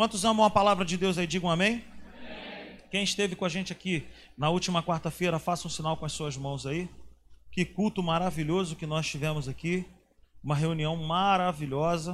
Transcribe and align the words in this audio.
Quantos 0.00 0.24
amam 0.24 0.46
a 0.46 0.50
palavra 0.50 0.84
de 0.84 0.96
Deus 0.96 1.18
aí? 1.18 1.26
Digam 1.26 1.50
amém. 1.50 1.84
Quem 2.88 3.02
esteve 3.02 3.34
com 3.34 3.44
a 3.44 3.48
gente 3.48 3.72
aqui 3.72 4.06
na 4.36 4.48
última 4.48 4.80
quarta-feira, 4.80 5.40
faça 5.40 5.66
um 5.66 5.70
sinal 5.70 5.96
com 5.96 6.06
as 6.06 6.12
suas 6.12 6.36
mãos 6.36 6.66
aí. 6.66 6.88
Que 7.50 7.64
culto 7.64 8.00
maravilhoso 8.00 8.76
que 8.76 8.86
nós 8.86 9.08
tivemos 9.08 9.48
aqui. 9.48 9.84
Uma 10.40 10.54
reunião 10.54 10.94
maravilhosa. 10.94 12.12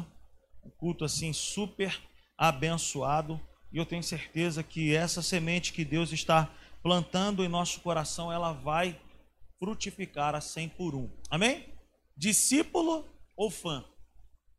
Um 0.65 0.71
culto 0.71 1.05
assim 1.05 1.35
super 1.35 2.01
abençoado. 2.39 3.39
E 3.71 3.77
eu 3.77 3.85
tenho 3.85 4.03
certeza 4.03 4.63
que 4.63 4.97
essa 4.97 5.21
semente 5.21 5.71
que 5.71 5.85
Deus 5.85 6.11
está 6.11 6.51
plantando 6.83 7.45
em 7.45 7.49
nosso 7.49 7.81
coração, 7.83 8.33
ela 8.33 8.55
vai 8.55 8.99
frutificar 9.59 10.35
a 10.35 10.41
100 10.41 10.71
por 10.71 10.95
um. 10.95 11.11
Amém? 11.29 11.67
Discípulo 12.17 13.05
ou 13.37 13.51
fã? 13.51 13.85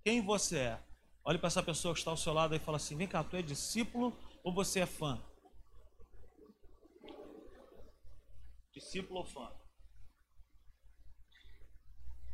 Quem 0.04 0.22
você 0.22 0.58
é? 0.58 0.85
Olhe 1.28 1.40
para 1.40 1.48
essa 1.48 1.64
pessoa 1.64 1.92
que 1.92 2.00
está 2.00 2.12
ao 2.12 2.18
seu 2.18 2.34
lado 2.34 2.54
e 2.54 2.60
fala 2.60 2.78
assim: 2.78 2.96
vem 2.96 3.08
cá, 3.08 3.24
tu 3.24 3.36
é 3.36 3.42
discípulo 3.42 4.16
ou 4.44 4.54
você 4.54 4.82
é 4.82 4.86
fã? 4.86 5.20
Discípulo 8.72 9.22
ou 9.22 9.26
fã? 9.26 9.52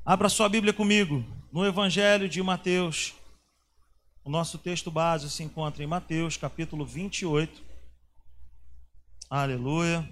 Abra 0.04 0.28
sua 0.28 0.50
Bíblia 0.50 0.74
comigo 0.74 1.24
no 1.54 1.66
Evangelho 1.66 2.28
de 2.28 2.44
Mateus. 2.44 3.14
O 4.26 4.30
nosso 4.30 4.58
texto 4.58 4.92
base 4.92 5.30
se 5.32 5.42
encontra 5.42 5.82
em 5.82 5.88
Mateus, 5.88 6.36
capítulo 6.36 6.86
28. 6.86 7.64
Aleluia. 9.30 10.06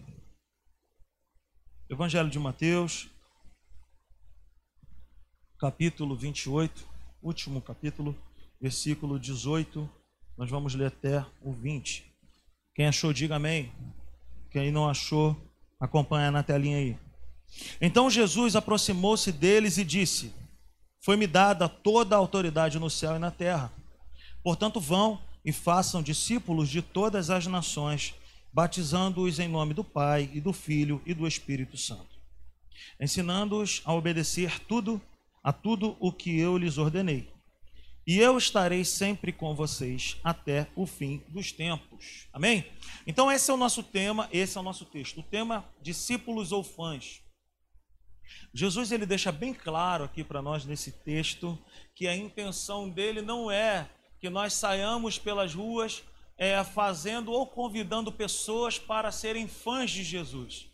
Evangelho 1.90 2.30
de 2.30 2.40
Mateus, 2.40 3.10
capítulo 5.60 6.16
28, 6.16 6.88
último 7.22 7.62
capítulo 7.62 8.16
versículo 8.60 9.20
18, 9.20 9.90
nós 10.38 10.50
vamos 10.50 10.76
ler 10.76 10.88
até 10.88 11.26
o 11.42 11.54
20. 11.54 12.06
Quem 12.76 12.88
achou, 12.88 13.14
diga 13.14 13.36
amém. 13.36 13.72
Quem 14.52 14.72
não 14.72 14.90
achou, 14.90 15.36
acompanha 15.80 16.32
na 16.32 16.44
telinha 16.44 16.78
aí. 16.78 16.98
Então 17.80 18.10
Jesus 18.10 18.56
aproximou-se 18.56 19.32
deles 19.32 19.78
e 19.78 19.86
disse: 19.86 20.34
Foi-me 21.02 21.26
dada 21.26 21.70
toda 21.70 22.16
a 22.16 22.20
autoridade 22.20 22.80
no 22.80 22.90
céu 22.90 23.16
e 23.16 23.20
na 23.20 23.32
terra. 23.32 23.72
Portanto, 24.44 24.80
vão 24.80 25.22
e 25.44 25.52
façam 25.52 26.04
discípulos 26.04 26.70
de 26.70 26.82
todas 26.82 27.30
as 27.30 27.48
nações, 27.48 28.14
batizando-os 28.54 29.40
em 29.40 29.48
nome 29.48 29.74
do 29.74 29.84
Pai 29.84 30.30
e 30.34 30.42
do 30.42 30.54
Filho 30.54 31.02
e 31.06 31.14
do 31.14 31.28
Espírito 31.28 31.78
Santo, 31.78 32.20
ensinando-os 33.00 33.82
a 33.86 33.94
obedecer 33.94 34.60
tudo 34.62 35.02
a 35.42 35.54
tudo 35.54 35.96
o 36.00 36.12
que 36.12 36.38
eu 36.38 36.58
lhes 36.58 36.78
ordenei 36.78 37.39
e 38.10 38.18
eu 38.18 38.40
estarei 38.40 38.84
sempre 38.84 39.32
com 39.32 39.54
vocês 39.54 40.18
até 40.24 40.68
o 40.76 40.88
fim 40.88 41.24
dos 41.28 41.52
tempos. 41.52 42.28
Amém? 42.34 42.66
Então, 43.06 43.32
esse 43.32 43.52
é 43.52 43.54
o 43.54 43.58
nosso 43.58 43.84
tema, 43.84 44.28
esse 44.34 44.58
é 44.58 44.60
o 44.60 44.64
nosso 44.64 44.84
texto. 44.84 45.20
O 45.20 45.24
tema 45.24 45.64
discípulos 45.80 46.52
ou 46.52 46.64
fãs. 46.64 47.22
Jesus 48.52 48.92
ele 48.92 49.06
deixa 49.06 49.32
bem 49.32 49.54
claro 49.54 50.06
aqui 50.06 50.24
para 50.24 50.42
nós 50.42 50.66
nesse 50.66 50.92
texto 50.92 51.56
que 51.94 52.08
a 52.08 52.16
intenção 52.16 52.90
dele 52.90 53.22
não 53.22 53.52
é 53.52 53.88
que 54.20 54.28
nós 54.28 54.56
saiamos 54.56 55.20
pelas 55.20 55.54
ruas 55.54 56.02
é, 56.36 56.64
fazendo 56.64 57.32
ou 57.32 57.46
convidando 57.46 58.12
pessoas 58.12 58.80
para 58.80 59.12
serem 59.12 59.48
fãs 59.48 59.92
de 59.92 60.04
Jesus. 60.04 60.66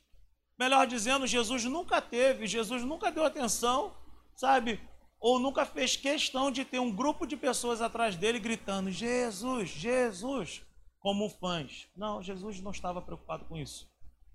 Melhor 0.57 0.87
dizendo, 0.87 1.27
Jesus 1.27 1.65
nunca 1.65 2.01
teve, 2.01 2.47
Jesus 2.47 2.81
nunca 2.83 3.11
deu 3.11 3.25
atenção, 3.25 3.93
sabe, 4.37 4.79
ou 5.25 5.39
nunca 5.39 5.65
fez 5.65 5.95
questão 5.95 6.51
de 6.51 6.63
ter 6.63 6.77
um 6.77 6.91
grupo 6.91 7.25
de 7.25 7.35
pessoas 7.35 7.81
atrás 7.81 8.15
dele 8.15 8.37
gritando: 8.37 8.91
Jesus, 8.91 9.69
Jesus, 9.69 10.61
como 10.99 11.27
fãs. 11.27 11.87
Não, 11.97 12.21
Jesus 12.21 12.61
não 12.61 12.69
estava 12.69 13.01
preocupado 13.01 13.43
com 13.45 13.57
isso. 13.57 13.89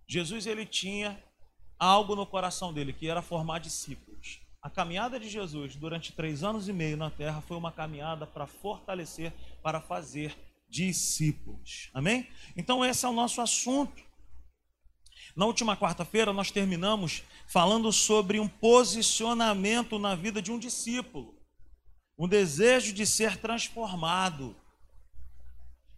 Jesus 0.08 0.46
ele 0.46 0.66
tinha 0.66 1.22
algo 1.78 2.16
no 2.16 2.26
coração 2.26 2.72
dele 2.72 2.92
que 2.92 3.06
era 3.06 3.22
formar 3.22 3.60
discípulos. 3.60 4.40
A 4.60 4.68
caminhada 4.68 5.20
de 5.20 5.28
Jesus 5.28 5.76
durante 5.76 6.12
três 6.12 6.42
anos 6.42 6.68
e 6.68 6.72
meio 6.72 6.96
na 6.96 7.08
terra 7.08 7.40
foi 7.40 7.56
uma 7.56 7.70
caminhada 7.70 8.26
para 8.26 8.48
fortalecer, 8.48 9.32
para 9.62 9.80
fazer 9.80 10.36
discípulos. 10.68 11.88
Amém? 11.94 12.26
Então, 12.56 12.84
esse 12.84 13.06
é 13.06 13.08
o 13.08 13.12
nosso 13.12 13.40
assunto. 13.40 14.02
Na 15.40 15.46
última 15.46 15.74
quarta-feira, 15.74 16.34
nós 16.34 16.50
terminamos 16.50 17.22
falando 17.46 17.90
sobre 17.94 18.38
um 18.38 18.46
posicionamento 18.46 19.98
na 19.98 20.14
vida 20.14 20.42
de 20.42 20.52
um 20.52 20.58
discípulo, 20.58 21.34
um 22.18 22.28
desejo 22.28 22.92
de 22.92 23.06
ser 23.06 23.38
transformado. 23.38 24.54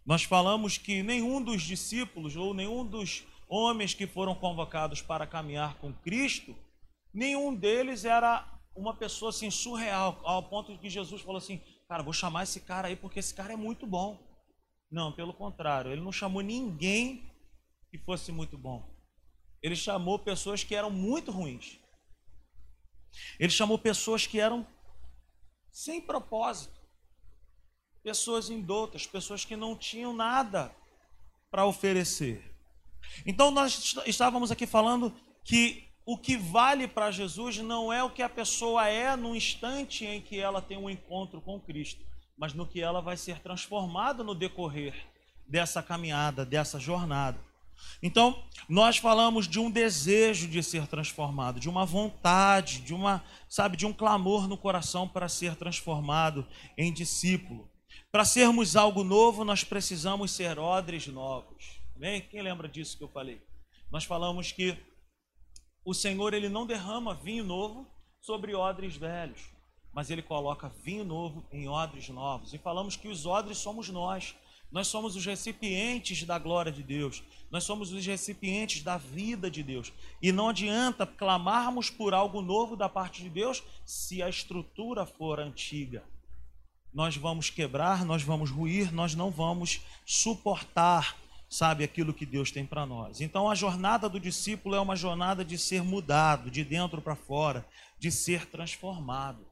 Nós 0.05 0.23
falamos 0.23 0.77
que 0.77 1.03
nenhum 1.03 1.43
dos 1.43 1.61
discípulos 1.61 2.37
ou 2.37 2.53
nenhum 2.53 2.85
dos 2.85 3.25
homens 3.49 3.93
que 3.93 4.07
foram 4.07 4.33
convocados 4.33 5.01
para 5.01 5.27
caminhar 5.27 5.75
com 5.75 5.91
Cristo, 5.91 6.55
nenhum 7.13 7.53
deles 7.53 8.05
era 8.05 8.47
uma 8.73 8.93
pessoa 8.93 9.27
assim 9.27 9.51
surreal, 9.51 10.21
ao 10.23 10.43
ponto 10.43 10.71
de 10.71 10.77
que 10.77 10.89
Jesus 10.89 11.21
falou 11.21 11.39
assim: 11.39 11.59
"Cara, 11.89 12.01
vou 12.01 12.13
chamar 12.13 12.43
esse 12.43 12.61
cara 12.61 12.87
aí 12.87 12.95
porque 12.95 13.19
esse 13.19 13.33
cara 13.33 13.51
é 13.51 13.57
muito 13.57 13.85
bom". 13.85 14.25
Não, 14.89 15.11
pelo 15.11 15.33
contrário, 15.33 15.91
ele 15.91 15.99
não 15.99 16.13
chamou 16.13 16.41
ninguém 16.41 17.29
que 17.91 17.97
fosse 17.97 18.31
muito 18.31 18.57
bom. 18.57 18.92
Ele 19.63 19.75
chamou 19.77 20.19
pessoas 20.19 20.63
que 20.63 20.75
eram 20.75 20.91
muito 20.91 21.31
ruins. 21.31 21.79
Ele 23.39 23.51
chamou 23.51 23.79
pessoas 23.79 24.27
que 24.27 24.39
eram 24.39 24.67
sem 25.71 26.01
propósito. 26.01 26.79
Pessoas 28.03 28.49
indoutas, 28.49 29.07
pessoas 29.07 29.45
que 29.45 29.55
não 29.55 29.77
tinham 29.77 30.13
nada 30.13 30.75
para 31.49 31.65
oferecer. 31.65 32.53
Então 33.25 33.49
nós 33.49 33.95
estávamos 34.05 34.51
aqui 34.51 34.67
falando 34.67 35.15
que 35.45 35.87
o 36.05 36.17
que 36.17 36.35
vale 36.35 36.85
para 36.85 37.11
Jesus 37.11 37.57
não 37.59 37.93
é 37.93 38.03
o 38.03 38.09
que 38.09 38.21
a 38.21 38.27
pessoa 38.27 38.89
é 38.89 39.15
no 39.15 39.33
instante 39.33 40.05
em 40.05 40.19
que 40.19 40.37
ela 40.37 40.61
tem 40.61 40.77
um 40.77 40.89
encontro 40.89 41.39
com 41.39 41.61
Cristo, 41.61 42.03
mas 42.37 42.53
no 42.53 42.67
que 42.67 42.81
ela 42.81 43.01
vai 43.01 43.15
ser 43.15 43.39
transformada 43.39 44.21
no 44.23 44.35
decorrer 44.35 44.93
dessa 45.47 45.81
caminhada, 45.81 46.45
dessa 46.45 46.77
jornada. 46.77 47.39
Então, 48.01 48.43
nós 48.67 48.97
falamos 48.97 49.47
de 49.47 49.59
um 49.59 49.71
desejo 49.71 50.47
de 50.47 50.61
ser 50.61 50.87
transformado, 50.87 51.59
de 51.59 51.69
uma 51.69 51.85
vontade, 51.85 52.79
de 52.81 52.93
uma, 52.93 53.23
sabe, 53.47 53.77
de 53.77 53.85
um 53.85 53.93
clamor 53.93 54.47
no 54.47 54.57
coração 54.57 55.07
para 55.07 55.29
ser 55.29 55.55
transformado 55.55 56.45
em 56.77 56.91
discípulo. 56.91 57.69
Para 58.11 58.25
sermos 58.25 58.75
algo 58.75 59.03
novo, 59.03 59.43
nós 59.43 59.63
precisamos 59.63 60.31
ser 60.31 60.59
odres 60.59 61.07
novos. 61.07 61.79
Amém? 61.95 62.21
Quem 62.21 62.41
lembra 62.41 62.67
disso 62.67 62.97
que 62.97 63.03
eu 63.03 63.09
falei? 63.09 63.41
Nós 63.89 64.03
falamos 64.03 64.51
que 64.51 64.77
o 65.85 65.93
Senhor 65.93 66.33
ele 66.33 66.49
não 66.49 66.65
derrama 66.65 67.13
vinho 67.13 67.43
novo 67.43 67.87
sobre 68.21 68.55
odres 68.55 68.95
velhos, 68.95 69.41
mas 69.91 70.09
ele 70.09 70.21
coloca 70.21 70.69
vinho 70.83 71.03
novo 71.03 71.45
em 71.51 71.67
odres 71.67 72.09
novos. 72.09 72.53
E 72.53 72.57
falamos 72.57 72.95
que 72.95 73.07
os 73.07 73.25
odres 73.25 73.57
somos 73.57 73.89
nós. 73.89 74.35
Nós 74.71 74.87
somos 74.87 75.15
os 75.15 75.25
recipientes 75.25 76.23
da 76.23 76.39
glória 76.39 76.71
de 76.71 76.81
Deus. 76.81 77.21
Nós 77.53 77.65
somos 77.65 77.93
os 77.93 78.03
recipientes 78.03 78.81
da 78.81 78.97
vida 78.97 79.47
de 79.51 79.61
Deus. 79.61 79.93
E 80.19 80.31
não 80.31 80.49
adianta 80.49 81.05
clamarmos 81.05 81.87
por 81.87 82.11
algo 82.11 82.41
novo 82.41 82.75
da 82.75 82.89
parte 82.89 83.21
de 83.21 83.29
Deus 83.29 83.61
se 83.85 84.23
a 84.23 84.27
estrutura 84.27 85.05
for 85.05 85.39
antiga. 85.39 86.03
Nós 86.91 87.15
vamos 87.15 87.51
quebrar, 87.51 88.03
nós 88.05 88.23
vamos 88.23 88.49
ruir, 88.49 88.91
nós 88.91 89.13
não 89.13 89.29
vamos 89.29 89.81
suportar, 90.03 91.15
sabe, 91.47 91.83
aquilo 91.83 92.11
que 92.11 92.25
Deus 92.25 92.49
tem 92.49 92.65
para 92.65 92.87
nós. 92.87 93.21
Então 93.21 93.47
a 93.47 93.53
jornada 93.53 94.09
do 94.09 94.19
discípulo 94.19 94.73
é 94.73 94.79
uma 94.79 94.95
jornada 94.95 95.45
de 95.45 95.59
ser 95.59 95.83
mudado, 95.83 96.49
de 96.49 96.63
dentro 96.63 97.03
para 97.03 97.15
fora, 97.15 97.63
de 97.99 98.11
ser 98.11 98.47
transformado. 98.47 99.45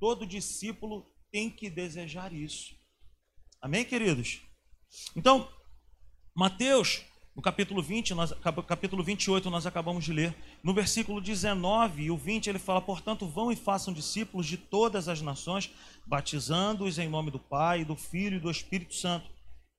Todo 0.00 0.26
discípulo 0.26 1.06
tem 1.30 1.50
que 1.50 1.68
desejar 1.68 2.32
isso. 2.32 2.74
Amém, 3.60 3.84
queridos? 3.84 4.40
Então, 5.14 5.46
Mateus, 6.34 7.04
no 7.34 7.42
capítulo 7.42 7.82
20, 7.82 8.14
nós, 8.14 8.32
capítulo 8.66 9.02
28, 9.02 9.50
nós 9.50 9.66
acabamos 9.66 10.04
de 10.04 10.12
ler. 10.12 10.34
No 10.62 10.72
versículo 10.72 11.20
19 11.20 12.04
e 12.04 12.10
o 12.10 12.16
20, 12.16 12.48
ele 12.48 12.60
fala: 12.60 12.80
Portanto, 12.80 13.26
vão 13.26 13.50
e 13.50 13.56
façam 13.56 13.92
discípulos 13.92 14.46
de 14.46 14.56
todas 14.56 15.08
as 15.08 15.20
nações, 15.20 15.70
batizando-os 16.06 16.96
em 16.98 17.08
nome 17.08 17.32
do 17.32 17.40
Pai, 17.40 17.84
do 17.84 17.96
Filho 17.96 18.36
e 18.36 18.40
do 18.40 18.50
Espírito 18.50 18.94
Santo, 18.94 19.28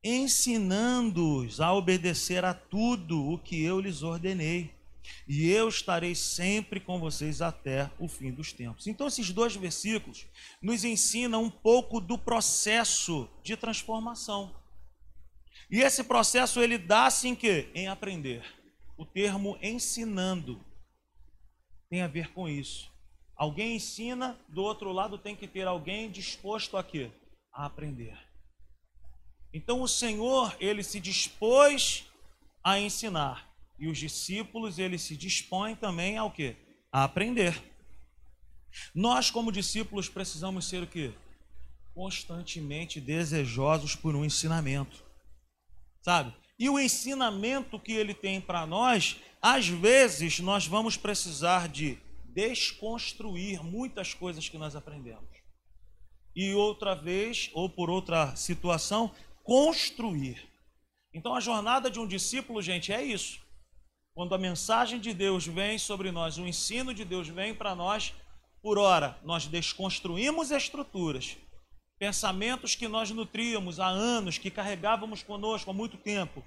ensinando-os 0.04 1.62
a 1.62 1.74
obedecer 1.74 2.44
a 2.44 2.54
tudo 2.54 3.24
o 3.31 3.38
que 3.38 3.63
eu 3.63 3.80
lhes 3.80 4.04
ordenei. 4.04 4.75
E 5.28 5.50
eu 5.50 5.69
estarei 5.69 6.13
sempre 6.13 6.80
com 6.80 7.00
vocês 7.00 7.42
até 7.42 7.90
o 7.98 8.08
fim 8.08 8.31
dos 8.31 8.51
tempos. 8.51 8.88
Então, 8.88 9.08
esses 9.08 9.31
dois 9.31 9.56
versículos 9.56 10.25
nos 10.62 10.84
ensinam 10.84 11.44
um 11.44 11.50
pouco 11.50 12.01
do 12.01 12.18
processo 12.18 13.30
de 13.44 13.56
transformação. 13.56 14.65
E 15.70 15.82
esse 15.82 16.04
processo 16.04 16.62
ele 16.62 16.78
dá-se 16.78 17.28
em 17.28 17.36
quê? 17.36 17.70
Em 17.74 17.88
aprender. 17.88 18.44
O 18.98 19.06
termo 19.06 19.58
ensinando 19.62 20.64
tem 21.90 22.02
a 22.02 22.08
ver 22.08 22.32
com 22.32 22.48
isso. 22.48 22.92
Alguém 23.36 23.76
ensina, 23.76 24.40
do 24.48 24.64
outro 24.64 24.92
lado 24.92 25.18
tem 25.18 25.36
que 25.36 25.48
ter 25.48 25.68
alguém 25.68 26.10
disposto 26.10 26.78
a 26.78 26.84
quê? 26.84 27.12
A 27.52 27.66
aprender. 27.66 28.18
Então 29.54 29.82
o 29.82 29.88
Senhor, 29.88 30.56
ele 30.60 30.84
se 30.84 31.00
dispôs 31.00 32.06
a 32.64 32.80
ensinar. 32.80 33.50
E 33.78 33.88
os 33.88 33.98
discípulos, 33.98 34.80
eles 34.80 35.02
se 35.02 35.16
dispõem 35.16 35.76
também 35.76 36.18
ao 36.18 36.32
quê? 36.32 36.56
A 36.92 37.04
aprender. 37.04 37.62
Nós, 38.94 39.32
como 39.32 39.52
discípulos, 39.52 40.10
precisamos 40.10 40.68
ser 40.68 40.84
o 40.84 40.88
quê? 40.88 41.14
Constantemente 41.94 43.00
desejosos 43.00 43.96
por 43.96 44.16
um 44.16 44.26
ensinamento. 44.26 45.05
Sabe? 46.06 46.31
E 46.60 46.69
o 46.69 46.80
ensinamento 46.80 47.80
que 47.80 47.92
ele 47.92 48.13
tem 48.13 48.40
para 48.40 48.63
nós, 48.68 49.18
às 49.42 49.68
vezes 49.68 50.40
nós 50.40 50.68
vamos 50.68 50.96
precisar 50.96 51.68
de 51.68 51.98
desconstruir 52.25 53.63
muitas 53.63 54.13
coisas 54.13 54.48
que 54.48 54.56
nós 54.56 54.75
aprendemos. 54.75 55.28
E 56.36 56.54
outra 56.54 56.94
vez, 56.94 57.50
ou 57.56 57.68
por 57.68 57.90
outra 57.90 58.36
situação, 58.36 59.12
construir. 59.44 60.48
Então 61.12 61.34
a 61.34 61.40
jornada 61.40 61.90
de 61.90 62.00
um 62.00 62.06
discípulo, 62.06 62.62
gente, 62.62 62.94
é 62.94 63.04
isso. 63.04 63.40
Quando 64.13 64.36
a 64.36 64.38
mensagem 64.38 65.00
de 65.00 65.12
Deus 65.12 65.48
vem 65.48 65.80
sobre 65.80 66.12
nós, 66.12 66.38
o 66.38 66.46
ensino 66.46 66.94
de 66.94 67.04
Deus 67.04 67.28
vem 67.30 67.56
para 67.56 67.74
nós, 67.74 68.13
por 68.62 68.78
ora, 68.78 69.19
nós 69.24 69.48
desconstruímos 69.48 70.51
estruturas, 70.51 71.36
pensamentos 71.98 72.76
que 72.76 72.88
nós 72.88 73.10
nutríamos 73.12 73.80
há 73.80 73.88
anos, 73.88 74.38
que 74.38 74.52
carregávamos 74.52 75.24
conosco 75.24 75.72
há 75.72 75.74
muito 75.74 75.98
tempo. 75.98 76.44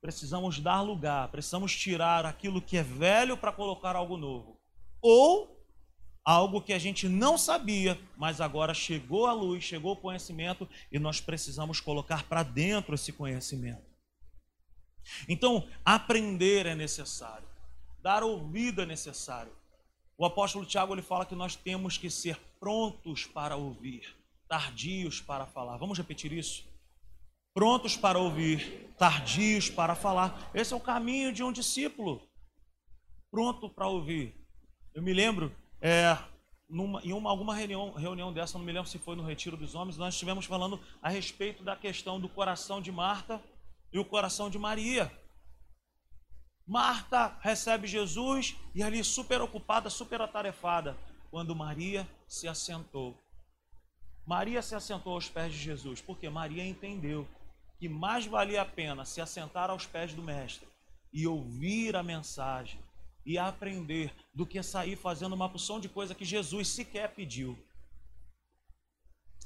Precisamos 0.00 0.60
dar 0.60 0.80
lugar, 0.80 1.28
precisamos 1.28 1.76
tirar 1.76 2.24
aquilo 2.24 2.62
que 2.62 2.76
é 2.76 2.82
velho 2.82 3.36
para 3.36 3.52
colocar 3.52 3.96
algo 3.96 4.16
novo. 4.16 4.56
Ou 5.02 5.56
algo 6.24 6.60
que 6.60 6.72
a 6.72 6.78
gente 6.78 7.08
não 7.08 7.36
sabia, 7.36 7.98
mas 8.16 8.40
agora 8.40 8.74
chegou 8.74 9.26
à 9.26 9.32
luz, 9.32 9.64
chegou 9.64 9.92
o 9.92 9.96
conhecimento 9.96 10.68
e 10.92 10.98
nós 10.98 11.20
precisamos 11.20 11.80
colocar 11.80 12.24
para 12.24 12.42
dentro 12.42 12.94
esse 12.94 13.12
conhecimento. 13.12 13.88
Então, 15.28 15.66
aprender 15.84 16.66
é 16.66 16.74
necessário, 16.74 17.48
dar 18.02 18.22
ouvido 18.22 18.82
é 18.82 18.86
necessário. 18.86 19.52
O 20.16 20.24
apóstolo 20.24 20.66
Tiago 20.66 20.94
ele 20.94 21.02
fala 21.02 21.24
que 21.24 21.34
nós 21.34 21.56
temos 21.56 21.96
que 21.96 22.10
ser 22.10 22.38
prontos 22.60 23.24
para 23.24 23.56
ouvir 23.56 24.17
tardios 24.48 25.20
para 25.20 25.46
falar. 25.46 25.76
Vamos 25.76 25.98
repetir 25.98 26.32
isso? 26.32 26.66
Prontos 27.54 27.96
para 27.96 28.18
ouvir, 28.18 28.92
tardios 28.96 29.68
para 29.68 29.94
falar. 29.94 30.50
Esse 30.54 30.72
é 30.72 30.76
o 30.76 30.80
caminho 30.80 31.32
de 31.32 31.42
um 31.42 31.52
discípulo. 31.52 32.22
Pronto 33.30 33.68
para 33.68 33.86
ouvir. 33.86 34.34
Eu 34.94 35.02
me 35.02 35.12
lembro, 35.12 35.54
é, 35.80 36.16
numa, 36.68 37.02
em 37.02 37.12
uma, 37.12 37.30
alguma 37.30 37.54
reunião, 37.54 37.92
reunião 37.92 38.32
dessa, 38.32 38.58
não 38.58 38.64
me 38.64 38.72
lembro 38.72 38.88
se 38.88 38.98
foi 38.98 39.16
no 39.16 39.24
Retiro 39.24 39.56
dos 39.56 39.74
Homens, 39.74 39.96
nós 39.96 40.14
estivemos 40.14 40.46
falando 40.46 40.80
a 41.02 41.08
respeito 41.08 41.62
da 41.62 41.76
questão 41.76 42.20
do 42.20 42.28
coração 42.28 42.80
de 42.80 42.90
Marta 42.90 43.42
e 43.92 43.98
o 43.98 44.04
coração 44.04 44.48
de 44.48 44.58
Maria. 44.58 45.12
Marta 46.66 47.38
recebe 47.40 47.86
Jesus 47.86 48.56
e 48.74 48.82
ali 48.82 49.02
super 49.02 49.40
ocupada, 49.40 49.88
super 49.88 50.20
atarefada, 50.20 50.96
quando 51.30 51.56
Maria 51.56 52.08
se 52.26 52.46
assentou 52.46 53.16
Maria 54.28 54.60
se 54.60 54.74
assentou 54.74 55.14
aos 55.14 55.26
pés 55.26 55.54
de 55.54 55.58
Jesus, 55.58 56.02
porque 56.02 56.28
Maria 56.28 56.62
entendeu 56.62 57.26
que 57.78 57.88
mais 57.88 58.26
valia 58.26 58.60
a 58.60 58.64
pena 58.66 59.02
se 59.06 59.22
assentar 59.22 59.70
aos 59.70 59.86
pés 59.86 60.12
do 60.12 60.22
Mestre 60.22 60.68
e 61.10 61.26
ouvir 61.26 61.96
a 61.96 62.02
mensagem 62.02 62.78
e 63.24 63.38
aprender 63.38 64.12
do 64.34 64.44
que 64.44 64.62
sair 64.62 64.96
fazendo 64.96 65.34
uma 65.34 65.48
porção 65.48 65.80
de 65.80 65.88
coisa 65.88 66.14
que 66.14 66.26
Jesus 66.26 66.68
sequer 66.68 67.14
pediu. 67.14 67.58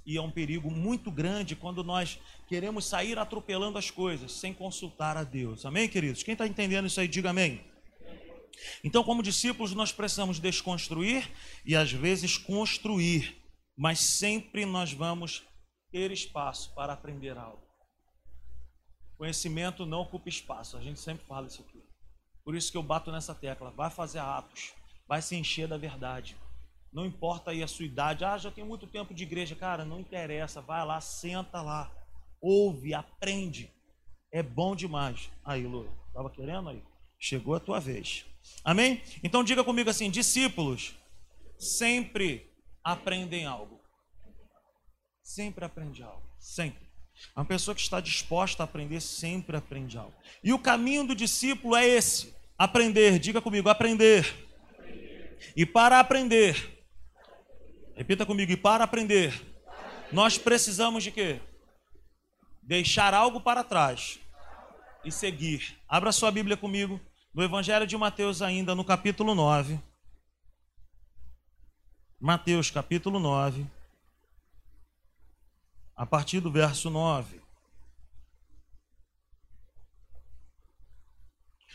E 0.05 0.17
é 0.17 0.20
um 0.20 0.32
perigo 0.32 0.69
muito 0.69 1.12
grande 1.12 1.55
quando 1.55 1.84
nós 1.84 2.19
queremos 2.49 2.84
sair 2.84 3.17
atropelando 3.20 3.79
as 3.79 3.88
coisas 3.88 4.32
sem 4.32 4.52
consultar 4.52 5.17
a 5.17 5.23
Deus. 5.23 5.64
Amém, 5.64 5.88
queridos? 5.88 6.25
Quem 6.25 6.32
está 6.32 6.44
entendendo 6.44 6.88
isso 6.88 7.00
aí, 7.00 7.06
diga 7.06 7.31
amém. 7.31 7.64
Então, 8.82 9.05
como 9.05 9.23
discípulos, 9.23 9.75
nós 9.75 9.93
precisamos 9.93 10.40
desconstruir 10.40 11.31
e 11.64 11.76
às 11.76 11.93
vezes 11.93 12.37
construir 12.37 13.41
mas 13.76 14.00
sempre 14.00 14.64
nós 14.64 14.92
vamos 14.92 15.46
ter 15.90 16.10
espaço 16.10 16.74
para 16.74 16.92
aprender 16.92 17.36
algo. 17.36 17.62
Conhecimento 19.16 19.86
não 19.86 20.00
ocupa 20.00 20.28
espaço, 20.28 20.76
a 20.76 20.80
gente 20.80 20.98
sempre 20.98 21.26
fala 21.26 21.46
isso 21.46 21.62
aqui. 21.62 21.82
Por 22.44 22.56
isso 22.56 22.72
que 22.72 22.76
eu 22.76 22.82
bato 22.82 23.12
nessa 23.12 23.34
tecla, 23.34 23.70
vai 23.70 23.90
fazer 23.90 24.19
atos, 24.19 24.72
vai 25.06 25.22
se 25.22 25.36
encher 25.36 25.69
da 25.69 25.76
verdade. 25.76 26.36
Não 26.92 27.06
importa 27.06 27.52
aí 27.52 27.62
a 27.62 27.69
sua 27.69 27.86
idade, 27.86 28.24
ah, 28.24 28.36
já 28.36 28.50
tenho 28.50 28.66
muito 28.66 28.86
tempo 28.86 29.14
de 29.14 29.22
igreja, 29.22 29.54
cara, 29.54 29.84
não 29.84 30.00
interessa, 30.00 30.60
vai 30.60 30.84
lá, 30.84 31.00
senta 31.00 31.62
lá, 31.62 31.90
ouve, 32.40 32.92
aprende. 32.92 33.70
É 34.32 34.42
bom 34.42 34.74
demais. 34.74 35.30
Aí, 35.44 35.66
Lu, 35.66 35.88
estava 36.08 36.28
querendo 36.28 36.69
aí? 36.69 36.82
Chegou 37.19 37.54
a 37.54 37.60
tua 37.60 37.78
vez. 37.78 38.26
Amém? 38.64 39.00
Então 39.22 39.44
diga 39.44 39.62
comigo 39.62 39.88
assim, 39.88 40.10
discípulos, 40.10 40.94
sempre 41.58 42.51
aprendem 42.84 43.46
algo. 43.46 43.81
Sempre 45.23 45.64
aprende 45.64 46.02
algo. 46.02 46.23
Sempre. 46.38 46.90
Uma 47.37 47.44
pessoa 47.44 47.75
que 47.75 47.81
está 47.81 48.00
disposta 48.00 48.62
a 48.62 48.64
aprender 48.64 49.00
sempre 49.00 49.56
aprende 49.56 49.96
algo. 49.96 50.14
E 50.43 50.52
o 50.52 50.58
caminho 50.58 51.06
do 51.06 51.14
discípulo 51.14 51.76
é 51.76 51.87
esse: 51.87 52.34
aprender. 52.58 53.19
Diga 53.19 53.40
comigo, 53.40 53.69
aprender. 53.69 54.26
aprender. 54.69 55.38
E 55.56 55.64
para 55.64 56.00
aprender, 56.00 56.84
repita 57.94 58.26
comigo, 58.26 58.50
e 58.52 58.56
para 58.56 58.84
aprender, 58.84 59.32
nós 60.11 60.37
precisamos 60.37 61.05
de 61.05 61.11
quê? 61.11 61.40
Deixar 62.62 63.14
algo 63.14 63.40
para 63.40 63.64
trás 63.64 64.19
e 65.05 65.11
seguir. 65.11 65.79
Abra 65.88 66.12
sua 66.12 66.31
Bíblia 66.31 66.56
comigo, 66.56 67.00
no 67.34 67.43
Evangelho 67.43 67.87
de 67.87 67.96
Mateus, 67.96 68.43
ainda 68.43 68.75
no 68.75 68.84
capítulo 68.84 69.34
9. 69.34 69.81
Mateus 72.24 72.70
capítulo 72.70 73.19
9, 73.19 73.66
a 75.96 76.06
partir 76.06 76.38
do 76.38 76.52
verso 76.52 76.88
9. 76.88 77.40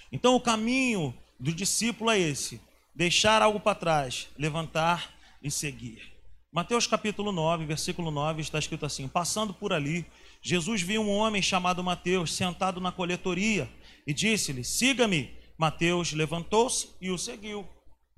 Então 0.10 0.38
o 0.38 0.40
caminho 0.40 1.14
do 1.38 1.52
discípulo 1.52 2.12
é 2.12 2.18
esse: 2.18 2.62
deixar 2.96 3.42
algo 3.42 3.60
para 3.60 3.76
trás, 3.76 4.30
levantar 4.38 5.14
e 5.44 5.52
seguir. 5.52 6.14
Mateus 6.50 6.88
capítulo 6.88 7.34
9, 7.34 7.66
versículo 7.66 8.10
9 8.10 8.42
está 8.42 8.58
escrito 8.58 8.86
assim: 8.86 9.06
Passando 9.06 9.54
por 9.54 9.74
ali, 9.74 10.06
Jesus 10.42 10.82
viu 10.82 11.02
um 11.02 11.10
homem 11.10 11.42
chamado 11.42 11.84
Mateus 11.84 12.34
sentado 12.34 12.80
na 12.80 12.94
coletoria 12.94 13.70
e 14.08 14.14
disse-lhe: 14.14 14.64
Siga-me. 14.64 15.36
Mateus 15.58 16.14
levantou-se 16.14 16.96
e 17.02 17.12
o 17.12 17.18
seguiu. 17.18 17.68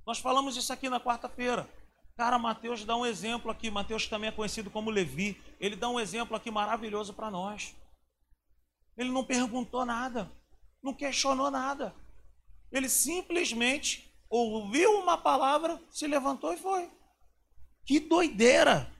Nós 0.06 0.20
falamos 0.20 0.56
isso 0.58 0.72
aqui 0.72 0.90
na 0.90 1.00
quarta-feira. 1.00 1.68
Cara, 2.20 2.38
Mateus 2.38 2.84
dá 2.84 2.98
um 2.98 3.06
exemplo 3.06 3.50
aqui. 3.50 3.72
Mateus 3.72 4.06
também 4.06 4.28
é 4.28 4.32
conhecido 4.34 4.70
como 4.70 4.90
Levi. 4.90 5.42
Ele 5.58 5.78
dá 5.78 5.88
um 5.88 5.98
exemplo 5.98 6.36
aqui 6.36 6.52
maravilhoso 6.52 7.14
para 7.14 7.32
nós. 7.32 7.74
Ele 8.98 9.10
não 9.10 9.24
perguntou 9.24 9.86
nada, 9.86 10.30
não 10.84 10.94
questionou 10.94 11.50
nada. 11.50 11.96
Ele 12.74 12.90
simplesmente 12.90 14.14
ouviu 14.30 15.00
uma 15.00 15.18
palavra, 15.18 15.82
se 15.90 16.08
levantou 16.08 16.52
e 16.52 16.58
foi. 16.58 16.92
Que 17.86 18.02
doideira! 18.02 18.94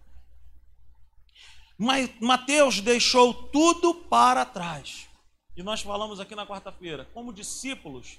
Mas 1.78 2.10
Mateus 2.22 2.80
deixou 2.80 3.34
tudo 3.34 3.96
para 3.96 4.46
trás. 4.46 5.10
E 5.58 5.62
nós 5.62 5.82
falamos 5.82 6.22
aqui 6.22 6.36
na 6.36 6.48
quarta-feira, 6.48 7.04
como 7.14 7.34
discípulos, 7.34 8.18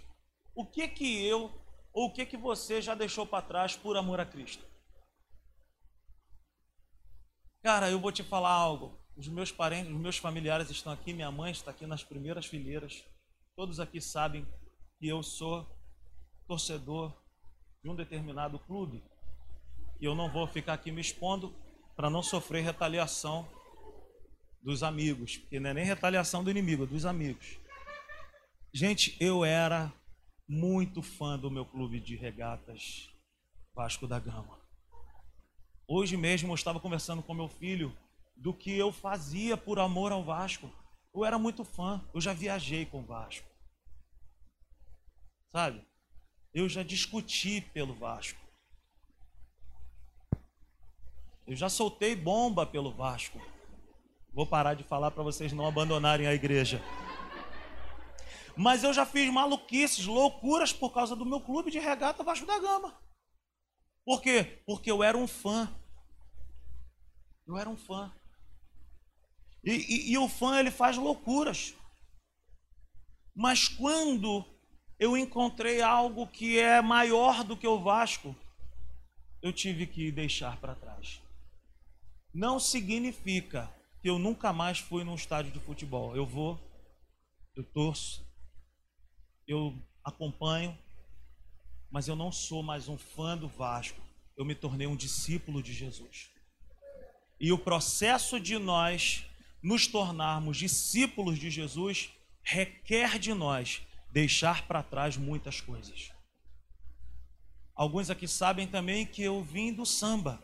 o 0.55 0.67
que 0.67 0.87
que 0.89 1.25
eu 1.25 1.51
ou 1.91 2.09
o 2.09 2.13
que 2.13 2.27
que 2.27 2.37
você 2.37 2.83
já 2.83 2.95
deixou 2.95 3.25
para 3.25 3.41
trás 3.41 3.75
por 3.75 3.97
amor 3.97 4.21
a 4.21 4.27
Cristo? 4.27 4.69
Cara, 7.63 7.91
eu 7.91 8.01
vou 8.01 8.11
te 8.11 8.23
falar 8.23 8.53
algo. 8.53 8.99
Os 9.17 9.29
meus 9.29 9.53
parentes, 9.53 9.93
os 9.93 10.01
meus 10.01 10.17
familiares 10.17 10.71
estão 10.71 10.93
aqui, 10.93 11.13
minha 11.13 11.31
mãe 11.31 11.53
está 11.53 11.71
aqui 11.71 11.87
nas 11.87 12.03
primeiras 12.03 12.47
fileiras. 12.47 13.05
Todos 13.55 13.79
aqui 13.79 14.01
sabem 14.01 14.47
que 14.99 15.07
eu 15.07 15.23
sou 15.23 15.67
torcedor 16.47 17.13
de 17.83 17.91
um 17.91 17.95
determinado 17.95 18.59
clube. 18.61 19.05
E 20.01 20.05
eu 20.07 20.15
não 20.15 20.31
vou 20.31 20.47
ficar 20.47 20.73
aqui 20.73 20.91
me 20.91 21.03
expondo 21.03 21.55
para 21.95 22.09
não 22.09 22.23
sofrer 22.23 22.65
retaliação 22.65 23.47
dos 24.63 24.83
amigos, 24.83 25.37
porque 25.37 25.61
não 25.61 25.71
é 25.71 25.75
nem 25.75 25.85
retaliação 25.85 26.43
do 26.43 26.51
inimigo, 26.51 26.85
é 26.85 26.87
dos 26.87 27.05
amigos. 27.05 27.59
Gente, 28.73 29.17
eu 29.21 29.45
era 29.45 29.93
muito 30.49 31.03
fã 31.03 31.39
do 31.39 31.51
meu 31.51 31.67
clube 31.67 32.01
de 32.01 32.17
regatas 32.17 33.11
Vasco 33.75 34.07
da 34.07 34.19
Gama. 34.19 34.60
Hoje 35.93 36.17
mesmo 36.17 36.53
eu 36.53 36.55
estava 36.55 36.79
conversando 36.79 37.21
com 37.21 37.35
meu 37.35 37.49
filho 37.49 37.93
do 38.37 38.55
que 38.55 38.71
eu 38.79 38.93
fazia 38.93 39.57
por 39.57 39.81
amor 39.81 40.13
ao 40.13 40.23
Vasco. 40.23 40.71
Eu 41.13 41.25
era 41.25 41.37
muito 41.37 41.65
fã, 41.65 42.01
eu 42.15 42.21
já 42.21 42.33
viajei 42.33 42.87
com 42.87 43.01
o 43.01 43.05
Vasco. 43.05 43.49
Sabe? 45.51 45.85
Eu 46.55 46.69
já 46.69 46.85
discuti 46.85 47.61
pelo 47.61 47.93
Vasco. 47.93 48.39
Eu 51.45 51.57
já 51.57 51.69
soltei 51.69 52.15
bomba 52.15 52.65
pelo 52.65 52.93
Vasco. 52.93 53.41
Vou 54.33 54.47
parar 54.47 54.75
de 54.75 54.85
falar 54.85 55.11
para 55.11 55.25
vocês 55.25 55.53
não 55.53 55.67
abandonarem 55.67 56.29
a 56.29 56.33
igreja. 56.33 56.81
Mas 58.57 58.85
eu 58.85 58.95
já 58.95 59.05
fiz 59.05 59.29
maluquices, 59.33 60.07
loucuras 60.07 60.73
por 60.73 60.95
causa 60.95 61.17
do 61.17 61.27
meu 61.27 61.41
clube 61.41 61.69
de 61.69 61.81
regata 61.81 62.23
Vasco 62.23 62.47
da 62.47 62.61
Gama. 62.61 62.97
Por 64.05 64.23
quê? 64.23 64.63
Porque 64.65 64.89
eu 64.89 65.03
era 65.03 65.19
um 65.19 65.27
fã. 65.27 65.80
Eu 67.51 67.59
era 67.59 67.69
um 67.69 67.77
fã. 67.77 68.13
E, 69.65 69.73
e, 69.73 70.13
e 70.13 70.19
o 70.19 70.29
fã 70.29 70.61
ele 70.61 70.71
faz 70.71 70.97
loucuras. 70.97 71.75
Mas 73.35 73.67
quando 73.67 74.45
eu 75.01 75.17
encontrei 75.17 75.83
algo 75.83 76.29
que 76.29 76.61
é 76.61 76.81
maior 76.81 77.43
do 77.43 77.57
que 77.57 77.67
o 77.67 77.83
Vasco, 77.83 78.37
eu 79.43 79.53
tive 79.53 79.85
que 79.85 80.13
deixar 80.13 80.61
para 80.61 80.77
trás. 80.77 81.21
Não 82.33 82.61
significa 82.61 83.69
que 84.01 84.09
eu 84.09 84.17
nunca 84.17 84.53
mais 84.53 84.79
fui 84.79 85.03
num 85.03 85.17
estádio 85.17 85.51
de 85.51 85.59
futebol. 85.59 86.15
Eu 86.15 86.25
vou, 86.25 86.57
eu 87.57 87.65
torço, 87.65 88.25
eu 89.45 89.77
acompanho, 90.05 90.79
mas 91.91 92.07
eu 92.07 92.15
não 92.15 92.31
sou 92.31 92.63
mais 92.63 92.89
um 92.89 92.97
fã 92.97 93.37
do 93.37 93.49
Vasco. 93.49 94.01
Eu 94.37 94.45
me 94.45 94.55
tornei 94.55 94.87
um 94.87 94.95
discípulo 94.95 95.61
de 95.61 95.73
Jesus. 95.73 96.31
E 97.41 97.53
o 97.53 97.59
processo 97.59 98.39
de 98.39 98.59
nós 98.59 99.25
nos 99.63 99.87
tornarmos 99.87 100.59
discípulos 100.59 101.39
de 101.39 101.51
Jesus 101.51 102.13
requer 102.43 103.19
de 103.19 103.33
nós 103.33 103.83
deixar 104.13 104.67
para 104.67 104.83
trás 104.83 105.17
muitas 105.17 105.61
coisas. 105.61 106.13
Alguns 107.75 108.11
aqui 108.11 108.29
sabem 108.29 108.67
também 108.67 109.07
que 109.07 109.23
eu 109.23 109.43
vim 109.43 109.73
do 109.73 109.87
samba. 109.87 110.43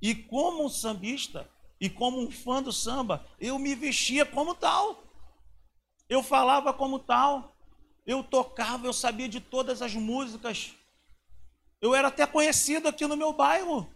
E 0.00 0.14
como 0.14 0.64
um 0.64 0.68
sambista 0.68 1.50
e 1.80 1.90
como 1.90 2.20
um 2.20 2.30
fã 2.30 2.62
do 2.62 2.72
samba, 2.72 3.26
eu 3.40 3.58
me 3.58 3.74
vestia 3.74 4.24
como 4.24 4.54
tal. 4.54 5.02
Eu 6.08 6.22
falava 6.22 6.72
como 6.72 7.00
tal. 7.00 7.56
Eu 8.06 8.22
tocava, 8.22 8.86
eu 8.86 8.92
sabia 8.92 9.28
de 9.28 9.40
todas 9.40 9.82
as 9.82 9.94
músicas. 9.94 10.74
Eu 11.80 11.94
era 11.94 12.08
até 12.08 12.24
conhecido 12.26 12.88
aqui 12.88 13.06
no 13.06 13.16
meu 13.16 13.32
bairro. 13.32 13.92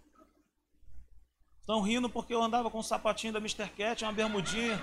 Estão 1.62 1.81
rindo 1.81 2.11
porque 2.11 2.35
eu 2.35 2.42
andava 2.42 2.69
com 2.69 2.81
um 2.81 2.83
sapatinho 2.83 3.33
da 3.33 3.38
Mr. 3.38 3.69
Cat, 3.71 4.02
uma 4.02 4.12
bermudinha. 4.12 4.83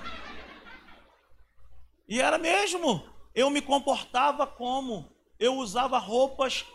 E 2.07 2.21
era 2.21 2.37
mesmo. 2.37 3.03
Eu 3.35 3.49
me 3.49 3.61
comportava 3.61 4.47
como. 4.47 5.11
Eu 5.37 5.57
usava 5.57 5.97
roupas, 5.97 6.65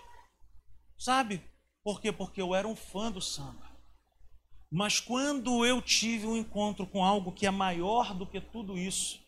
sabe? 0.98 1.42
Por 1.82 2.02
quê? 2.02 2.12
Porque 2.12 2.40
eu 2.40 2.54
era 2.54 2.68
um 2.68 2.76
fã 2.76 3.10
do 3.10 3.20
samba. 3.20 3.64
Mas 4.70 5.00
quando 5.00 5.64
eu 5.64 5.80
tive 5.80 6.26
um 6.26 6.36
encontro 6.36 6.86
com 6.86 7.02
algo 7.02 7.32
que 7.32 7.46
é 7.46 7.50
maior 7.50 8.14
do 8.14 8.26
que 8.26 8.40
tudo 8.40 8.76
isso, 8.76 9.18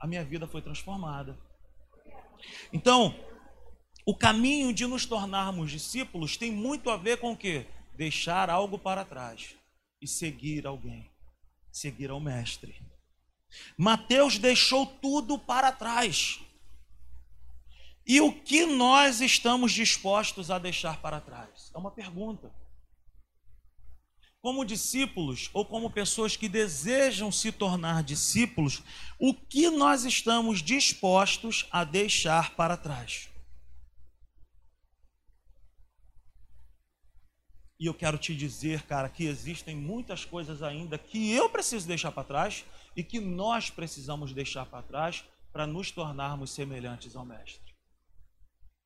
a 0.00 0.06
minha 0.06 0.24
vida 0.24 0.48
foi 0.48 0.62
transformada. 0.62 1.38
Então, 2.72 3.14
o 4.04 4.16
caminho 4.16 4.72
de 4.72 4.84
nos 4.84 5.06
tornarmos 5.06 5.70
discípulos 5.70 6.36
tem 6.36 6.50
muito 6.50 6.90
a 6.90 6.96
ver 6.96 7.18
com 7.18 7.32
o 7.32 7.36
quê? 7.36 7.66
Deixar 7.96 8.50
algo 8.50 8.76
para 8.76 9.04
trás 9.04 9.56
e 10.04 10.06
seguir 10.06 10.66
alguém, 10.66 11.10
seguir 11.72 12.10
ao 12.10 12.20
Mestre. 12.20 12.76
Mateus 13.76 14.38
deixou 14.38 14.84
tudo 14.84 15.38
para 15.38 15.72
trás. 15.72 16.40
E 18.06 18.20
o 18.20 18.30
que 18.30 18.66
nós 18.66 19.22
estamos 19.22 19.72
dispostos 19.72 20.50
a 20.50 20.58
deixar 20.58 21.00
para 21.00 21.22
trás? 21.22 21.70
É 21.74 21.78
uma 21.78 21.90
pergunta. 21.90 22.54
Como 24.42 24.62
discípulos 24.62 25.48
ou 25.54 25.64
como 25.64 25.90
pessoas 25.90 26.36
que 26.36 26.50
desejam 26.50 27.32
se 27.32 27.50
tornar 27.50 28.02
discípulos, 28.02 28.82
o 29.18 29.32
que 29.32 29.70
nós 29.70 30.04
estamos 30.04 30.62
dispostos 30.62 31.66
a 31.70 31.82
deixar 31.82 32.54
para 32.54 32.76
trás? 32.76 33.30
E 37.84 37.86
eu 37.86 37.92
quero 37.92 38.16
te 38.16 38.34
dizer, 38.34 38.80
cara, 38.84 39.10
que 39.10 39.26
existem 39.26 39.76
muitas 39.76 40.24
coisas 40.24 40.62
ainda 40.62 40.96
que 40.96 41.30
eu 41.32 41.50
preciso 41.50 41.86
deixar 41.86 42.10
para 42.10 42.24
trás 42.24 42.64
e 42.96 43.04
que 43.04 43.20
nós 43.20 43.68
precisamos 43.68 44.32
deixar 44.32 44.64
para 44.64 44.80
trás 44.80 45.22
para 45.52 45.66
nos 45.66 45.90
tornarmos 45.90 46.50
semelhantes 46.50 47.14
ao 47.14 47.26
Mestre. 47.26 47.74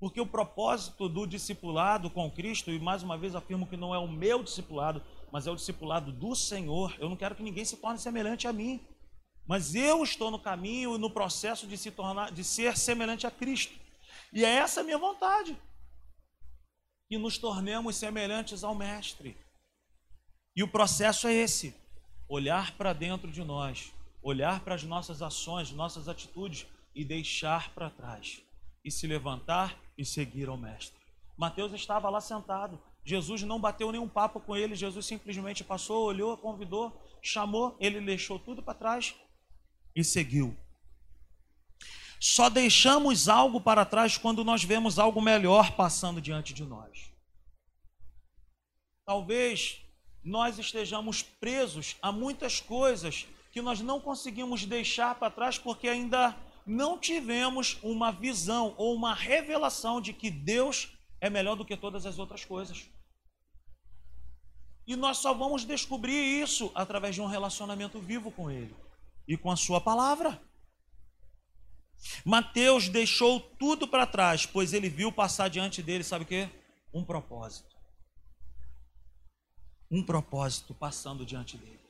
Porque 0.00 0.20
o 0.20 0.26
propósito 0.26 1.08
do 1.08 1.28
discipulado 1.28 2.10
com 2.10 2.28
Cristo, 2.28 2.72
e 2.72 2.80
mais 2.80 3.04
uma 3.04 3.16
vez 3.16 3.36
afirmo 3.36 3.68
que 3.68 3.76
não 3.76 3.94
é 3.94 3.98
o 3.98 4.08
meu 4.08 4.42
discipulado, 4.42 5.00
mas 5.30 5.46
é 5.46 5.50
o 5.52 5.54
discipulado 5.54 6.10
do 6.10 6.34
Senhor. 6.34 6.92
Eu 6.98 7.08
não 7.08 7.16
quero 7.16 7.36
que 7.36 7.42
ninguém 7.44 7.64
se 7.64 7.76
torne 7.76 8.00
semelhante 8.00 8.48
a 8.48 8.52
mim, 8.52 8.84
mas 9.46 9.76
eu 9.76 10.02
estou 10.02 10.28
no 10.28 10.40
caminho 10.40 10.96
e 10.96 10.98
no 10.98 11.08
processo 11.08 11.68
de 11.68 11.78
se 11.78 11.92
tornar, 11.92 12.32
de 12.32 12.42
ser 12.42 12.76
semelhante 12.76 13.28
a 13.28 13.30
Cristo. 13.30 13.78
E 14.32 14.44
é 14.44 14.54
essa 14.56 14.80
a 14.80 14.84
minha 14.84 14.98
vontade 14.98 15.56
que 17.08 17.18
nos 17.18 17.38
tornemos 17.38 17.96
semelhantes 17.96 18.62
ao 18.62 18.74
Mestre. 18.74 19.36
E 20.54 20.62
o 20.62 20.68
processo 20.68 21.26
é 21.26 21.32
esse: 21.32 21.74
olhar 22.28 22.76
para 22.76 22.92
dentro 22.92 23.30
de 23.30 23.42
nós, 23.42 23.92
olhar 24.22 24.60
para 24.60 24.74
as 24.74 24.82
nossas 24.82 25.22
ações, 25.22 25.72
nossas 25.72 26.08
atitudes 26.08 26.66
e 26.94 27.04
deixar 27.04 27.72
para 27.74 27.90
trás, 27.90 28.42
e 28.84 28.90
se 28.90 29.06
levantar 29.06 29.78
e 29.96 30.04
seguir 30.04 30.48
ao 30.48 30.56
Mestre. 30.56 30.98
Mateus 31.36 31.72
estava 31.72 32.10
lá 32.10 32.20
sentado. 32.20 32.80
Jesus 33.04 33.42
não 33.42 33.58
bateu 33.58 33.90
nenhum 33.90 34.08
papo 34.08 34.38
com 34.38 34.54
ele, 34.54 34.74
Jesus 34.74 35.06
simplesmente 35.06 35.64
passou, 35.64 36.04
olhou, 36.04 36.36
convidou, 36.36 36.92
chamou, 37.22 37.74
ele 37.80 38.00
deixou 38.02 38.38
tudo 38.38 38.62
para 38.62 38.74
trás 38.74 39.14
e 39.96 40.04
seguiu. 40.04 40.54
Só 42.20 42.48
deixamos 42.48 43.28
algo 43.28 43.60
para 43.60 43.84
trás 43.84 44.16
quando 44.16 44.44
nós 44.44 44.64
vemos 44.64 44.98
algo 44.98 45.20
melhor 45.20 45.72
passando 45.72 46.20
diante 46.20 46.52
de 46.52 46.64
nós. 46.64 47.12
Talvez 49.06 49.80
nós 50.24 50.58
estejamos 50.58 51.22
presos 51.22 51.96
a 52.02 52.10
muitas 52.10 52.60
coisas 52.60 53.26
que 53.52 53.62
nós 53.62 53.80
não 53.80 54.00
conseguimos 54.00 54.64
deixar 54.64 55.14
para 55.14 55.30
trás 55.30 55.58
porque 55.58 55.88
ainda 55.88 56.36
não 56.66 56.98
tivemos 56.98 57.78
uma 57.82 58.12
visão 58.12 58.74
ou 58.76 58.94
uma 58.94 59.14
revelação 59.14 60.00
de 60.00 60.12
que 60.12 60.30
Deus 60.30 60.92
é 61.20 61.30
melhor 61.30 61.56
do 61.56 61.64
que 61.64 61.76
todas 61.76 62.04
as 62.04 62.18
outras 62.18 62.44
coisas. 62.44 62.88
E 64.86 64.96
nós 64.96 65.18
só 65.18 65.32
vamos 65.32 65.64
descobrir 65.64 66.42
isso 66.42 66.70
através 66.74 67.14
de 67.14 67.20
um 67.20 67.26
relacionamento 67.26 67.98
vivo 67.98 68.30
com 68.30 68.50
Ele 68.50 68.74
e 69.26 69.36
com 69.36 69.50
a 69.50 69.56
Sua 69.56 69.80
palavra. 69.80 70.40
Mateus 72.24 72.88
deixou 72.88 73.40
tudo 73.40 73.86
para 73.86 74.06
trás, 74.06 74.46
pois 74.46 74.72
ele 74.72 74.88
viu 74.88 75.10
passar 75.10 75.48
diante 75.48 75.82
dele, 75.82 76.04
sabe 76.04 76.24
o 76.24 76.26
que? 76.26 76.48
Um 76.92 77.04
propósito. 77.04 77.76
Um 79.90 80.02
propósito 80.02 80.74
passando 80.74 81.24
diante 81.24 81.56
dele. 81.56 81.80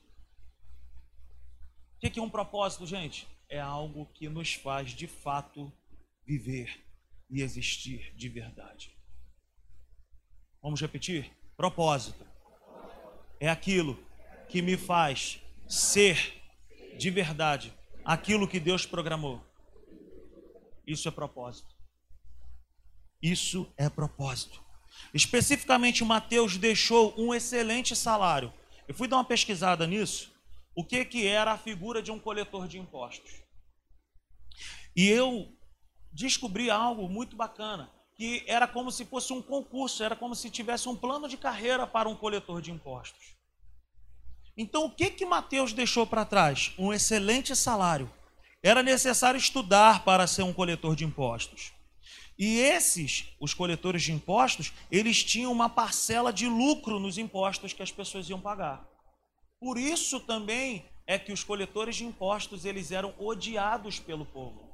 O 1.97 2.09
que 2.09 2.19
é 2.19 2.23
um 2.23 2.29
propósito, 2.29 2.87
gente? 2.87 3.27
É 3.49 3.59
algo 3.59 4.05
que 4.13 4.29
nos 4.29 4.53
faz 4.53 4.91
de 4.91 5.07
fato 5.07 5.71
viver 6.25 6.85
e 7.29 7.41
existir 7.41 8.13
de 8.15 8.29
verdade. 8.29 8.95
Vamos 10.61 10.79
repetir? 10.81 11.31
Propósito 11.57 12.25
é 13.39 13.49
aquilo 13.49 14.01
que 14.47 14.61
me 14.61 14.77
faz 14.77 15.41
ser 15.67 16.41
de 16.97 17.09
verdade 17.09 17.73
aquilo 18.03 18.47
que 18.47 18.59
Deus 18.59 18.85
programou. 18.85 19.43
Isso 20.89 21.07
é 21.07 21.11
propósito. 21.11 21.75
Isso 23.21 23.71
é 23.77 23.87
propósito. 23.89 24.59
Especificamente, 25.13 26.03
Mateus 26.03 26.57
deixou 26.57 27.13
um 27.15 27.31
excelente 27.31 27.95
salário. 27.95 28.51
Eu 28.87 28.95
fui 28.95 29.07
dar 29.07 29.17
uma 29.17 29.23
pesquisada 29.23 29.85
nisso. 29.85 30.31
O 30.75 30.83
que, 30.83 31.05
que 31.05 31.27
era 31.27 31.51
a 31.51 31.57
figura 31.59 32.01
de 32.01 32.11
um 32.11 32.19
coletor 32.19 32.67
de 32.67 32.79
impostos? 32.79 33.43
E 34.95 35.07
eu 35.07 35.55
descobri 36.11 36.71
algo 36.71 37.07
muito 37.07 37.35
bacana, 37.35 37.91
que 38.15 38.43
era 38.47 38.67
como 38.67 38.91
se 38.91 39.05
fosse 39.05 39.31
um 39.31 39.43
concurso, 39.43 40.03
era 40.03 40.15
como 40.15 40.33
se 40.33 40.49
tivesse 40.49 40.89
um 40.89 40.95
plano 40.95 41.29
de 41.29 41.37
carreira 41.37 41.85
para 41.85 42.09
um 42.09 42.15
coletor 42.15 42.63
de 42.63 42.71
impostos. 42.71 43.35
Então, 44.57 44.85
o 44.85 44.91
que 44.91 45.11
que 45.11 45.25
Mateus 45.25 45.71
deixou 45.71 46.07
para 46.07 46.25
trás? 46.25 46.73
Um 46.79 46.91
excelente 46.91 47.55
salário 47.55 48.11
era 48.61 48.83
necessário 48.83 49.37
estudar 49.37 50.03
para 50.03 50.27
ser 50.27 50.43
um 50.43 50.53
coletor 50.53 50.95
de 50.95 51.05
impostos. 51.05 51.71
E 52.37 52.57
esses, 52.59 53.25
os 53.39 53.53
coletores 53.53 54.03
de 54.03 54.13
impostos, 54.13 54.71
eles 54.89 55.23
tinham 55.23 55.51
uma 55.51 55.69
parcela 55.69 56.31
de 56.31 56.47
lucro 56.47 56.99
nos 56.99 57.17
impostos 57.17 57.73
que 57.73 57.83
as 57.83 57.91
pessoas 57.91 58.29
iam 58.29 58.39
pagar. 58.39 58.87
Por 59.59 59.77
isso 59.77 60.21
também 60.21 60.85
é 61.05 61.19
que 61.19 61.33
os 61.33 61.43
coletores 61.43 61.97
de 61.97 62.05
impostos 62.05 62.63
eles 62.63 62.91
eram 62.91 63.13
odiados 63.17 63.99
pelo 63.99 64.25
povo. 64.25 64.69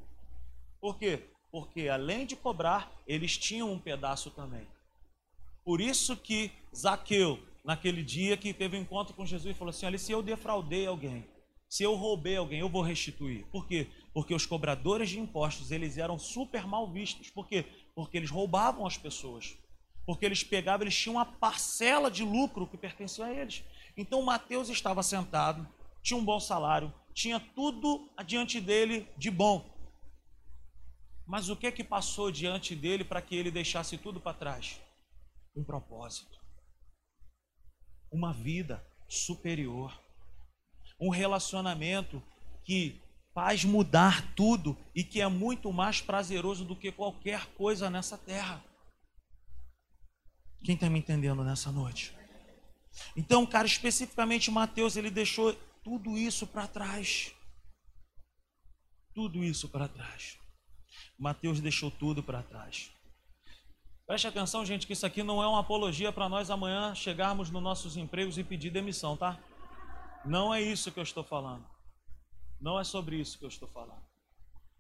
Por 0.80 1.00
quê? 1.00 1.24
Porque 1.52 1.90
além 1.90 2.26
de 2.26 2.36
cobrar, 2.36 2.92
eles 3.08 3.38
tinham 3.38 3.72
um 3.72 3.80
pedaço 3.80 4.30
também. 4.30 4.68
Por 5.64 5.82
isso 5.82 6.16
que 6.16 6.52
Zaqueu, 6.76 7.40
naquele 7.64 8.04
dia 8.04 8.38
que 8.38 8.54
teve 8.54 8.78
um 8.78 8.82
encontro 8.82 9.16
com 9.16 9.26
Jesus, 9.26 9.58
falou 9.58 9.72
assim: 9.72 9.88
Olha, 9.88 9.98
se 9.98 10.12
eu 10.12 10.22
defraudei 10.22 10.86
alguém, 10.86 11.26
Se 11.76 11.84
eu 11.84 11.94
roubei 11.94 12.38
alguém, 12.38 12.62
eu 12.62 12.70
vou 12.70 12.82
restituir. 12.82 13.46
Por 13.48 13.68
quê? 13.68 13.90
Porque 14.14 14.34
os 14.34 14.46
cobradores 14.46 15.10
de 15.10 15.20
impostos, 15.20 15.72
eles 15.72 15.98
eram 15.98 16.18
super 16.18 16.66
mal 16.66 16.90
vistos. 16.90 17.30
Por 17.30 17.50
quê? 17.50 17.66
Porque 17.94 18.16
eles 18.16 18.30
roubavam 18.30 18.88
as 18.88 18.98
pessoas. 18.98 19.58
Porque 20.06 20.26
eles 20.26 20.42
pegavam, 20.42 20.86
eles 20.86 20.98
tinham 20.98 21.18
uma 21.18 21.26
parcela 21.26 22.10
de 22.10 22.24
lucro 22.24 22.66
que 22.66 22.78
pertencia 22.78 23.26
a 23.26 23.34
eles. 23.34 23.62
Então 23.98 24.22
Mateus 24.22 24.70
estava 24.70 25.04
sentado, 25.04 25.68
tinha 26.02 26.18
um 26.18 26.24
bom 26.24 26.40
salário, 26.40 26.94
tinha 27.14 27.42
tudo 27.42 28.10
adiante 28.16 28.62
dele 28.62 29.06
de 29.18 29.30
bom. 29.30 29.70
Mas 31.28 31.50
o 31.50 31.58
que 31.58 31.68
é 31.68 31.74
que 31.74 31.84
passou 31.84 32.32
diante 32.32 32.74
dele 32.74 33.04
para 33.04 33.22
que 33.22 33.36
ele 33.36 33.52
deixasse 33.52 33.98
tudo 33.98 34.22
para 34.22 34.38
trás? 34.38 34.80
Um 35.54 35.66
propósito. 35.66 36.40
Uma 38.10 38.32
vida 38.32 38.82
superior. 39.10 40.05
Um 41.00 41.10
relacionamento 41.10 42.22
que 42.64 43.02
faz 43.34 43.66
mudar 43.66 44.34
tudo 44.34 44.78
e 44.96 45.04
que 45.04 45.20
é 45.20 45.28
muito 45.28 45.72
mais 45.74 46.00
prazeroso 46.00 46.64
do 46.64 46.76
que 46.76 46.92
qualquer 46.92 47.46
coisa 47.56 47.90
nessa 47.90 48.18
terra. 48.18 48.64
Quem 50.64 50.76
está 50.76 50.90
me 50.90 51.00
entendendo 51.00 51.44
nessa 51.44 51.72
noite? 51.72 52.16
Então, 53.16 53.46
cara, 53.46 53.68
especificamente 53.68 54.50
Mateus, 54.50 54.96
ele 54.96 55.12
deixou 55.12 55.54
tudo 55.84 56.18
isso 56.18 56.48
para 56.48 56.66
trás. 56.66 57.34
Tudo 59.14 59.44
isso 59.44 59.70
para 59.70 59.88
trás. 59.88 60.38
Mateus 61.20 61.60
deixou 61.60 61.92
tudo 61.92 62.24
para 62.24 62.42
trás. 62.42 62.90
Preste 64.08 64.28
atenção, 64.28 64.66
gente, 64.66 64.88
que 64.88 64.94
isso 64.94 65.06
aqui 65.06 65.24
não 65.24 65.42
é 65.42 65.48
uma 65.48 65.60
apologia 65.60 66.12
para 66.12 66.30
nós 66.30 66.50
amanhã 66.50 66.94
chegarmos 66.96 67.50
nos 67.50 67.62
nossos 67.62 67.98
empregos 67.98 68.38
e 68.38 68.44
pedir 68.44 68.70
demissão, 68.70 69.18
tá? 69.18 69.40
Não 70.26 70.54
é 70.54 70.60
isso 70.60 70.92
que 70.92 71.00
eu 71.00 71.04
estou 71.04 71.24
falando. 71.24 71.66
Não 72.60 72.80
é 72.80 72.84
sobre 72.84 73.18
isso 73.18 73.38
que 73.38 73.46
eu 73.46 73.50
estou 73.50 73.68
falando. 73.68 74.04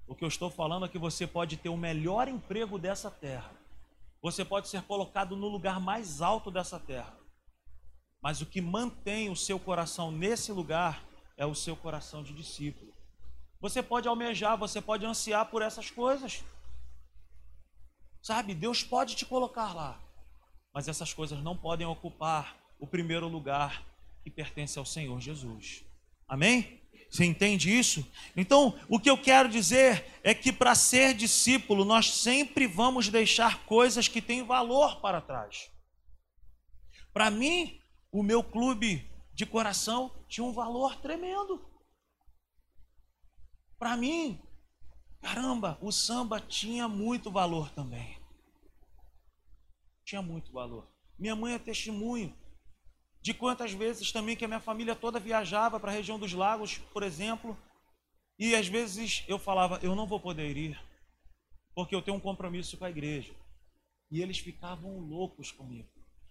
O 0.07 0.15
que 0.15 0.23
eu 0.23 0.27
estou 0.27 0.49
falando 0.49 0.85
é 0.85 0.89
que 0.89 0.97
você 0.97 1.27
pode 1.27 1.57
ter 1.57 1.69
o 1.69 1.77
melhor 1.77 2.27
emprego 2.27 2.79
dessa 2.79 3.11
terra. 3.11 3.51
Você 4.21 4.43
pode 4.43 4.67
ser 4.67 4.81
colocado 4.83 5.35
no 5.35 5.47
lugar 5.47 5.79
mais 5.79 6.19
alto 6.21 6.49
dessa 6.49 6.79
terra. 6.79 7.15
Mas 8.21 8.41
o 8.41 8.45
que 8.45 8.59
mantém 8.59 9.29
o 9.29 9.35
seu 9.35 9.59
coração 9.59 10.11
nesse 10.11 10.51
lugar 10.51 11.03
é 11.37 11.45
o 11.45 11.53
seu 11.53 11.75
coração 11.75 12.23
de 12.23 12.33
discípulo. 12.33 12.91
Você 13.61 13.83
pode 13.83 14.07
almejar, 14.07 14.57
você 14.57 14.81
pode 14.81 15.05
ansiar 15.05 15.45
por 15.45 15.61
essas 15.61 15.91
coisas. 15.91 16.43
Sabe, 18.21 18.55
Deus 18.55 18.83
pode 18.83 19.15
te 19.15 19.25
colocar 19.25 19.75
lá. 19.75 20.01
Mas 20.73 20.87
essas 20.87 21.13
coisas 21.13 21.39
não 21.43 21.55
podem 21.55 21.85
ocupar 21.85 22.57
o 22.79 22.87
primeiro 22.87 23.27
lugar 23.27 23.83
que 24.25 24.31
pertence 24.31 24.79
ao 24.79 24.85
Senhor 24.85 25.21
Jesus. 25.21 25.85
Amém? 26.27 26.81
Você 27.11 27.23
entende 27.25 27.69
isso? 27.69 28.03
Então, 28.35 28.75
o 28.89 28.99
que 28.99 29.07
eu 29.07 29.21
quero 29.21 29.47
dizer 29.47 30.19
é 30.23 30.33
que 30.33 30.51
para 30.51 30.73
ser 30.73 31.13
discípulo, 31.13 31.85
nós 31.85 32.09
sempre 32.09 32.65
vamos 32.65 33.07
deixar 33.07 33.63
coisas 33.67 34.07
que 34.07 34.23
têm 34.23 34.43
valor 34.43 34.99
para 34.99 35.21
trás. 35.21 35.69
Para 37.13 37.29
mim, 37.29 37.79
o 38.11 38.23
meu 38.23 38.43
clube 38.43 39.07
de 39.31 39.45
coração 39.45 40.11
tinha 40.27 40.43
um 40.43 40.51
valor 40.51 40.95
tremendo. 40.95 41.63
Para 43.77 43.95
mim, 43.95 44.41
caramba, 45.21 45.77
o 45.83 45.91
samba 45.91 46.39
tinha 46.39 46.87
muito 46.87 47.29
valor 47.29 47.69
também. 47.69 48.19
Tinha 50.03 50.23
muito 50.23 50.51
valor. 50.51 50.91
Minha 51.19 51.35
mãe 51.35 51.53
é 51.53 51.59
testemunho 51.59 52.35
de 53.25 53.33
quantas 53.33 53.71
vezes 53.71 54.11
também 54.11 54.35
que 54.35 54.45
a 54.45 54.47
minha 54.47 54.59
família 54.59 54.93
toda 54.93 55.19
viajava 55.19 55.79
para 55.79 55.89
a 55.89 55.95
região 55.95 56.19
dos 56.19 56.31
lagos, 56.31 56.77
por 56.93 57.01
exemplo, 57.01 57.57
e 58.37 58.53
às 58.53 58.67
vezes 58.67 59.23
eu 59.27 59.39
falava, 59.39 59.79
eu 59.81 59.95
não 59.95 60.05
vou 60.05 60.19
poder 60.19 60.55
ir, 60.55 60.79
porque 61.73 61.95
eu 61.95 62.03
tenho 62.03 62.17
um 62.17 62.19
compromisso 62.19 62.77
com 62.77 62.85
a 62.85 62.89
igreja. 62.91 63.33
E 64.11 64.21
eles 64.21 64.37
ficavam 64.37 64.99
loucos 64.99 65.51
comigo. 65.51 65.89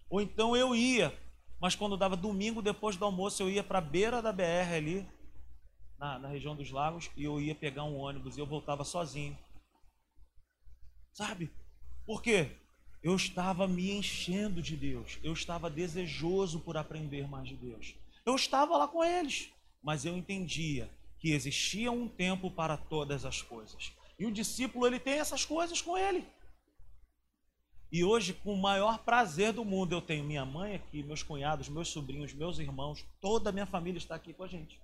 Ou 0.09 0.21
então 0.21 0.55
eu 0.55 0.73
ia, 0.73 1.13
mas 1.59 1.75
quando 1.75 1.97
dava 1.97 2.15
domingo 2.15 2.61
depois 2.61 2.95
do 2.95 3.03
almoço, 3.03 3.43
eu 3.43 3.49
ia 3.49 3.61
para 3.61 3.79
a 3.79 3.81
beira 3.81 4.21
da 4.21 4.31
BR 4.31 4.73
ali, 4.73 5.05
na, 5.99 6.17
na 6.17 6.29
região 6.29 6.55
dos 6.55 6.71
lagos 6.71 7.11
e 7.17 7.25
eu 7.25 7.41
ia 7.41 7.53
pegar 7.53 7.83
um 7.83 7.97
ônibus 7.97 8.37
e 8.37 8.39
eu 8.39 8.45
voltava 8.45 8.85
sozinho. 8.85 9.37
Sabe? 11.11 11.51
Por 12.05 12.21
quê? 12.21 12.55
Eu 13.05 13.15
estava 13.15 13.67
me 13.67 13.91
enchendo 13.91 14.63
de 14.63 14.75
Deus. 14.75 15.19
Eu 15.21 15.31
estava 15.31 15.69
desejoso 15.69 16.59
por 16.59 16.75
aprender 16.75 17.27
mais 17.27 17.47
de 17.47 17.55
Deus. 17.55 17.93
Eu 18.25 18.33
estava 18.33 18.75
lá 18.75 18.87
com 18.87 19.03
eles, 19.03 19.51
mas 19.83 20.05
eu 20.05 20.17
entendia 20.17 20.89
que 21.19 21.31
existia 21.31 21.91
um 21.91 22.07
tempo 22.07 22.49
para 22.49 22.75
todas 22.75 23.23
as 23.23 23.43
coisas. 23.43 23.93
E 24.17 24.25
o 24.25 24.31
discípulo, 24.31 24.87
ele 24.87 24.97
tem 24.97 25.19
essas 25.19 25.45
coisas 25.45 25.83
com 25.83 25.95
ele. 25.95 26.25
E 27.91 28.03
hoje, 28.03 28.33
com 28.33 28.55
o 28.55 28.59
maior 28.59 28.97
prazer 28.97 29.53
do 29.53 29.63
mundo, 29.63 29.93
eu 29.93 30.01
tenho 30.01 30.23
minha 30.23 30.43
mãe 30.43 30.73
aqui, 30.73 31.03
meus 31.03 31.21
cunhados, 31.21 31.69
meus 31.69 31.89
sobrinhos, 31.89 32.33
meus 32.33 32.57
irmãos, 32.57 33.05
toda 33.21 33.51
a 33.51 33.53
minha 33.53 33.67
família 33.67 33.99
está 33.99 34.15
aqui 34.15 34.33
com 34.33 34.43
a 34.43 34.47
gente. 34.47 34.81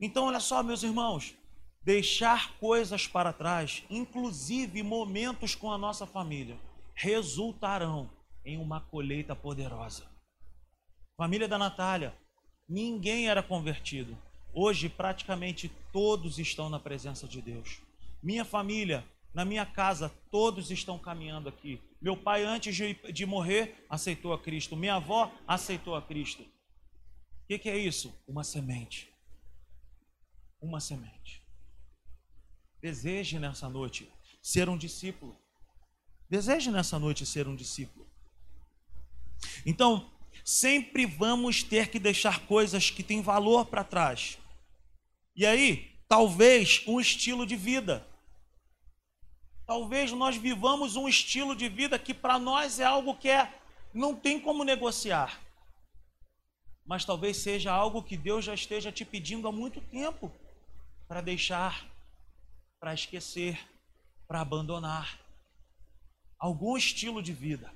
Então, 0.00 0.24
olha 0.24 0.40
só, 0.40 0.64
meus 0.64 0.82
irmãos, 0.82 1.36
deixar 1.80 2.58
coisas 2.58 3.06
para 3.06 3.32
trás, 3.32 3.84
inclusive 3.88 4.82
momentos 4.82 5.54
com 5.54 5.70
a 5.70 5.78
nossa 5.78 6.04
família, 6.04 6.58
resultarão 6.98 8.10
em 8.44 8.58
uma 8.58 8.80
colheita 8.80 9.34
poderosa. 9.34 10.04
Família 11.16 11.48
da 11.48 11.58
Natália, 11.58 12.16
ninguém 12.68 13.28
era 13.28 13.42
convertido. 13.42 14.16
Hoje, 14.52 14.88
praticamente 14.88 15.70
todos 15.92 16.38
estão 16.38 16.68
na 16.68 16.78
presença 16.78 17.26
de 17.26 17.40
Deus. 17.40 17.80
Minha 18.22 18.44
família, 18.44 19.04
na 19.32 19.44
minha 19.44 19.64
casa, 19.64 20.08
todos 20.30 20.70
estão 20.70 20.98
caminhando 20.98 21.48
aqui. 21.48 21.80
Meu 22.00 22.16
pai, 22.16 22.44
antes 22.44 22.74
de, 22.74 22.94
de 23.12 23.26
morrer, 23.26 23.84
aceitou 23.88 24.32
a 24.32 24.38
Cristo. 24.38 24.76
Minha 24.76 24.96
avó 24.96 25.32
aceitou 25.46 25.94
a 25.94 26.02
Cristo. 26.02 26.42
O 26.42 27.46
que, 27.46 27.58
que 27.58 27.68
é 27.68 27.76
isso? 27.76 28.12
Uma 28.26 28.42
semente 28.42 29.08
uma 30.60 30.80
semente. 30.80 31.42
Deseje 32.80 33.38
nessa 33.38 33.68
noite 33.68 34.10
ser 34.42 34.68
um 34.68 34.76
discípulo. 34.76 35.36
Deseje 36.28 36.70
nessa 36.70 36.98
noite 36.98 37.24
ser 37.24 37.48
um 37.48 37.56
discípulo. 37.56 38.06
Então, 39.64 40.10
sempre 40.44 41.06
vamos 41.06 41.62
ter 41.62 41.88
que 41.88 41.98
deixar 41.98 42.46
coisas 42.46 42.90
que 42.90 43.02
têm 43.02 43.22
valor 43.22 43.66
para 43.66 43.84
trás. 43.84 44.38
E 45.34 45.46
aí, 45.46 45.90
talvez 46.08 46.82
um 46.86 47.00
estilo 47.00 47.46
de 47.46 47.56
vida. 47.56 48.06
Talvez 49.66 50.12
nós 50.12 50.36
vivamos 50.36 50.96
um 50.96 51.08
estilo 51.08 51.54
de 51.54 51.68
vida 51.68 51.98
que 51.98 52.14
para 52.14 52.38
nós 52.38 52.80
é 52.80 52.84
algo 52.84 53.14
que 53.14 53.28
é 53.28 53.54
não 53.92 54.14
tem 54.14 54.40
como 54.40 54.64
negociar. 54.64 55.40
Mas 56.84 57.04
talvez 57.04 57.36
seja 57.36 57.72
algo 57.72 58.02
que 58.02 58.16
Deus 58.16 58.44
já 58.44 58.54
esteja 58.54 58.90
te 58.90 59.04
pedindo 59.04 59.46
há 59.46 59.52
muito 59.52 59.80
tempo 59.80 60.32
para 61.06 61.20
deixar, 61.20 61.86
para 62.80 62.94
esquecer, 62.94 63.58
para 64.26 64.40
abandonar. 64.40 65.27
Algum 66.38 66.76
estilo 66.76 67.22
de 67.22 67.32
vida. 67.32 67.72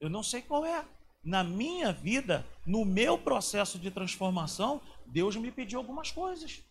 Eu 0.00 0.08
não 0.08 0.22
sei 0.22 0.42
qual 0.42 0.64
é. 0.64 0.86
Na 1.24 1.42
minha 1.42 1.92
vida, 1.92 2.46
no 2.64 2.84
meu 2.84 3.18
processo 3.18 3.78
de 3.78 3.90
transformação, 3.90 4.80
Deus 5.06 5.36
me 5.36 5.50
pediu 5.50 5.78
algumas 5.78 6.10
coisas. 6.10 6.62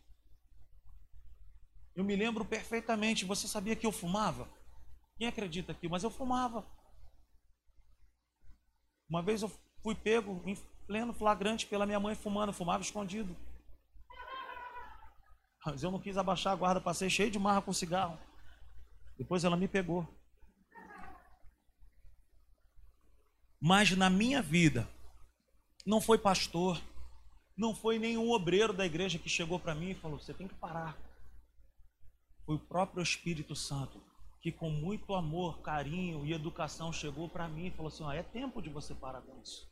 Eu 1.96 2.04
me 2.04 2.16
lembro 2.16 2.46
perfeitamente. 2.46 3.26
Você 3.26 3.48
sabia 3.48 3.76
que 3.76 3.86
eu 3.86 3.92
fumava? 3.92 4.48
Quem 5.18 5.28
acredita 5.28 5.72
aqui? 5.72 5.90
Mas 5.90 6.04
eu 6.04 6.10
fumava. 6.10 6.66
Uma 9.10 9.22
vez 9.22 9.42
eu 9.42 9.52
fui 9.82 9.96
pego 9.96 10.42
em 10.46 10.56
pleno 10.86 11.14
flagrante 11.14 11.66
pela 11.66 11.86
minha 11.86 12.00
mãe 12.00 12.16
fumando, 12.16 12.54
fumava 12.54 12.84
escondido. 12.84 13.36
Mas 15.66 15.84
eu 15.84 15.92
não 15.92 16.00
quis 16.00 16.18
abaixar 16.18 16.54
a 16.54 16.56
guarda, 16.56 16.80
passei 16.80 17.10
cheio 17.10 17.30
de 17.30 17.38
marra 17.38 17.62
com 17.62 17.74
cigarro. 17.74 18.18
Depois 19.18 19.44
ela 19.44 19.58
me 19.58 19.68
pegou. 19.68 20.08
Mas 23.60 23.92
na 23.92 24.10
minha 24.10 24.42
vida, 24.42 24.88
não 25.86 26.00
foi 26.00 26.18
pastor, 26.18 26.82
não 27.58 27.74
foi 27.74 27.98
nenhum 27.98 28.32
obreiro 28.32 28.72
da 28.72 28.86
igreja 28.86 29.18
que 29.18 29.30
chegou 29.30 29.60
para 29.60 29.74
mim 29.74 29.92
e 29.92 29.96
falou: 29.96 30.20
você 30.20 30.34
tem 30.34 30.48
que 30.48 30.56
parar. 30.56 30.98
Foi 32.46 32.56
o 32.56 32.60
próprio 32.60 33.02
Espírito 33.02 33.56
Santo 33.56 34.02
que, 34.42 34.52
com 34.52 34.70
muito 34.70 35.14
amor, 35.16 35.62
carinho 35.62 36.26
e 36.26 36.34
educação, 36.34 36.94
chegou 36.94 37.28
para 37.28 37.48
mim 37.48 37.68
e 37.68 37.72
falou 37.72 37.88
assim: 37.88 38.04
é 38.16 38.22
tempo 38.22 38.62
de 38.62 38.70
você 38.70 38.94
parar 38.94 39.22
com 39.22 39.42
isso. 39.42 39.68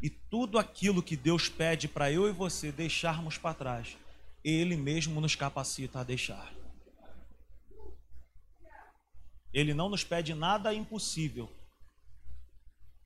E 0.00 0.10
tudo 0.10 0.58
aquilo 0.58 1.02
que 1.02 1.16
Deus 1.16 1.48
pede 1.48 1.86
para 1.88 2.10
eu 2.10 2.28
e 2.28 2.32
você 2.32 2.72
deixarmos 2.72 3.38
para 3.38 3.54
trás, 3.54 3.96
ele 4.44 4.76
mesmo 4.76 5.20
nos 5.20 5.36
capacita 5.36 6.00
a 6.00 6.04
deixar. 6.04 6.52
Ele 9.52 9.74
não 9.74 9.88
nos 9.88 10.02
pede 10.02 10.34
nada 10.34 10.72
impossível. 10.72 11.50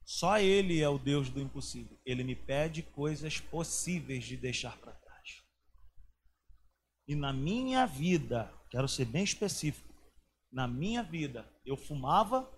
Só 0.06 0.38
Ele 0.38 0.80
é 0.80 0.88
o 0.88 0.98
Deus 0.98 1.28
do 1.28 1.40
impossível. 1.40 1.98
Ele 2.06 2.22
me 2.22 2.36
pede 2.36 2.80
coisas 2.80 3.40
possíveis 3.40 4.24
de 4.24 4.36
deixar 4.36 4.78
para 4.78 4.92
trás. 4.92 5.42
e 7.08 7.14
na 7.16 7.32
minha 7.32 7.86
vida, 7.86 8.52
quero 8.70 8.88
ser 8.88 9.04
bem 9.04 9.24
específico, 9.24 9.92
na 10.52 10.68
minha 10.68 11.02
vida 11.02 11.44
eu 11.64 11.76
fumava 11.76 12.48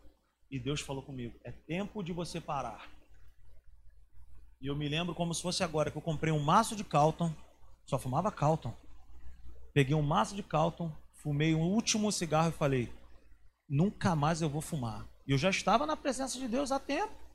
e 0.50 0.58
Deus 0.58 0.82
falou 0.82 1.02
comigo: 1.02 1.40
é 1.42 1.50
tempo 1.50 2.02
de 2.02 2.12
você 2.12 2.38
parar. 2.38 2.86
E 4.60 4.66
eu 4.66 4.76
me 4.76 4.88
lembro 4.88 5.14
como 5.14 5.32
se 5.32 5.40
fosse 5.40 5.64
agora 5.64 5.90
que 5.90 5.96
eu 5.96 6.02
comprei 6.02 6.32
um 6.32 6.38
maço 6.38 6.76
de 6.76 6.84
Calton, 6.84 7.34
só 7.86 7.98
fumava 7.98 8.30
Calton. 8.30 8.76
Peguei 9.72 9.94
um 9.94 10.02
maço 10.02 10.34
de 10.34 10.42
Calton, 10.42 10.92
fumei 11.14 11.54
o 11.54 11.58
um 11.58 11.72
último 11.72 12.12
cigarro 12.12 12.50
e 12.50 12.58
falei: 12.58 12.92
nunca 13.66 14.14
mais 14.14 14.42
eu 14.42 14.50
vou 14.50 14.60
fumar. 14.60 15.08
E 15.26 15.32
eu 15.32 15.38
já 15.38 15.48
estava 15.48 15.86
na 15.86 15.96
presença 15.96 16.38
de 16.38 16.46
Deus 16.46 16.70
há 16.70 16.78
tempo. 16.78 17.27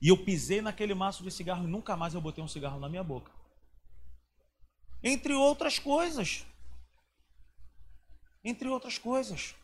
E 0.00 0.08
eu 0.08 0.16
pisei 0.16 0.60
naquele 0.60 0.94
maço 0.94 1.22
de 1.22 1.30
cigarro 1.30 1.64
e 1.64 1.70
nunca 1.70 1.96
mais 1.96 2.14
eu 2.14 2.20
botei 2.20 2.42
um 2.42 2.48
cigarro 2.48 2.78
na 2.78 2.88
minha 2.88 3.02
boca. 3.02 3.30
Entre 5.02 5.32
outras 5.32 5.78
coisas. 5.78 6.44
Entre 8.44 8.68
outras 8.68 8.98
coisas. 8.98 9.54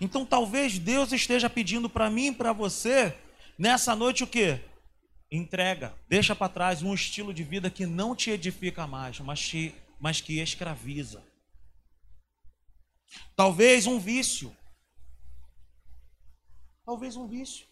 Então 0.00 0.24
talvez 0.24 0.78
Deus 0.78 1.12
esteja 1.12 1.48
pedindo 1.50 1.88
para 1.88 2.10
mim 2.10 2.28
e 2.28 2.34
para 2.34 2.52
você 2.52 3.16
nessa 3.58 3.94
noite 3.94 4.24
o 4.24 4.26
quê? 4.26 4.60
Entrega, 5.30 5.96
deixa 6.08 6.34
para 6.34 6.48
trás 6.48 6.82
um 6.82 6.94
estilo 6.94 7.34
de 7.34 7.42
vida 7.42 7.70
que 7.70 7.86
não 7.86 8.14
te 8.14 8.30
edifica 8.30 8.86
mais, 8.86 9.18
mas, 9.20 9.40
te, 9.40 9.74
mas 9.98 10.20
que 10.20 10.38
escraviza. 10.38 11.24
Talvez 13.34 13.86
um 13.86 13.98
vício. 13.98 14.56
Talvez 16.84 17.16
um 17.16 17.26
vício. 17.26 17.66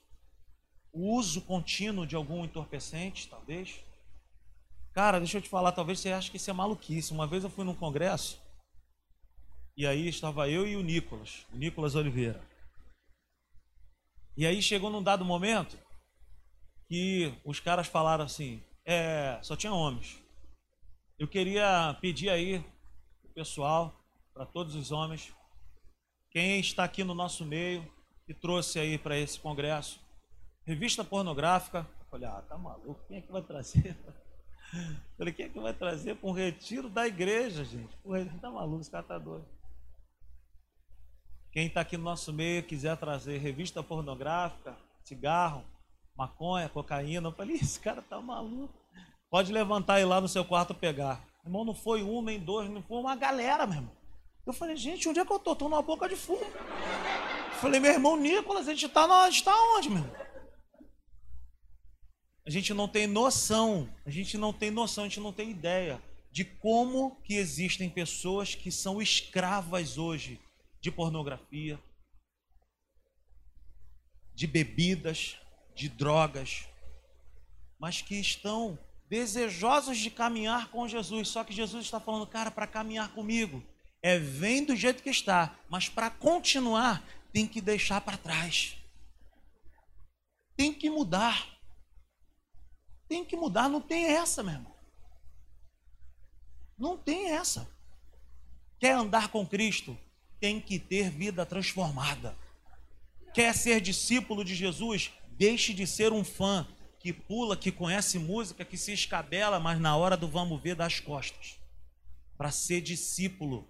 O 0.93 1.17
uso 1.17 1.41
contínuo 1.41 2.07
de 2.07 2.15
algum 2.15 2.45
entorpecente, 2.45 3.29
talvez. 3.29 3.83
Cara, 4.93 5.19
deixa 5.19 5.39
eu 5.39 5.43
te 5.43 5.49
falar, 5.49 5.73
talvez 5.73 6.01
você 6.01 6.13
ache 6.13 6.31
que 6.31 6.37
isso 6.37 6.51
é 6.51 6.53
maluquice. 6.53 7.13
Uma 7.13 7.27
vez 7.27 7.43
eu 7.43 7.51
fui 7.51 7.65
num 7.65 7.75
congresso 7.75 8.41
e 9.77 9.87
aí 9.87 10.07
estava 10.07 10.49
eu 10.49 10.67
e 10.67 10.77
o 10.77 10.83
Nicolas, 10.83 11.47
o 11.53 11.57
Nicolas 11.57 11.95
Oliveira. 11.95 12.41
E 14.37 14.47
aí 14.47 14.63
chegou 14.63 14.91
num 14.91 15.03
dado 15.03 15.25
momento 15.25 15.79
que 16.89 17.33
os 17.45 17.59
caras 17.59 17.87
falaram 17.87 18.25
assim, 18.25 18.63
é, 18.85 19.39
só 19.43 19.57
tinha 19.57 19.73
homens. 19.73 20.23
Eu 21.19 21.27
queria 21.27 21.97
pedir 22.01 22.29
aí 22.29 22.59
o 23.25 23.29
pessoal, 23.29 23.99
para 24.35 24.45
todos 24.45 24.75
os 24.75 24.91
homens, 24.91 25.33
quem 26.31 26.61
está 26.61 26.85
aqui 26.85 27.05
no 27.05 27.15
nosso 27.15 27.45
meio, 27.45 27.91
que 28.27 28.35
trouxe 28.35 28.79
aí 28.79 28.99
para 28.99 29.17
esse 29.17 29.39
congresso, 29.39 30.01
revista 30.67 31.05
pornográfica. 31.05 31.87
Olha, 32.11 32.31
ah, 32.31 32.43
tá 32.43 32.59
maluco, 32.59 33.01
quem 33.09 33.19
é 33.19 33.21
que 33.21 33.33
vai 33.33 33.43
trazer? 33.43 33.97
Falei, 35.17 35.33
quem 35.33 35.47
é 35.47 35.49
que 35.49 35.61
vai 35.61 35.73
trazer 35.73 36.17
para 36.17 36.29
um 36.29 36.33
retiro 36.33 36.89
da 36.89 37.07
igreja, 37.07 37.65
gente? 37.65 37.95
Porra, 37.99 38.25
tá 38.41 38.51
maluco, 38.51 38.81
esse 38.81 38.91
cara 38.91 39.03
tá 39.03 39.19
doido. 39.19 39.47
Quem 41.53 41.67
está 41.67 41.83
aqui 41.83 41.97
no 41.99 42.05
nosso 42.05 42.33
meio 42.33 42.63
quiser 42.63 42.97
trazer 42.97 43.37
revista 43.39 43.83
pornográfica, 43.83 44.75
cigarro, 45.05 45.65
maconha, 46.17 46.69
cocaína, 46.69 47.29
eu 47.29 47.33
falei, 47.33 47.57
esse 47.57 47.79
cara 47.79 48.01
tá 48.01 48.21
maluco. 48.21 48.73
Pode 49.31 49.53
levantar 49.53 49.99
e 49.99 50.03
ir 50.03 50.07
lá 50.07 50.21
no 50.21 50.29
seu 50.29 50.45
quarto 50.45 50.75
pegar. 50.75 51.23
Irmão, 51.45 51.65
não 51.65 51.75
foi 51.75 52.03
um, 52.03 52.23
nem 52.23 52.39
dois, 52.39 52.71
não 52.71 52.83
foi 52.83 52.99
uma 52.99 53.17
galera, 53.17 53.67
meu 53.67 53.77
irmão. 53.77 53.93
Eu 54.47 54.53
falei, 54.53 54.77
gente, 54.77 55.09
onde 55.09 55.21
é 55.21 55.25
que 55.25 55.33
eu 55.33 55.39
tô? 55.39 55.55
Tô 55.55 55.69
numa 55.69 55.83
boca 55.83 56.09
de 56.09 56.17
fumo. 56.17 56.41
Eu 56.41 57.59
falei, 57.61 57.79
meu 57.79 57.93
irmão 57.93 58.17
Nicolas, 58.17 58.67
a 58.67 58.73
gente 58.73 58.89
tá, 58.89 59.07
na, 59.07 59.23
a 59.23 59.31
gente 59.31 59.45
tá 59.45 59.55
onde, 59.77 59.89
meu 59.89 59.99
irmão? 59.99 60.32
A 62.45 62.51
gente 62.51 62.75
não 62.75 62.89
tem 62.89 63.07
noção, 63.07 63.89
a 64.05 64.11
gente 64.11 64.37
não 64.37 64.53
tem 64.53 64.71
noção, 64.71 65.05
a 65.05 65.09
gente 65.09 65.21
não 65.21 65.33
tem 65.33 65.51
ideia 65.51 66.03
de 66.31 66.45
como 66.45 67.17
que 67.23 67.35
existem 67.35 67.89
pessoas 67.89 68.55
que 68.55 68.73
são 68.73 69.01
escravas 69.01 69.99
hoje 69.99 70.41
de 70.81 70.91
pornografia, 70.91 71.79
de 74.35 74.47
bebidas, 74.47 75.37
de 75.75 75.89
drogas, 75.89 76.67
mas 77.79 78.01
que 78.01 78.17
estão 78.17 78.79
desejosos 79.09 79.99
de 79.99 80.11
caminhar 80.11 80.71
com 80.71 80.89
Jesus. 80.89 81.29
Só 81.29 81.45
que 81.45 81.53
Jesus 81.53 81.85
está 81.85 82.01
falando, 82.01 82.27
cara, 82.27 82.51
para 82.51 82.67
caminhar 82.67 83.13
comigo, 83.13 83.63
é 84.03 84.19
vem 84.19 84.65
do 84.65 84.75
jeito 84.75 85.03
que 85.03 85.11
está, 85.11 85.57
mas 85.69 85.89
para 85.89 86.11
continuar, 86.11 87.07
tem 87.33 87.47
que 87.47 87.61
deixar 87.61 88.01
para 88.01 88.17
trás. 88.17 88.77
Tem 90.57 90.73
que 90.73 90.91
mudar. 90.91 91.47
Tem 93.13 93.27
que 93.27 93.37
mudar, 93.37 93.69
não 93.69 93.79
tem 93.79 94.07
essa, 94.07 94.43
meu 94.43 94.55
irmão. 94.55 94.73
Não 96.79 96.97
tem 96.97 97.33
essa. 97.33 97.69
Quer 98.79 98.93
andar 98.93 99.29
com 99.29 99.47
Cristo? 99.47 99.99
Tem 100.41 100.59
que 100.59 100.79
ter 100.79 101.11
vida 101.11 101.45
transformada. 101.45 102.35
Quer 103.35 103.55
ser 103.55 103.83
discípulo 103.83 104.43
de 104.43 104.55
Jesus? 104.55 105.11
Deixe 105.33 105.75
de 105.75 105.87
ser 105.87 106.11
um 106.11 106.25
fã 106.25 106.67
que 106.99 107.13
pula, 107.13 107.55
que 107.55 107.71
conhece 107.71 108.19
música, 108.19 108.65
que 108.65 108.79
se 108.79 108.95
escabela, 108.95 109.61
mas 109.61 109.79
na 109.79 109.95
hora 109.95 110.17
do 110.17 110.27
vamos 110.27 110.63
ver 110.63 110.75
das 110.75 110.99
costas. 110.99 111.59
Para 112.39 112.51
ser 112.51 112.81
discípulo, 112.81 113.69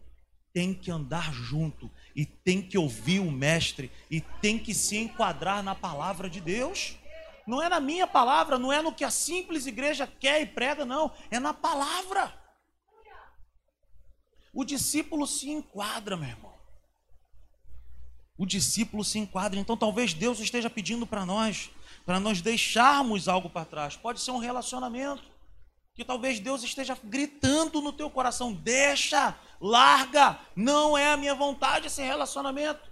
tem 0.53 0.73
que 0.73 0.89
andar 0.89 1.35
junto 1.35 1.91
e 2.15 2.25
tem 2.25 2.63
que 2.63 2.79
ouvir 2.79 3.19
o 3.19 3.29
mestre 3.29 3.91
e 4.09 4.21
tem 4.21 4.57
que 4.57 4.73
se 4.73 4.99
enquadrar 4.99 5.65
na 5.65 5.75
palavra 5.75 6.31
de 6.31 6.41
Deus. 6.41 6.97
Não 7.47 7.63
é 7.63 7.69
na 7.69 7.81
minha 7.81 8.07
palavra, 8.07 8.59
não 8.59 8.73
é 8.73 8.81
no 8.81 8.95
que 8.95 9.05
a 9.05 9.11
simples 9.11 9.67
igreja 9.67 10.07
quer 10.07 10.41
e 10.43 10.47
prega, 10.47 10.85
não. 10.85 11.13
É 11.31 11.41
na 11.41 11.53
palavra. 11.53 12.33
O 14.53 14.65
discípulo 14.65 15.27
se 15.27 15.51
enquadra, 15.51 16.17
meu 16.17 16.29
irmão. 16.29 16.53
O 18.37 18.45
discípulo 18.45 19.05
se 19.05 19.19
enquadra. 19.19 19.59
Então 19.59 19.77
talvez 19.77 20.13
Deus 20.13 20.39
esteja 20.41 20.69
pedindo 20.69 21.07
para 21.07 21.25
nós, 21.25 21.71
para 22.05 22.21
nós 22.21 22.41
deixarmos 22.41 23.29
algo 23.29 23.49
para 23.49 23.65
trás. 23.65 23.97
Pode 23.97 24.21
ser 24.21 24.31
um 24.31 24.39
relacionamento. 24.39 25.31
Que 25.95 26.05
talvez 26.05 26.41
Deus 26.41 26.63
esteja 26.63 26.99
gritando 27.05 27.81
no 27.81 27.93
teu 27.93 28.11
coração: 28.11 28.53
deixa, 28.53 29.39
larga, 29.61 30.39
não 30.57 30.97
é 30.97 31.13
a 31.13 31.17
minha 31.17 31.35
vontade 31.35 31.87
esse 31.87 32.03
relacionamento. 32.03 32.92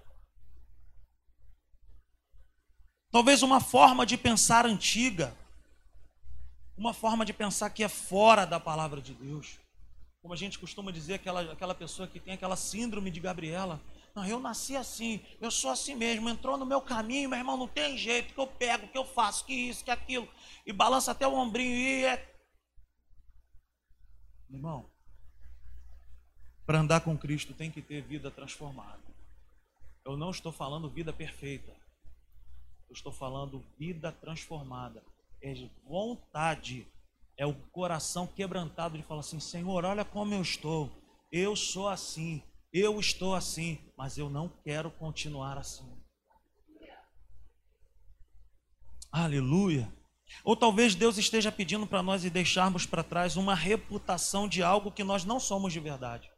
Talvez 3.11 3.43
uma 3.43 3.61
forma 3.61 4.07
de 4.07 4.17
pensar 4.17 4.65
antiga, 4.65 5.37
uma 6.77 6.95
forma 6.95 7.25
de 7.25 7.33
pensar 7.33 7.69
que 7.71 7.83
é 7.83 7.89
fora 7.89 8.47
da 8.47 8.61
palavra 8.61 9.03
de 9.03 9.13
Deus. 9.15 9.59
Como 10.23 10.33
a 10.33 10.37
gente 10.37 10.59
costuma 10.59 10.93
dizer, 10.93 11.15
aquela, 11.15 11.53
aquela 11.53 11.75
pessoa 11.75 12.07
que 12.07 12.21
tem 12.21 12.35
aquela 12.35 12.55
síndrome 12.55 13.11
de 13.11 13.19
Gabriela. 13.19 13.81
Não, 14.15 14.25
eu 14.27 14.39
nasci 14.39 14.77
assim, 14.77 15.21
eu 15.41 15.51
sou 15.51 15.71
assim 15.71 15.95
mesmo, 15.95 16.29
entrou 16.29 16.57
no 16.57 16.67
meu 16.67 16.81
caminho, 16.81 17.29
meu 17.29 17.39
irmão, 17.39 17.57
não 17.57 17.69
tem 17.69 17.97
jeito, 17.97 18.35
que 18.35 18.41
eu 18.41 18.47
pego, 18.47 18.89
que 18.89 18.99
eu 18.99 19.05
faço, 19.05 19.45
que 19.45 19.55
isso, 19.55 19.85
que 19.85 19.91
aquilo, 19.91 20.29
e 20.67 20.73
balança 20.73 21.13
até 21.13 21.27
o 21.27 21.35
ombrinho 21.35 21.77
e 21.77 22.05
é. 22.05 22.35
Irmão, 24.49 24.91
para 26.67 26.81
andar 26.81 27.01
com 27.01 27.17
Cristo 27.17 27.55
tem 27.55 27.71
que 27.71 27.81
ter 27.81 28.03
vida 28.03 28.31
transformada. 28.31 29.01
Eu 30.05 30.17
não 30.17 30.31
estou 30.31 30.51
falando 30.51 30.89
vida 30.89 31.13
perfeita. 31.13 31.73
Eu 32.91 32.95
estou 32.95 33.13
falando 33.13 33.65
vida 33.79 34.11
transformada. 34.11 35.01
É 35.41 35.55
vontade. 35.85 36.89
É 37.39 37.47
o 37.47 37.55
coração 37.71 38.27
quebrantado 38.27 38.99
de 38.99 39.05
falar 39.05 39.21
assim: 39.21 39.39
Senhor, 39.39 39.85
olha 39.85 40.05
como 40.05 40.35
eu 40.35 40.43
estou. 40.43 40.91
Eu 41.31 41.55
sou 41.55 41.89
assim. 41.89 42.43
Eu 42.73 42.99
estou 42.99 43.37
assim. 43.37 43.79
Mas 43.97 44.19
eu 44.19 44.29
não 44.29 44.49
quero 44.49 44.91
continuar 44.91 45.57
assim. 45.57 45.89
Aleluia. 49.13 49.93
Ou 50.45 50.57
talvez 50.57 50.97
Deus 50.97 51.17
esteja 51.17 51.53
pedindo 51.53 51.87
para 51.87 52.03
nós 52.03 52.25
e 52.25 52.31
deixarmos 52.31 52.87
para 52.87 53.05
trás 53.05 53.37
uma 53.37 53.55
reputação 53.55 54.49
de 54.49 54.65
algo 54.65 54.91
que 54.91 55.05
nós 55.05 55.25
não 55.25 55.39
somos 55.39 55.73
de 55.73 55.79
verdade. 55.79 56.29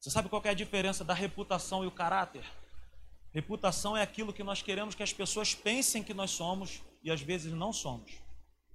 Você 0.00 0.10
sabe 0.10 0.28
qual 0.28 0.42
é 0.44 0.50
a 0.50 0.54
diferença 0.54 1.04
da 1.04 1.14
reputação 1.14 1.84
e 1.84 1.86
o 1.86 1.92
caráter? 1.92 2.44
Reputação 3.32 3.96
é 3.96 4.02
aquilo 4.02 4.32
que 4.32 4.42
nós 4.42 4.62
queremos 4.62 4.94
que 4.94 5.02
as 5.02 5.12
pessoas 5.12 5.54
pensem 5.54 6.02
que 6.02 6.14
nós 6.14 6.30
somos 6.30 6.82
e 7.02 7.10
às 7.10 7.20
vezes 7.20 7.52
não 7.52 7.72
somos. 7.72 8.12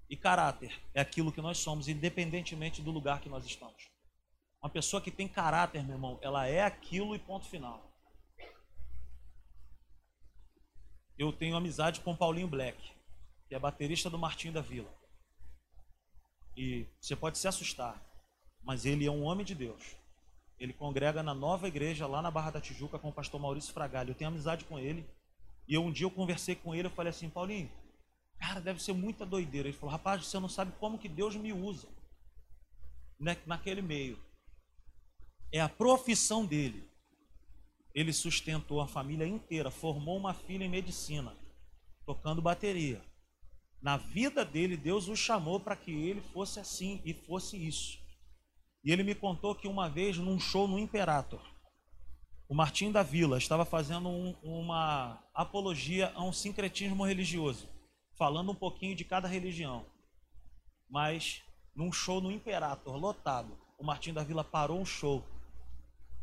E 0.09 0.15
caráter 0.15 0.79
é 0.93 1.01
aquilo 1.01 1.31
que 1.31 1.41
nós 1.41 1.57
somos, 1.57 1.87
independentemente 1.87 2.81
do 2.81 2.91
lugar 2.91 3.19
que 3.19 3.29
nós 3.29 3.45
estamos. 3.45 3.89
Uma 4.61 4.69
pessoa 4.69 5.01
que 5.01 5.11
tem 5.11 5.27
caráter, 5.27 5.83
meu 5.83 5.95
irmão, 5.95 6.19
ela 6.21 6.47
é 6.47 6.61
aquilo 6.61 7.15
e 7.15 7.19
ponto 7.19 7.47
final. 7.47 7.91
Eu 11.17 11.33
tenho 11.33 11.55
amizade 11.55 12.01
com 12.01 12.15
Paulinho 12.15 12.47
Black, 12.47 12.77
que 13.47 13.55
é 13.55 13.59
baterista 13.59 14.09
do 14.09 14.17
Martinho 14.17 14.53
da 14.53 14.61
Vila. 14.61 14.91
E 16.55 16.87
você 17.01 17.15
pode 17.15 17.37
se 17.37 17.47
assustar, 17.47 18.01
mas 18.61 18.85
ele 18.85 19.05
é 19.05 19.11
um 19.11 19.23
homem 19.23 19.45
de 19.45 19.55
Deus. 19.55 19.97
Ele 20.63 20.71
congrega 20.71 21.21
na 21.21 21.33
nova 21.33 21.67
igreja 21.67 22.07
lá 22.07 22.21
na 22.21 22.31
Barra 22.31 22.51
da 22.51 22.61
Tijuca 22.61 22.97
com 22.97 23.09
o 23.09 23.11
pastor 23.11 23.37
Maurício 23.37 23.73
Fragalho. 23.73 24.11
Eu 24.11 24.15
tenho 24.15 24.29
amizade 24.29 24.63
com 24.63 24.79
ele. 24.79 25.05
E 25.67 25.73
eu, 25.73 25.83
um 25.83 25.91
dia 25.91 26.05
eu 26.05 26.09
conversei 26.09 26.55
com 26.55 26.73
ele, 26.73 26.87
eu 26.87 26.91
falei 26.91 27.09
assim, 27.09 27.29
Paulinho, 27.29 27.69
cara, 28.39 28.61
deve 28.61 28.81
ser 28.81 28.93
muita 28.93 29.25
doideira. 29.25 29.67
Ele 29.67 29.75
falou, 29.75 29.91
rapaz, 29.91 30.25
você 30.25 30.39
não 30.39 30.47
sabe 30.47 30.71
como 30.79 30.97
que 30.97 31.09
Deus 31.09 31.35
me 31.35 31.51
usa. 31.51 31.89
naquele 33.45 33.81
meio. 33.81 34.17
É 35.51 35.59
a 35.59 35.67
profissão 35.67 36.45
dele. 36.45 36.89
Ele 37.93 38.13
sustentou 38.13 38.79
a 38.79 38.87
família 38.87 39.27
inteira, 39.27 39.69
formou 39.69 40.15
uma 40.15 40.33
filha 40.33 40.63
em 40.63 40.69
medicina, 40.69 41.35
tocando 42.05 42.41
bateria. 42.41 43.03
Na 43.81 43.97
vida 43.97 44.45
dele, 44.45 44.77
Deus 44.77 45.09
o 45.09 45.15
chamou 45.17 45.59
para 45.59 45.75
que 45.75 45.91
ele 45.91 46.21
fosse 46.21 46.57
assim 46.61 47.01
e 47.03 47.13
fosse 47.13 47.57
isso. 47.57 48.02
E 48.83 48.91
ele 48.91 49.03
me 49.03 49.15
contou 49.15 49.55
que 49.55 49.67
uma 49.67 49.89
vez, 49.89 50.17
num 50.17 50.39
show 50.39 50.67
no 50.67 50.77
Imperator, 50.77 51.41
o 52.49 52.53
Martim 52.53 52.91
da 52.91 53.01
Vila 53.01 53.37
estava 53.37 53.63
fazendo 53.63 54.09
um, 54.09 54.35
uma 54.43 55.23
apologia 55.33 56.11
a 56.13 56.23
um 56.23 56.33
sincretismo 56.33 57.05
religioso, 57.05 57.67
falando 58.17 58.51
um 58.51 58.55
pouquinho 58.55 58.95
de 58.95 59.05
cada 59.05 59.27
religião. 59.27 59.85
Mas 60.89 61.41
num 61.75 61.91
show 61.91 62.21
no 62.21 62.31
Imperator, 62.31 62.95
lotado, 62.97 63.57
o 63.79 63.85
Martim 63.85 64.13
da 64.13 64.23
Vila 64.23 64.43
parou 64.43 64.79
um 64.79 64.85
show 64.85 65.23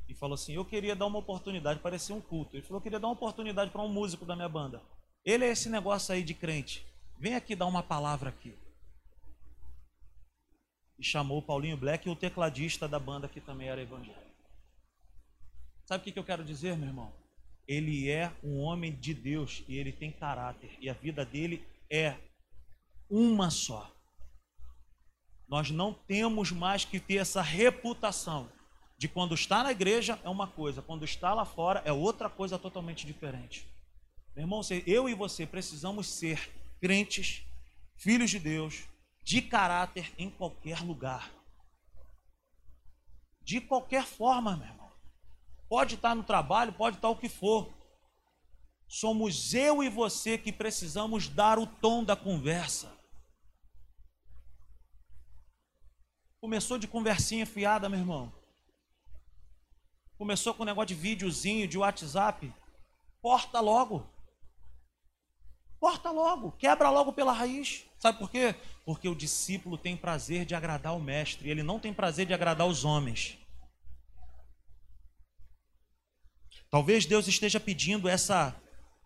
e 0.08 0.14
falou 0.14 0.34
assim: 0.34 0.54
Eu 0.54 0.64
queria 0.64 0.94
dar 0.94 1.06
uma 1.06 1.18
oportunidade, 1.18 1.80
parecia 1.80 2.14
um 2.14 2.20
culto. 2.20 2.54
Ele 2.54 2.62
falou: 2.62 2.78
Eu 2.78 2.82
queria 2.82 3.00
dar 3.00 3.08
uma 3.08 3.14
oportunidade 3.14 3.70
para 3.70 3.82
um 3.82 3.88
músico 3.88 4.24
da 4.24 4.36
minha 4.36 4.48
banda. 4.48 4.82
Ele 5.24 5.44
é 5.44 5.48
esse 5.48 5.68
negócio 5.68 6.14
aí 6.14 6.22
de 6.22 6.34
crente. 6.34 6.86
Vem 7.18 7.34
aqui 7.34 7.56
dar 7.56 7.66
uma 7.66 7.82
palavra 7.82 8.30
aqui. 8.30 8.56
E 11.00 11.04
chamou 11.04 11.38
o 11.38 11.42
Paulinho 11.42 11.78
Black 11.78 12.08
o 12.10 12.14
tecladista 12.14 12.86
da 12.86 12.98
banda 12.98 13.26
que 13.26 13.40
também 13.40 13.68
era 13.68 13.80
evangélico. 13.80 14.20
Sabe 15.86 16.02
o 16.08 16.12
que 16.12 16.18
eu 16.18 16.24
quero 16.24 16.44
dizer, 16.44 16.76
meu 16.76 16.88
irmão? 16.88 17.10
Ele 17.66 18.10
é 18.10 18.30
um 18.44 18.58
homem 18.58 18.94
de 18.94 19.14
Deus 19.14 19.64
e 19.66 19.78
ele 19.78 19.92
tem 19.92 20.12
caráter. 20.12 20.70
E 20.78 20.90
a 20.90 20.92
vida 20.92 21.24
dele 21.24 21.64
é 21.88 22.16
uma 23.08 23.50
só. 23.50 23.90
Nós 25.48 25.70
não 25.70 25.94
temos 25.94 26.52
mais 26.52 26.84
que 26.84 27.00
ter 27.00 27.16
essa 27.16 27.40
reputação 27.40 28.48
de 28.98 29.08
quando 29.08 29.34
está 29.34 29.62
na 29.62 29.72
igreja 29.72 30.20
é 30.22 30.28
uma 30.28 30.46
coisa, 30.46 30.82
quando 30.82 31.04
está 31.04 31.32
lá 31.32 31.46
fora 31.46 31.82
é 31.86 31.92
outra 31.92 32.28
coisa 32.28 32.58
totalmente 32.58 33.06
diferente. 33.06 33.66
Meu 34.36 34.44
irmão, 34.44 34.60
eu 34.86 35.08
e 35.08 35.14
você 35.14 35.46
precisamos 35.46 36.06
ser 36.06 36.50
crentes, 36.78 37.42
filhos 37.96 38.30
de 38.30 38.38
Deus, 38.38 38.84
de 39.22 39.42
caráter 39.42 40.12
em 40.18 40.30
qualquer 40.30 40.80
lugar. 40.80 41.32
De 43.42 43.60
qualquer 43.60 44.04
forma, 44.04 44.56
meu 44.56 44.66
irmão. 44.66 44.90
Pode 45.68 45.94
estar 45.94 46.14
no 46.14 46.24
trabalho, 46.24 46.72
pode 46.72 46.96
estar 46.96 47.08
o 47.08 47.16
que 47.16 47.28
for. 47.28 47.72
Somos 48.88 49.54
eu 49.54 49.82
e 49.82 49.88
você 49.88 50.36
que 50.36 50.52
precisamos 50.52 51.28
dar 51.28 51.58
o 51.58 51.66
tom 51.66 52.02
da 52.02 52.16
conversa. 52.16 52.92
Começou 56.40 56.78
de 56.78 56.88
conversinha 56.88 57.46
fiada, 57.46 57.88
meu 57.88 57.98
irmão. 57.98 58.32
Começou 60.16 60.52
com 60.54 60.62
um 60.62 60.66
negócio 60.66 60.88
de 60.88 60.94
videozinho, 60.94 61.68
de 61.68 61.78
WhatsApp. 61.78 62.52
Corta 63.22 63.60
logo. 63.60 64.08
Corta 65.78 66.10
logo. 66.10 66.52
Quebra 66.52 66.90
logo 66.90 67.12
pela 67.12 67.32
raiz. 67.32 67.86
Sabe 68.00 68.18
por 68.18 68.30
quê? 68.30 68.54
Porque 68.82 69.06
o 69.06 69.14
discípulo 69.14 69.76
tem 69.76 69.94
prazer 69.94 70.46
de 70.46 70.54
agradar 70.54 70.96
o 70.96 71.00
mestre. 71.00 71.50
Ele 71.50 71.62
não 71.62 71.78
tem 71.78 71.92
prazer 71.92 72.24
de 72.24 72.32
agradar 72.32 72.66
os 72.66 72.82
homens. 72.82 73.36
Talvez 76.70 77.04
Deus 77.04 77.28
esteja 77.28 77.60
pedindo 77.60 78.08
essa 78.08 78.56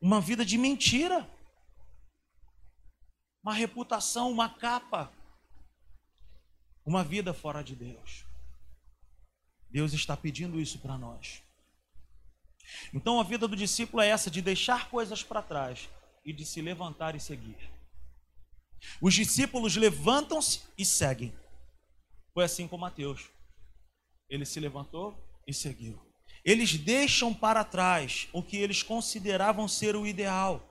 uma 0.00 0.20
vida 0.20 0.44
de 0.44 0.56
mentira. 0.56 1.28
Uma 3.42 3.52
reputação, 3.52 4.30
uma 4.30 4.48
capa. 4.48 5.12
Uma 6.86 7.02
vida 7.02 7.34
fora 7.34 7.64
de 7.64 7.74
Deus. 7.74 8.24
Deus 9.70 9.92
está 9.92 10.16
pedindo 10.16 10.60
isso 10.60 10.78
para 10.78 10.96
nós. 10.96 11.42
Então 12.92 13.18
a 13.18 13.24
vida 13.24 13.48
do 13.48 13.56
discípulo 13.56 14.00
é 14.00 14.08
essa 14.08 14.30
de 14.30 14.40
deixar 14.40 14.88
coisas 14.88 15.24
para 15.24 15.42
trás 15.42 15.88
e 16.24 16.32
de 16.32 16.46
se 16.46 16.62
levantar 16.62 17.16
e 17.16 17.20
seguir. 17.20 17.73
Os 19.00 19.14
discípulos 19.14 19.76
levantam-se 19.76 20.62
e 20.76 20.84
seguem. 20.84 21.32
Foi 22.32 22.44
assim 22.44 22.66
com 22.66 22.76
Mateus. 22.76 23.30
Ele 24.28 24.44
se 24.44 24.58
levantou 24.58 25.16
e 25.46 25.52
seguiu. 25.52 26.00
Eles 26.44 26.76
deixam 26.76 27.32
para 27.32 27.64
trás 27.64 28.28
o 28.32 28.42
que 28.42 28.56
eles 28.56 28.82
consideravam 28.82 29.66
ser 29.66 29.96
o 29.96 30.06
ideal 30.06 30.62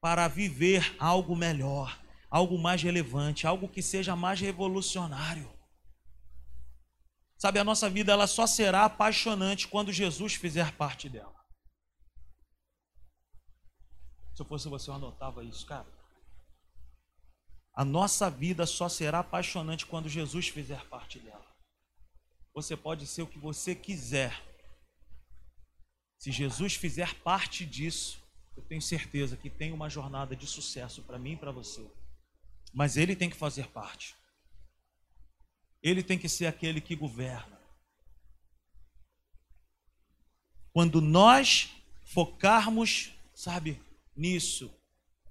para 0.00 0.28
viver 0.28 0.94
algo 0.98 1.34
melhor, 1.34 1.98
algo 2.30 2.58
mais 2.58 2.82
relevante, 2.82 3.46
algo 3.46 3.68
que 3.68 3.82
seja 3.82 4.14
mais 4.14 4.40
revolucionário. 4.40 5.50
Sabe, 7.38 7.58
a 7.58 7.64
nossa 7.64 7.88
vida 7.88 8.12
ela 8.12 8.26
só 8.26 8.46
será 8.46 8.84
apaixonante 8.84 9.68
quando 9.68 9.92
Jesus 9.92 10.34
fizer 10.34 10.72
parte 10.72 11.08
dela. 11.08 11.34
Se 14.34 14.42
eu 14.42 14.46
fosse 14.46 14.68
você, 14.68 14.90
eu 14.90 14.94
anotava 14.94 15.42
isso, 15.42 15.64
cara. 15.66 15.95
A 17.76 17.84
nossa 17.84 18.30
vida 18.30 18.66
só 18.66 18.88
será 18.88 19.18
apaixonante 19.18 19.86
quando 19.86 20.08
Jesus 20.08 20.48
fizer 20.48 20.82
parte 20.86 21.18
dela. 21.20 21.46
Você 22.54 22.74
pode 22.74 23.06
ser 23.06 23.20
o 23.20 23.26
que 23.26 23.38
você 23.38 23.74
quiser, 23.74 24.42
se 26.18 26.32
Jesus 26.32 26.74
fizer 26.74 27.14
parte 27.16 27.64
disso, 27.64 28.18
eu 28.56 28.62
tenho 28.62 28.80
certeza 28.80 29.36
que 29.36 29.50
tem 29.50 29.72
uma 29.72 29.88
jornada 29.88 30.34
de 30.34 30.46
sucesso 30.46 31.02
para 31.02 31.18
mim 31.18 31.32
e 31.32 31.36
para 31.36 31.52
você. 31.52 31.86
Mas 32.72 32.96
ele 32.96 33.14
tem 33.14 33.28
que 33.28 33.36
fazer 33.36 33.68
parte. 33.68 34.16
Ele 35.82 36.02
tem 36.02 36.18
que 36.18 36.28
ser 36.28 36.46
aquele 36.46 36.80
que 36.80 36.96
governa. 36.96 37.60
Quando 40.72 41.00
nós 41.00 41.70
focarmos, 42.04 43.12
sabe, 43.34 43.80
nisso, 44.16 44.74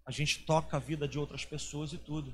a 0.06 0.12
gente 0.12 0.40
toca 0.40 0.78
a 0.78 0.80
vida 0.80 1.08
de 1.08 1.18
outras 1.18 1.44
pessoas 1.44 1.92
e 1.92 1.98
tudo. 1.98 2.34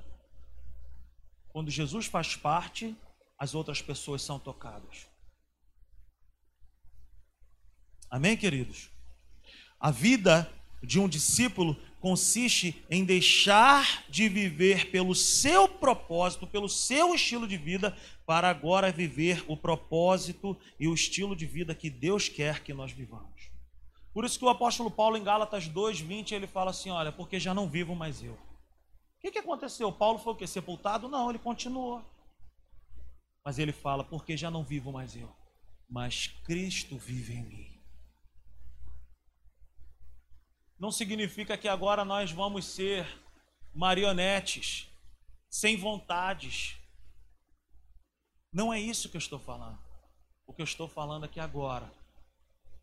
Quando 1.50 1.72
Jesus 1.72 2.06
faz 2.06 2.36
parte, 2.36 2.96
as 3.38 3.56
outras 3.56 3.82
pessoas 3.82 4.22
são 4.22 4.38
tocadas. 4.38 5.08
Amém, 8.10 8.36
queridos? 8.36 8.90
A 9.80 9.90
vida 9.90 10.52
de 10.84 11.00
um 11.00 11.08
discípulo 11.08 11.78
consiste 12.00 12.84
em 12.90 13.06
deixar 13.06 14.04
de 14.10 14.28
viver 14.28 14.90
pelo 14.90 15.16
seu 15.16 15.68
propósito, 15.68 16.48
pelo 16.48 16.68
seu 16.68 17.14
estilo 17.14 17.48
de 17.48 17.56
vida, 17.56 17.96
para 18.26 18.50
agora 18.50 18.92
viver 18.92 19.46
o 19.48 19.56
propósito 19.56 20.58
e 20.80 20.88
o 20.88 20.94
estilo 20.94 21.36
de 21.36 21.46
vida 21.46 21.76
que 21.76 21.90
Deus 21.90 22.28
quer 22.28 22.64
que 22.64 22.74
nós 22.74 22.92
vivamos. 22.92 23.51
Por 24.14 24.26
isso 24.26 24.38
que 24.38 24.46
o 24.46 24.50
apóstolo 24.50 24.92
Paulo 24.92 25.18
em 25.18 25.24
Gálatas 25.24 25.68
2:20 25.68 26.34
ele 26.34 26.48
fala 26.48 26.72
assim, 26.72 26.90
olha, 26.90 27.12
porque 27.12 27.40
já 27.40 27.54
não 27.54 27.70
vivo 27.70 27.96
mais 27.96 28.22
eu. 28.22 28.34
O 28.34 29.22
que, 29.22 29.32
que 29.32 29.40
aconteceu? 29.40 29.92
Paulo 29.92 30.20
foi 30.20 30.34
o 30.34 30.36
que 30.36 30.48
sepultado? 30.48 31.08
Não, 31.08 31.30
ele 31.30 31.40
continuou. 31.40 32.04
Mas 33.46 33.60
ele 33.60 33.72
fala, 33.72 34.04
porque 34.04 34.36
já 34.36 34.52
não 34.52 34.64
vivo 34.64 34.92
mais 34.92 35.16
eu, 35.16 35.30
mas 35.90 36.28
Cristo 36.28 36.98
vive 36.98 37.34
em 37.34 37.44
mim 37.44 37.82
não 40.82 40.92
significa 40.92 41.56
que 41.56 41.68
agora 41.68 42.04
nós 42.04 42.32
vamos 42.32 42.66
ser 42.66 43.06
marionetes, 43.72 44.90
sem 45.48 45.78
vontades. 45.78 46.76
Não 48.52 48.74
é 48.74 48.80
isso 48.80 49.08
que 49.08 49.16
eu 49.16 49.20
estou 49.20 49.38
falando. 49.38 49.78
O 50.44 50.52
que 50.52 50.60
eu 50.60 50.64
estou 50.64 50.88
falando 50.88 51.26
aqui 51.26 51.40
agora. 51.40 51.94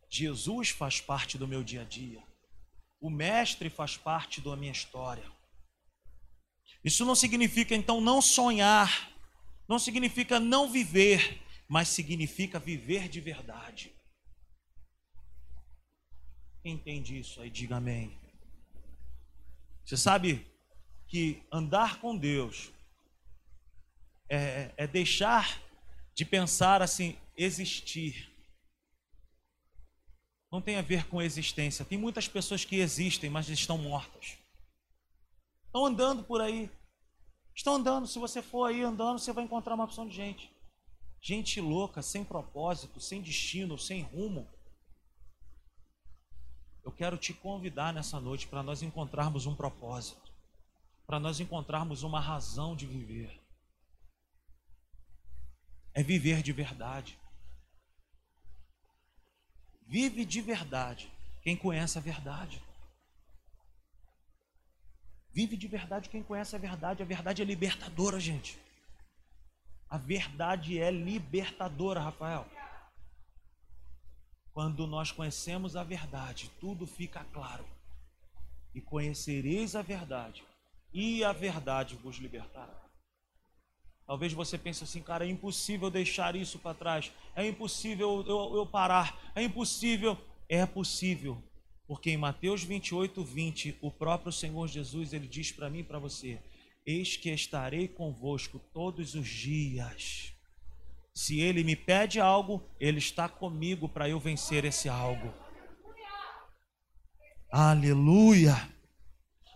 Jesus 0.09 0.71
faz 0.71 1.01
parte 1.01 1.37
do 1.37 1.47
meu 1.47 1.63
dia 1.63 1.83
a 1.83 1.85
dia. 1.85 2.23
O 3.01 3.11
Mestre 3.11 3.69
faz 3.69 3.97
parte 3.97 4.41
da 4.41 4.57
minha 4.57 4.73
história. 4.73 5.25
Isso 6.83 7.05
não 7.05 7.15
significa 7.15 7.75
então 7.75 8.01
não 8.01 8.23
sonhar, 8.23 9.11
não 9.69 9.79
significa 9.79 10.41
não 10.41 10.71
viver, 10.71 11.43
mas 11.69 11.89
significa 11.89 12.59
viver 12.59 13.09
de 13.09 13.21
verdade. 13.21 13.93
Quem 16.63 16.75
entende 16.75 17.19
isso 17.19 17.41
aí, 17.41 17.51
diga 17.51 17.77
amém. 17.77 18.19
Você 19.85 19.97
sabe 19.97 20.47
que 21.07 21.43
andar 21.51 22.01
com 22.01 22.17
Deus 22.17 22.71
é, 24.29 24.73
é 24.77 24.87
deixar 24.87 25.63
de 26.15 26.25
pensar 26.25 26.83
assim, 26.83 27.17
existir. 27.37 28.28
Não 30.51 30.63
tem 30.63 30.77
a 30.77 30.83
ver 30.83 31.07
com 31.09 31.21
existência. 31.21 31.85
Tem 31.85 31.99
muitas 31.99 32.27
pessoas 32.27 32.65
que 32.65 32.77
existem, 32.77 33.29
mas 33.29 33.49
estão 33.49 33.77
mortas. 33.77 34.39
Estão 35.67 35.85
andando 35.85 36.25
por 36.25 36.41
aí. 36.41 36.71
Estão 37.55 37.75
andando. 37.75 38.07
Se 38.07 38.19
você 38.19 38.41
for 38.41 38.65
aí 38.65 38.83
andando, 38.83 39.19
você 39.19 39.33
vai 39.33 39.45
encontrar 39.45 39.75
uma 39.75 39.85
opção 39.85 40.09
de 40.09 40.15
gente. 40.15 40.51
Gente 41.21 41.61
louca, 41.61 42.01
sem 42.01 42.25
propósito, 42.25 43.01
sem 43.01 43.21
destino, 43.21 43.77
sem 43.77 44.03
rumo. 44.03 44.49
Eu 46.85 46.93
quero 46.93 47.19
te 47.19 47.35
convidar 47.35 47.93
nessa 47.93 48.19
noite 48.19 48.47
para 48.47 48.63
nós 48.63 48.83
encontrarmos 48.83 49.45
um 49.45 49.55
propósito, 49.55 50.33
para 51.07 51.21
nós 51.21 51.39
encontrarmos 51.39 52.03
uma 52.03 52.21
razão 52.21 52.75
de 52.75 52.87
viver. 52.87 53.39
é 55.93 56.03
viver 56.03 56.43
de 56.43 56.53
verdade. 56.53 57.19
Vive 59.89 60.27
de 60.27 60.43
verdade 60.43 61.11
quem 61.43 61.57
conhece 61.57 61.97
a 61.97 62.01
verdade. 62.01 62.63
Vive 65.33 65.57
de 65.57 65.67
verdade 65.67 66.11
quem 66.11 66.23
conhece 66.23 66.55
a 66.55 66.59
verdade. 66.59 67.03
A 67.03 67.07
verdade 67.07 67.41
é 67.41 67.45
libertadora, 67.45 68.21
gente. 68.21 68.59
A 69.89 69.97
verdade 69.97 70.79
é 70.79 70.91
libertadora, 70.91 72.01
Rafael. 72.01 72.47
Quando 74.53 74.87
nós 74.87 75.11
conhecemos 75.11 75.75
a 75.75 75.83
verdade, 75.83 76.51
tudo 76.61 76.87
fica 76.87 77.25
claro. 77.33 77.67
E 78.75 78.83
conhecereis 78.83 79.75
a 79.75 79.81
verdade, 79.81 80.45
e 80.93 81.25
a 81.25 81.33
verdade 81.33 81.97
vos 81.97 82.17
libertará. 82.17 82.88
Talvez 84.09 84.33
você 84.33 84.57
pense 84.57 84.83
assim, 84.83 85.03
cara, 85.03 85.27
é 85.27 85.29
impossível 85.29 85.91
deixar 85.91 86.35
isso 86.35 86.59
para 86.59 86.73
trás, 86.73 87.13
é 87.37 87.47
impossível 87.47 88.25
eu, 88.27 88.57
eu, 88.57 88.65
parar, 88.65 89.31
é 89.35 89.43
impossível. 89.43 90.17
É 90.49 90.65
possível, 90.65 91.43
porque 91.87 92.11
em 92.11 92.17
Mateus 92.17 92.65
28, 92.65 93.23
20, 93.23 93.77
o 93.83 93.91
próprio 93.91 94.33
Senhor 94.33 94.67
Jesus 94.67 95.13
ele 95.13 95.29
diz 95.29 95.53
para 95.53 95.69
mim 95.69 95.81
e 95.81 95.85
para 95.85 95.99
você: 95.99 96.41
Eis 96.87 97.19
que 97.19 97.29
estarei 97.29 97.87
convosco 97.87 98.59
todos 98.73 99.15
os 99.15 99.29
dias. 99.29 100.33
Se 101.15 101.41
ele 101.41 101.63
me 101.63 101.77
pede 101.77 102.19
algo, 102.19 102.63
ele 102.81 102.97
está 102.97 103.29
comigo 103.29 103.91
para 103.91 104.09
eu 104.09 104.19
vencer 104.19 104.65
esse 104.65 104.89
algo. 104.89 105.31
Aleluia! 107.53 108.57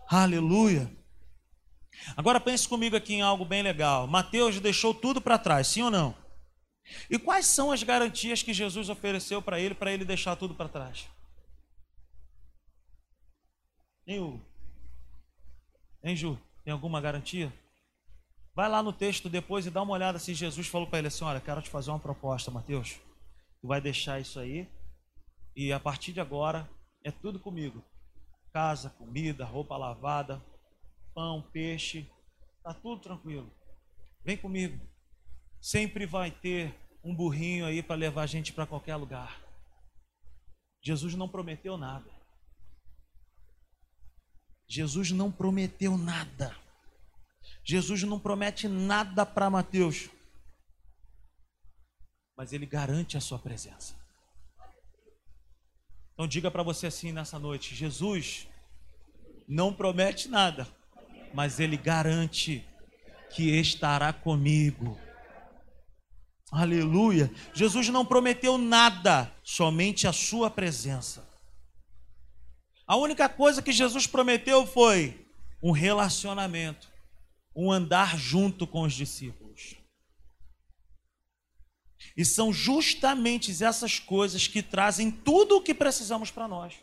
Aleluia! 0.07 1.02
Agora 2.15 2.39
pense 2.39 2.67
comigo 2.67 2.95
aqui 2.95 3.15
em 3.15 3.21
algo 3.21 3.45
bem 3.45 3.61
legal. 3.61 4.07
Mateus 4.07 4.59
deixou 4.59 4.93
tudo 4.93 5.21
para 5.21 5.37
trás, 5.37 5.67
sim 5.67 5.81
ou 5.81 5.91
não? 5.91 6.15
E 7.09 7.17
quais 7.17 7.45
são 7.45 7.71
as 7.71 7.81
garantias 7.83 8.43
que 8.43 8.53
Jesus 8.53 8.89
ofereceu 8.89 9.41
para 9.41 9.59
ele, 9.59 9.73
para 9.73 9.91
ele 9.91 10.03
deixar 10.03 10.35
tudo 10.35 10.53
para 10.53 10.69
trás? 10.69 11.07
Hein, 14.05 14.19
Hugo? 14.19 14.41
Hein, 16.03 16.15
Ju? 16.15 16.37
Tem 16.63 16.73
alguma 16.73 16.99
garantia? 16.99 17.51
Vai 18.55 18.69
lá 18.69 18.83
no 18.83 18.93
texto 18.93 19.29
depois 19.29 19.65
e 19.65 19.71
dá 19.71 19.81
uma 19.81 19.93
olhada 19.93 20.19
se 20.19 20.33
Jesus 20.33 20.67
falou 20.67 20.87
para 20.87 20.99
ele 20.99 21.07
assim: 21.07 21.23
Olha, 21.23 21.39
quero 21.39 21.61
te 21.61 21.69
fazer 21.69 21.89
uma 21.89 21.99
proposta, 21.99 22.51
Mateus. 22.51 22.99
Tu 23.61 23.67
vai 23.67 23.79
deixar 23.79 24.19
isso 24.19 24.39
aí 24.39 24.67
e 25.55 25.71
a 25.71 25.79
partir 25.79 26.13
de 26.13 26.19
agora 26.19 26.69
é 27.03 27.11
tudo 27.11 27.39
comigo: 27.39 27.83
casa, 28.51 28.89
comida, 28.91 29.45
roupa 29.45 29.77
lavada, 29.77 30.41
pão, 31.13 31.41
peixe, 31.51 32.09
tá 32.63 32.73
tudo 32.73 33.01
tranquilo. 33.01 33.51
Vem 34.23 34.37
comigo. 34.37 34.79
Sempre 35.61 36.05
vai 36.05 36.31
ter 36.31 36.73
um 37.03 37.15
burrinho 37.15 37.65
aí 37.65 37.83
para 37.83 37.95
levar 37.95 38.23
a 38.23 38.27
gente 38.27 38.53
para 38.53 38.65
qualquer 38.65 38.95
lugar. 38.95 39.41
Jesus 40.81 41.15
não 41.15 41.29
prometeu 41.29 41.77
nada. 41.77 42.11
Jesus 44.67 45.11
não 45.11 45.31
prometeu 45.31 45.97
nada. 45.97 46.55
Jesus 47.63 48.03
não 48.03 48.19
promete 48.19 48.67
nada 48.67 49.25
para 49.25 49.49
Mateus. 49.49 50.09
Mas 52.35 52.51
ele 52.51 52.65
garante 52.65 53.15
a 53.15 53.21
sua 53.21 53.39
presença. 53.39 53.95
Então 56.13 56.27
diga 56.27 56.49
para 56.49 56.63
você 56.63 56.87
assim 56.87 57.11
nessa 57.11 57.39
noite: 57.39 57.75
Jesus 57.75 58.47
não 59.47 59.73
promete 59.73 60.27
nada, 60.27 60.67
mas 61.33 61.59
ele 61.59 61.75
garante 61.75 62.65
que 63.33 63.59
estará 63.59 64.13
comigo. 64.13 64.97
Aleluia. 66.51 67.31
Jesus 67.53 67.89
não 67.89 68.05
prometeu 68.05 68.57
nada, 68.59 69.33
somente 69.43 70.07
a 70.07 70.13
sua 70.13 70.51
presença. 70.51 71.27
A 72.85 72.95
única 72.95 73.27
coisa 73.27 73.61
que 73.61 73.71
Jesus 73.71 74.05
prometeu 74.05 74.67
foi 74.67 75.27
um 75.61 75.71
relacionamento, 75.71 76.87
um 77.55 77.71
andar 77.71 78.17
junto 78.17 78.67
com 78.67 78.83
os 78.83 78.93
discípulos. 78.93 79.75
E 82.15 82.23
são 82.23 82.53
justamente 82.53 83.51
essas 83.63 83.97
coisas 83.97 84.47
que 84.47 84.61
trazem 84.61 85.09
tudo 85.09 85.57
o 85.57 85.63
que 85.63 85.73
precisamos 85.73 86.29
para 86.29 86.47
nós. 86.47 86.75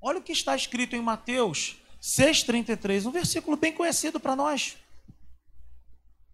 Olha 0.00 0.18
o 0.18 0.22
que 0.22 0.32
está 0.32 0.56
escrito 0.56 0.96
em 0.96 1.02
Mateus 1.02 1.81
6,33, 2.02 3.06
um 3.06 3.12
versículo 3.12 3.56
bem 3.56 3.72
conhecido 3.72 4.18
para 4.18 4.34
nós. 4.34 4.76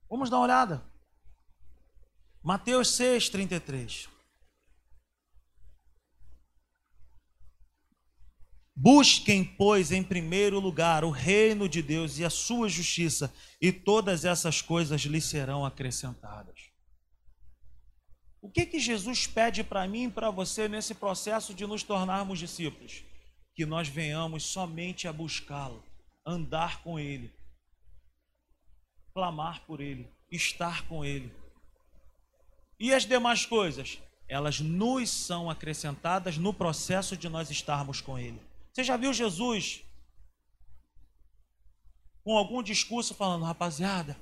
Vamos 0.09 0.31
dar 0.31 0.39
uma 0.39 0.45
olhada. 0.45 0.83
Mateus 2.43 2.89
6,33. 2.99 4.09
Busquem, 8.75 9.45
pois, 9.45 9.93
em 9.93 10.03
primeiro 10.03 10.59
lugar 10.59 11.05
o 11.05 11.11
reino 11.11 11.69
de 11.69 11.83
Deus 11.83 12.19
e 12.19 12.25
a 12.25 12.31
sua 12.31 12.69
justiça, 12.69 13.35
e 13.61 13.71
todas 13.71 14.25
essas 14.25 14.63
coisas 14.63 15.03
lhe 15.03 15.21
serão 15.21 15.67
acrescentadas. 15.67 16.71
O 18.41 18.49
que 18.49 18.65
que 18.65 18.79
Jesus 18.79 19.27
pede 19.27 19.63
para 19.65 19.87
mim 19.87 20.05
e 20.05 20.11
para 20.11 20.31
você 20.31 20.69
nesse 20.69 20.95
processo 20.95 21.53
de 21.53 21.67
nos 21.67 21.83
tornarmos 21.83 22.39
discípulos? 22.39 23.03
Que 23.59 23.67
nós 23.67 23.89
venhamos 23.89 24.45
somente 24.45 25.09
a 25.09 25.13
buscá-lo, 25.13 25.83
andar 26.25 26.81
com 26.81 26.97
ele, 26.97 27.29
clamar 29.13 29.65
por 29.67 29.81
ele, 29.81 30.09
estar 30.31 30.87
com 30.87 31.05
ele. 31.05 31.35
E 32.79 32.95
as 32.95 33.05
demais 33.05 33.45
coisas, 33.45 33.99
elas 34.29 34.61
nos 34.61 35.11
são 35.11 35.51
acrescentadas 35.51 36.39
no 36.39 36.55
processo 36.55 37.17
de 37.17 37.29
nós 37.29 37.51
estarmos 37.51 38.01
com 38.01 38.17
ele. 38.17 38.41
Você 38.73 38.85
já 38.85 38.97
viu 38.97 39.13
Jesus 39.13 39.83
com 42.23 42.39
algum 42.39 42.63
discurso 42.63 43.13
falando, 43.13 43.45
rapaziada, 43.45 44.17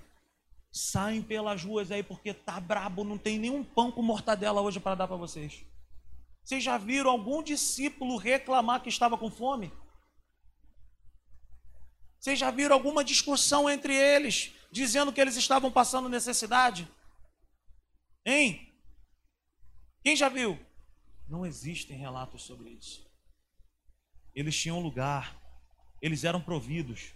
saem 0.72 1.20
pelas 1.20 1.62
ruas 1.62 1.90
aí 1.90 2.02
porque 2.02 2.32
tá 2.32 2.58
brabo, 2.58 3.04
não 3.04 3.18
tem 3.18 3.38
nenhum 3.38 3.62
pão 3.62 3.92
com 3.92 4.00
mortadela 4.00 4.62
hoje 4.62 4.80
para 4.80 4.94
dar 4.94 5.06
para 5.06 5.16
vocês. 5.18 5.62
Vocês 6.46 6.62
já 6.62 6.78
viram 6.78 7.10
algum 7.10 7.42
discípulo 7.42 8.16
reclamar 8.16 8.80
que 8.80 8.88
estava 8.88 9.18
com 9.18 9.28
fome? 9.28 9.72
Vocês 12.20 12.38
já 12.38 12.52
viram 12.52 12.72
alguma 12.72 13.02
discussão 13.02 13.68
entre 13.68 13.92
eles, 13.92 14.52
dizendo 14.70 15.12
que 15.12 15.20
eles 15.20 15.34
estavam 15.34 15.72
passando 15.72 16.08
necessidade? 16.08 16.88
Hein? 18.24 18.72
Quem 20.04 20.14
já 20.14 20.28
viu? 20.28 20.56
Não 21.28 21.44
existem 21.44 21.98
relatos 21.98 22.42
sobre 22.42 22.70
isso. 22.70 23.04
Eles 24.32 24.56
tinham 24.56 24.78
lugar, 24.78 25.36
eles 26.00 26.22
eram 26.22 26.40
providos, 26.40 27.12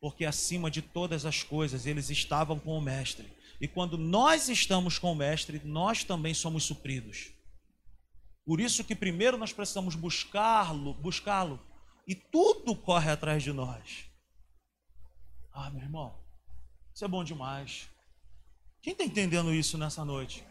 porque 0.00 0.24
acima 0.24 0.68
de 0.68 0.82
todas 0.82 1.24
as 1.24 1.44
coisas 1.44 1.86
eles 1.86 2.10
estavam 2.10 2.58
com 2.58 2.76
o 2.76 2.82
Mestre. 2.82 3.32
E 3.60 3.68
quando 3.68 3.96
nós 3.96 4.48
estamos 4.48 4.98
com 4.98 5.12
o 5.12 5.16
Mestre, 5.16 5.62
nós 5.64 6.02
também 6.02 6.34
somos 6.34 6.64
supridos. 6.64 7.30
Por 8.44 8.60
isso 8.60 8.84
que 8.84 8.94
primeiro 8.94 9.36
nós 9.36 9.52
precisamos 9.52 9.94
buscá-lo, 9.94 10.94
buscá-lo, 10.94 11.60
e 12.06 12.14
tudo 12.14 12.74
corre 12.74 13.10
atrás 13.10 13.42
de 13.42 13.52
nós. 13.52 14.06
Ah, 15.52 15.70
meu 15.70 15.82
irmão, 15.82 16.14
isso 16.94 17.04
é 17.04 17.08
bom 17.08 17.22
demais. 17.22 17.88
Quem 18.80 18.92
está 18.92 19.04
entendendo 19.04 19.54
isso 19.54 19.78
nessa 19.78 20.04
noite? 20.04 20.44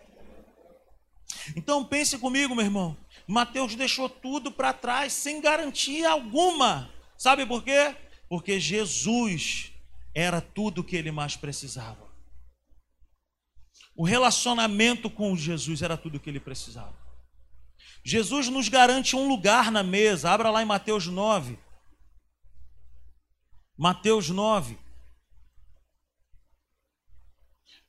Então 1.55 1.83
pense 1.83 2.17
comigo, 2.17 2.55
meu 2.55 2.63
irmão. 2.63 2.97
Mateus 3.27 3.75
deixou 3.75 4.07
tudo 4.07 4.51
para 4.51 4.73
trás 4.73 5.11
sem 5.11 5.41
garantia 5.41 6.09
alguma. 6.09 6.89
Sabe 7.17 7.45
por 7.45 7.63
quê? 7.63 7.95
Porque 8.29 8.59
Jesus 8.59 9.73
era 10.13 10.39
tudo 10.39 10.81
o 10.81 10.83
que 10.83 10.95
ele 10.95 11.11
mais 11.11 11.35
precisava. 11.35 12.09
O 13.95 14.05
relacionamento 14.05 15.09
com 15.09 15.35
Jesus 15.35 15.81
era 15.81 15.97
tudo 15.97 16.15
o 16.15 16.19
que 16.19 16.29
ele 16.29 16.39
precisava. 16.39 17.00
Jesus 18.03 18.47
nos 18.49 18.67
garante 18.67 19.15
um 19.15 19.27
lugar 19.27 19.71
na 19.71 19.83
mesa. 19.83 20.31
Abra 20.31 20.49
lá 20.49 20.61
em 20.61 20.65
Mateus 20.65 21.07
9. 21.07 21.57
Mateus 23.77 24.29
9. 24.29 24.77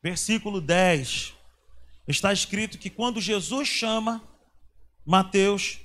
Versículo 0.03 0.61
10. 0.61 1.35
Está 2.07 2.33
escrito 2.33 2.79
que 2.79 2.91
quando 2.91 3.21
Jesus 3.21 3.69
chama 3.69 4.23
Mateus, 5.05 5.81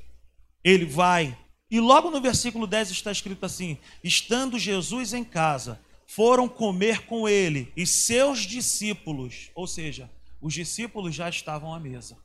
ele 0.64 0.86
vai. 0.86 1.38
E 1.70 1.80
logo 1.80 2.10
no 2.10 2.22
versículo 2.22 2.66
10 2.66 2.92
está 2.92 3.12
escrito 3.12 3.46
assim: 3.46 3.78
Estando 4.04 4.58
Jesus 4.58 5.14
em 5.14 5.24
casa, 5.24 5.80
foram 6.06 6.48
comer 6.48 7.06
com 7.06 7.28
ele 7.28 7.72
e 7.76 7.86
seus 7.86 8.40
discípulos, 8.40 9.52
ou 9.54 9.68
seja, 9.68 10.10
os 10.42 10.54
discípulos 10.54 11.14
já 11.14 11.30
estavam 11.30 11.74
à 11.74 11.80
mesa. 11.80 12.18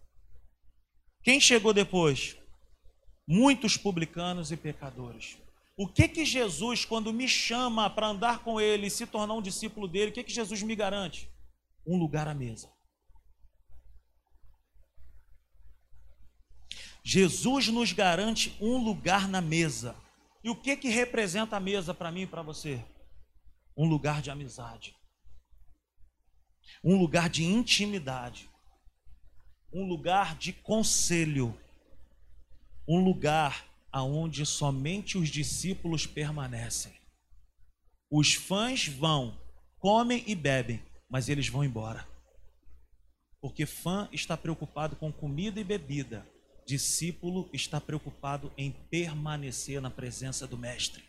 Quem 1.22 1.40
chegou 1.40 1.72
depois? 1.72 2.36
Muitos 3.26 3.76
publicanos 3.76 4.50
e 4.50 4.56
pecadores. 4.56 5.38
O 5.76 5.86
que 5.86 6.08
que 6.08 6.24
Jesus, 6.24 6.84
quando 6.84 7.12
me 7.12 7.28
chama 7.28 7.88
para 7.88 8.08
andar 8.08 8.40
com 8.40 8.60
ele 8.60 8.86
e 8.86 8.90
se 8.90 9.06
tornar 9.06 9.34
um 9.34 9.42
discípulo 9.42 9.88
dele, 9.88 10.10
o 10.10 10.14
que 10.14 10.24
que 10.24 10.32
Jesus 10.32 10.62
me 10.62 10.76
garante? 10.76 11.32
um 11.86 11.98
lugar 11.98 12.28
à 12.28 12.34
mesa. 12.34 12.70
Jesus 17.04 17.68
nos 17.68 17.92
garante 17.92 18.56
um 18.60 18.78
lugar 18.78 19.28
na 19.28 19.40
mesa. 19.40 19.96
E 20.44 20.50
o 20.50 20.56
que 20.56 20.76
que 20.76 20.88
representa 20.88 21.56
a 21.56 21.60
mesa 21.60 21.92
para 21.92 22.12
mim 22.12 22.22
e 22.22 22.26
para 22.26 22.42
você? 22.42 22.84
Um 23.76 23.88
lugar 23.88 24.22
de 24.22 24.30
amizade. 24.30 24.94
Um 26.82 26.96
lugar 26.98 27.28
de 27.28 27.44
intimidade. 27.44 28.48
Um 29.72 29.86
lugar 29.86 30.36
de 30.36 30.52
conselho. 30.52 31.58
Um 32.86 33.02
lugar 33.02 33.66
aonde 33.90 34.44
somente 34.44 35.18
os 35.18 35.28
discípulos 35.28 36.06
permanecem. 36.06 36.92
Os 38.10 38.34
fãs 38.34 38.86
vão, 38.86 39.38
comem 39.78 40.22
e 40.26 40.34
bebem, 40.34 40.82
mas 41.08 41.28
eles 41.28 41.48
vão 41.48 41.64
embora. 41.64 42.06
Porque 43.40 43.66
fã 43.66 44.08
está 44.12 44.36
preocupado 44.36 44.96
com 44.96 45.12
comida 45.12 45.60
e 45.60 45.64
bebida, 45.64 46.26
discípulo 46.66 47.48
está 47.52 47.80
preocupado 47.80 48.52
em 48.56 48.70
permanecer 48.70 49.80
na 49.80 49.90
presença 49.90 50.46
do 50.46 50.56
Mestre. 50.56 51.04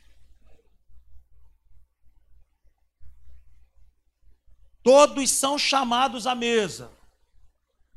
Todos 4.82 5.30
são 5.30 5.58
chamados 5.58 6.28
à 6.28 6.36
mesa. 6.36 6.92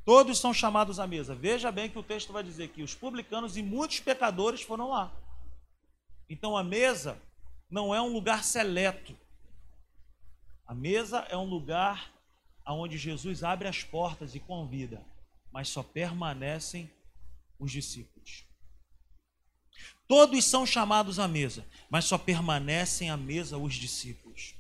Todos 0.07 0.39
são 0.39 0.55
chamados 0.55 1.01
à 1.01 1.07
mesa. 1.07 1.35
Veja 1.35 1.73
bem 1.73 1.91
que 1.91 1.99
o 1.99 2.03
texto 2.03 2.33
vai 2.33 2.45
dizer 2.45 2.69
que 2.69 2.81
os 2.81 2.95
publicanos 2.95 3.57
e 3.57 3.63
muitos 3.63 3.99
pecadores 3.99 4.63
foram 4.63 4.91
lá. 4.91 5.13
Então 6.31 6.57
a 6.57 6.63
mesa 6.63 7.21
não 7.69 7.93
é 7.93 8.01
um 8.01 8.13
lugar 8.13 8.45
seleto. 8.45 9.19
A 10.65 10.73
mesa 10.73 11.27
é 11.29 11.37
um 11.37 11.45
lugar 11.45 12.13
onde 12.65 12.97
Jesus 12.97 13.43
abre 13.43 13.67
as 13.67 13.83
portas 13.83 14.37
e 14.37 14.39
convida, 14.41 15.05
mas 15.51 15.69
só 15.69 15.83
permanecem 15.83 16.89
os 17.59 17.73
discípulos. 17.73 18.45
Todos 20.07 20.45
são 20.45 20.65
chamados 20.65 21.19
à 21.19 21.27
mesa, 21.27 21.67
mas 21.91 22.05
só 22.05 22.17
permanecem 22.17 23.11
à 23.11 23.17
mesa 23.17 23.59
os 23.59 23.75
discípulos. 23.75 24.55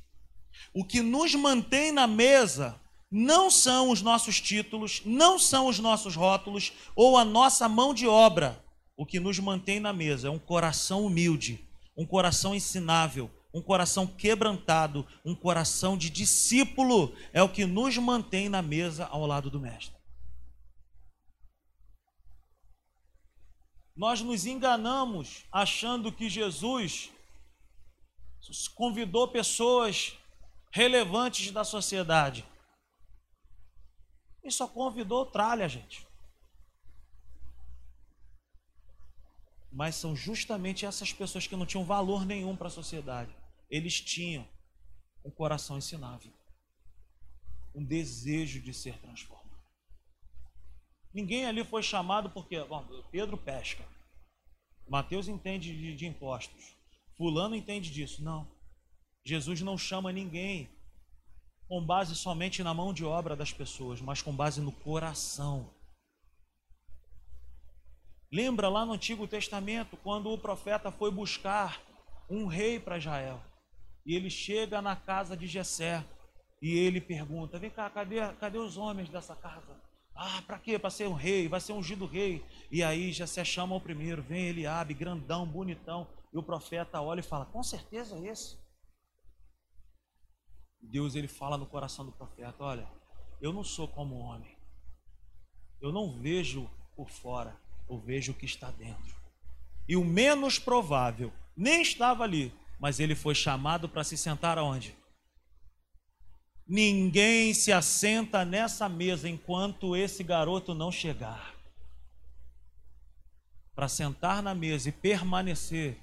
O 0.75 0.85
que 0.85 1.03
nos 1.03 1.37
mantém 1.37 1.93
na 1.93 2.09
mesa 2.09 2.81
não 3.11 3.51
são 3.51 3.91
os 3.91 4.03
nossos 4.03 4.41
títulos, 4.41 5.03
não 5.05 5.39
são 5.39 5.69
os 5.69 5.79
nossos 5.79 6.17
rótulos 6.17 6.73
ou 6.95 7.17
a 7.17 7.25
nossa 7.25 7.69
mão 7.69 7.95
de 7.95 8.07
obra. 8.07 8.65
O 8.97 9.07
que 9.07 9.21
nos 9.21 9.39
mantém 9.39 9.79
na 9.79 9.93
mesa 9.93 10.29
é 10.29 10.31
um 10.31 10.39
coração 10.39 11.05
humilde, 11.05 11.69
um 11.97 12.07
coração 12.07 12.55
ensinável, 12.55 13.31
um 13.53 13.63
coração 13.63 14.07
quebrantado, 14.07 15.07
um 15.25 15.35
coração 15.35 15.97
de 15.97 16.11
discípulo 16.11 17.15
é 17.33 17.43
o 17.43 17.49
que 17.49 17.65
nos 17.65 17.97
mantém 17.97 18.49
na 18.49 18.61
mesa 18.61 19.07
ao 19.07 19.27
lado 19.27 19.51
do 19.51 19.61
Mestre. 19.61 19.97
Nós 23.97 24.21
nos 24.21 24.45
enganamos 24.45 25.47
achando 25.51 26.13
que 26.13 26.29
Jesus 26.29 27.11
convidou 28.75 29.29
pessoas 29.29 30.13
relevantes 30.71 31.51
da 31.51 31.65
sociedade. 31.65 32.45
E 34.47 34.53
só 34.53 34.69
convidou 34.69 35.27
tralha, 35.27 35.69
gente. 35.69 36.07
Mas 39.73 39.97
são 39.97 40.15
justamente 40.15 40.87
essas 40.87 41.13
pessoas 41.13 41.49
que 41.49 41.57
não 41.57 41.67
tinham 41.67 41.85
valor 41.85 42.25
nenhum 42.25 42.55
para 42.57 42.69
a 42.69 42.71
sociedade. 42.71 43.37
Eles 43.69 44.01
tinham 44.01 44.47
um 45.25 45.31
coração 45.33 45.77
ensinável, 45.77 46.33
um 47.75 47.85
desejo 47.85 48.61
de 48.61 48.73
ser 48.73 48.97
transformado. 49.01 49.45
Ninguém 51.13 51.45
ali 51.45 51.65
foi 51.65 51.83
chamado 51.83 52.31
porque 52.31 52.63
bom, 52.63 52.87
Pedro 53.11 53.37
pesca, 53.37 53.85
Mateus 54.89 55.27
entende 55.27 55.77
de, 55.77 55.97
de 55.97 56.07
impostos, 56.07 56.77
Fulano 57.17 57.57
entende 57.57 57.91
disso. 57.91 58.23
Não. 58.23 58.47
Jesus 59.25 59.61
não 59.61 59.77
chama 59.77 60.13
ninguém 60.13 60.71
com 61.69 61.85
base 61.85 62.15
somente 62.15 62.63
na 62.63 62.73
mão 62.73 62.93
de 62.93 63.05
obra 63.05 63.35
das 63.35 63.53
pessoas, 63.53 64.01
mas 64.01 64.23
com 64.23 64.33
base 64.33 64.61
no 64.61 64.73
coração. 64.73 65.71
Lembra 68.33 68.69
lá 68.69 68.85
no 68.85 68.93
Antigo 68.93 69.27
Testamento, 69.27 69.97
quando 69.97 70.33
o 70.33 70.39
profeta 70.39 70.91
foi 70.91 71.11
buscar 71.11 71.81
um 72.29 72.47
rei 72.47 72.79
para 72.79 72.99
Israel, 72.99 73.41
e 74.05 74.15
ele 74.15 74.31
chega 74.31 74.83
na 74.83 74.97
casa 74.97 75.37
de 75.37 75.47
Jessé, 75.47 76.05
e 76.61 76.77
ele 76.77 77.01
pergunta: 77.01 77.59
Vem 77.59 77.71
cá, 77.71 77.89
cadê, 77.91 78.21
cadê 78.35 78.59
os 78.59 78.77
homens 78.77 79.09
dessa 79.09 79.35
casa? 79.35 79.81
Ah, 80.15 80.43
para 80.47 80.59
quê? 80.59 80.79
Para 80.79 80.91
ser 80.91 81.07
um 81.07 81.13
rei, 81.13 81.47
vai 81.47 81.61
ser 81.61 81.73
ungido 81.73 82.07
rei. 82.07 82.43
E 82.71 82.83
aí 82.83 83.13
se 83.13 83.45
chama 83.45 83.77
o 83.77 83.81
primeiro, 83.81 84.23
vem 84.23 84.47
Eliabe, 84.47 84.95
grandão, 84.95 85.47
bonitão. 85.47 86.07
E 86.33 86.39
o 86.39 86.43
profeta 86.43 87.01
olha 87.01 87.21
e 87.21 87.23
fala: 87.23 87.45
Com 87.45 87.63
certeza 87.63 88.17
é 88.17 88.29
esse. 88.29 88.57
Deus 90.87 91.15
ele 91.15 91.29
fala 91.29 91.59
no 91.59 91.67
coração 91.67 92.05
do 92.05 92.13
profeta: 92.13 92.63
Olha, 92.63 92.89
eu 93.41 93.53
não 93.53 93.63
sou 93.63 93.87
como 93.87 94.17
homem. 94.17 94.57
Eu 95.81 95.93
não 95.93 96.19
vejo 96.19 96.71
por 96.97 97.11
fora, 97.11 97.57
eu 97.89 97.99
vejo 97.99 98.33
o 98.33 98.35
que 98.35 98.47
está 98.47 98.71
dentro. 98.71 99.15
E 99.89 99.97
o 99.97 100.05
menos 100.05 100.59
provável 100.59 101.33
nem 101.57 101.83
estava 101.83 102.25
ali, 102.25 102.53
mas 102.79 103.01
ele 103.01 103.15
foi 103.15 103.35
chamado 103.35 103.89
para 103.89 104.05
se 104.05 104.17
sentar 104.17 104.59
aonde? 104.59 104.97
Ninguém 106.67 107.55
se 107.55 107.73
assenta 107.73 108.45
nessa 108.45 108.89
mesa 108.89 109.29
enquanto 109.29 109.95
esse 109.95 110.25
garoto 110.25 110.75
não 110.75 110.91
chegar. 110.91 111.55
Para 113.75 113.89
sentar 113.89 114.43
na 114.43 114.55
mesa 114.55 114.89
e 114.89 114.93
permanecer, 114.93 116.01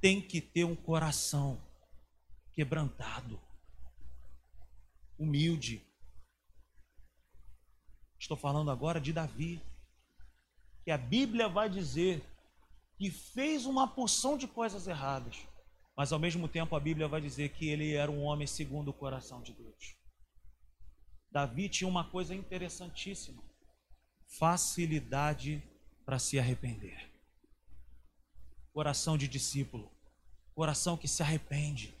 tem 0.00 0.20
que 0.20 0.40
ter 0.40 0.64
um 0.64 0.76
coração 0.76 1.60
quebrantado, 2.52 3.40
humilde. 5.18 5.84
Estou 8.18 8.36
falando 8.36 8.70
agora 8.70 9.00
de 9.00 9.12
Davi, 9.12 9.60
que 10.84 10.90
a 10.90 10.98
Bíblia 10.98 11.48
vai 11.48 11.68
dizer 11.68 12.22
que 12.96 13.10
fez 13.10 13.66
uma 13.66 13.86
porção 13.86 14.36
de 14.36 14.48
coisas 14.48 14.86
erradas, 14.86 15.46
mas 15.96 16.12
ao 16.12 16.18
mesmo 16.18 16.48
tempo 16.48 16.74
a 16.74 16.80
Bíblia 16.80 17.08
vai 17.08 17.20
dizer 17.20 17.50
que 17.50 17.68
ele 17.68 17.94
era 17.94 18.10
um 18.10 18.22
homem 18.22 18.46
segundo 18.46 18.88
o 18.88 18.94
coração 18.94 19.42
de 19.42 19.52
Deus. 19.52 19.96
Davi 21.30 21.68
tinha 21.68 21.88
uma 21.88 22.04
coisa 22.10 22.34
interessantíssima: 22.34 23.42
facilidade 24.38 25.62
para 26.04 26.18
se 26.18 26.38
arrepender. 26.38 27.10
Coração 28.72 29.18
de 29.18 29.28
discípulo, 29.28 29.90
coração 30.54 30.96
que 30.96 31.06
se 31.06 31.22
arrepende, 31.22 31.94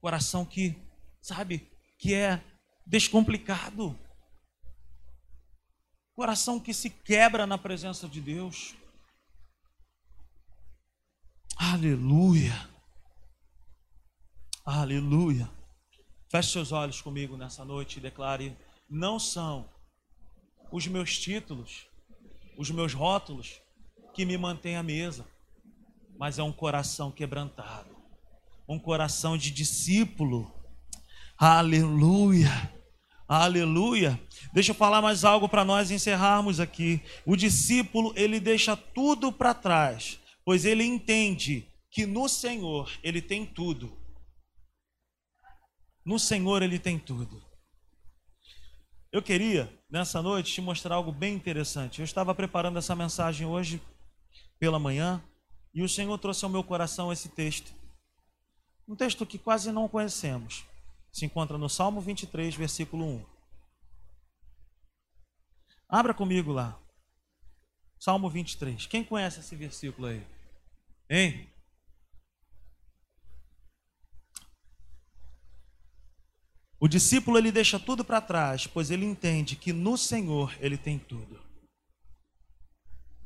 coração 0.00 0.44
que, 0.44 0.76
sabe, 1.20 1.70
que 1.98 2.14
é 2.14 2.42
descomplicado, 2.86 3.98
coração 6.14 6.58
que 6.58 6.74
se 6.74 6.90
quebra 6.90 7.46
na 7.46 7.56
presença 7.56 8.08
de 8.08 8.20
Deus. 8.20 8.74
Aleluia. 11.56 12.68
Aleluia. 14.64 15.50
Feche 16.30 16.52
seus 16.52 16.72
olhos 16.72 17.00
comigo 17.00 17.36
nessa 17.36 17.64
noite 17.64 17.98
e 17.98 18.02
declare: 18.02 18.56
não 18.88 19.18
são 19.18 19.68
os 20.70 20.86
meus 20.86 21.18
títulos, 21.18 21.86
os 22.56 22.70
meus 22.70 22.92
rótulos 22.92 23.60
que 24.12 24.24
me 24.24 24.36
mantêm 24.36 24.76
à 24.76 24.82
mesa, 24.82 25.26
mas 26.18 26.38
é 26.38 26.42
um 26.42 26.52
coração 26.52 27.10
quebrantado, 27.10 27.96
um 28.68 28.78
coração 28.78 29.38
de 29.38 29.50
discípulo. 29.50 30.52
Aleluia. 31.38 32.72
Aleluia. 33.28 34.20
Deixa 34.52 34.72
eu 34.72 34.74
falar 34.74 35.00
mais 35.00 35.24
algo 35.24 35.48
para 35.48 35.64
nós 35.64 35.90
encerrarmos 35.90 36.60
aqui. 36.60 37.00
O 37.24 37.36
discípulo, 37.36 38.12
ele 38.16 38.40
deixa 38.40 38.76
tudo 38.76 39.32
para 39.32 39.54
trás 39.54 40.18
pois 40.48 40.64
ele 40.64 40.82
entende 40.82 41.70
que 41.90 42.06
no 42.06 42.26
Senhor 42.26 42.90
ele 43.02 43.20
tem 43.20 43.44
tudo. 43.44 43.94
No 46.02 46.18
Senhor 46.18 46.62
ele 46.62 46.78
tem 46.78 46.98
tudo. 46.98 47.44
Eu 49.12 49.22
queria, 49.22 49.70
nessa 49.90 50.22
noite, 50.22 50.54
te 50.54 50.62
mostrar 50.62 50.94
algo 50.94 51.12
bem 51.12 51.34
interessante. 51.34 51.98
Eu 51.98 52.04
estava 52.06 52.34
preparando 52.34 52.78
essa 52.78 52.96
mensagem 52.96 53.46
hoje 53.46 53.78
pela 54.58 54.78
manhã 54.78 55.22
e 55.74 55.82
o 55.82 55.88
Senhor 55.88 56.16
trouxe 56.16 56.46
ao 56.46 56.50
meu 56.50 56.64
coração 56.64 57.12
esse 57.12 57.28
texto. 57.28 57.70
Um 58.88 58.96
texto 58.96 59.26
que 59.26 59.36
quase 59.36 59.70
não 59.70 59.86
conhecemos. 59.86 60.64
Se 61.12 61.24
encontra 61.24 61.58
no 61.58 61.68
Salmo 61.68 62.00
23, 62.00 62.54
versículo 62.54 63.04
1. 63.04 63.26
Abra 65.88 66.12
comigo 66.12 66.52
lá. 66.52 66.78
Salmo 67.98 68.28
23. 68.28 68.86
Quem 68.86 69.02
conhece 69.02 69.40
esse 69.40 69.56
versículo 69.56 70.08
aí? 70.08 70.24
Hein? 71.10 71.48
O 76.80 76.86
discípulo 76.86 77.38
ele 77.38 77.50
deixa 77.50 77.80
tudo 77.80 78.04
para 78.04 78.20
trás, 78.20 78.66
pois 78.66 78.90
ele 78.90 79.04
entende 79.04 79.56
que 79.56 79.72
no 79.72 79.96
Senhor 79.96 80.56
ele 80.60 80.76
tem 80.76 80.98
tudo. 80.98 81.47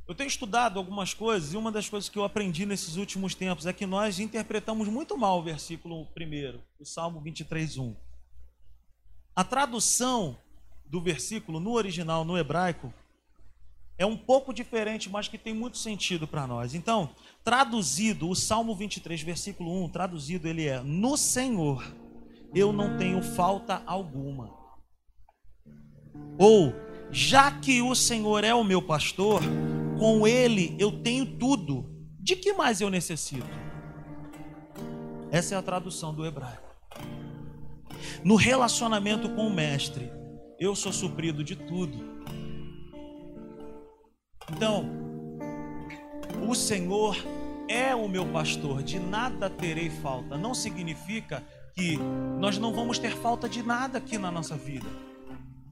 Eu 0.07 0.15
tenho 0.15 0.29
estudado 0.29 0.79
algumas 0.79 1.15
coisas 1.15 1.53
e 1.53 1.57
uma 1.57 1.71
das 1.71 1.89
coisas 1.89 2.09
que 2.09 2.19
eu 2.19 2.25
aprendi 2.25 2.67
nesses 2.67 2.97
últimos 2.97 3.35
tempos 3.35 3.67
é 3.67 3.73
que 3.73 3.87
nós 3.87 4.19
interpretamos 4.19 4.89
muito 4.89 5.17
mal 5.17 5.39
o 5.39 5.43
versículo 5.43 6.09
1, 6.17 6.61
o 6.81 6.85
Salmo 6.85 7.21
23, 7.21 7.79
1. 7.79 7.97
A 9.35 9.45
tradução 9.45 10.37
do 10.85 11.01
versículo 11.01 11.61
no 11.61 11.73
original, 11.73 12.25
no 12.25 12.37
hebraico, 12.37 12.93
é 13.97 14.05
um 14.05 14.17
pouco 14.17 14.53
diferente, 14.53 15.09
mas 15.09 15.29
que 15.29 15.39
tem 15.39 15.55
muito 15.55 15.79
sentido 15.79 16.27
para 16.27 16.47
nós. 16.47 16.75
Então, 16.75 17.11
traduzido, 17.45 18.29
o 18.29 18.35
Salmo 18.35 18.75
23, 18.75 19.23
versículo 19.23 19.85
1, 19.85 19.89
traduzido 19.91 20.49
ele 20.49 20.67
é: 20.67 20.81
No 20.81 21.17
Senhor 21.17 21.95
eu 22.55 22.73
não 22.73 22.99
tenho 22.99 23.23
falta 23.23 23.83
alguma. 23.87 24.51
Ou, 26.39 26.75
já 27.11 27.51
que 27.53 27.81
o 27.81 27.95
Senhor 27.95 28.45
é 28.45 28.53
o 28.53 28.65
meu 28.65 28.83
pastor, 28.83 29.41
com 30.03 30.27
ele 30.27 30.75
eu 30.81 30.91
tenho 30.91 31.25
tudo. 31.25 31.89
De 32.19 32.35
que 32.35 32.53
mais 32.53 32.81
eu 32.81 32.91
necessito? 32.91 33.47
Essa 35.31 35.55
é 35.55 35.59
a 35.59 35.63
tradução 35.63 36.13
do 36.13 36.27
hebraico. 36.27 36.75
No 38.25 38.35
relacionamento 38.35 39.29
com 39.29 39.47
o 39.47 39.55
mestre, 39.55 40.11
eu 40.59 40.75
sou 40.75 40.93
suprido 40.93 41.45
de 41.45 41.55
tudo. 41.55 41.99
Então, 44.51 44.91
o 46.49 46.55
Senhor 46.55 47.17
é 47.69 47.95
o 47.95 48.09
meu 48.09 48.27
pastor, 48.27 48.83
de 48.83 48.99
nada 48.99 49.49
terei 49.49 49.89
falta. 49.89 50.37
Não 50.37 50.53
significa 50.53 51.45
que 51.77 51.97
nós 52.41 52.59
não 52.59 52.75
vamos 52.75 52.99
ter 52.99 53.17
falta 53.17 53.49
de 53.49 53.63
nada 53.63 53.99
aqui 53.99 54.19
na 54.19 54.33
nossa 54.33 54.57
vida. 54.57 55.12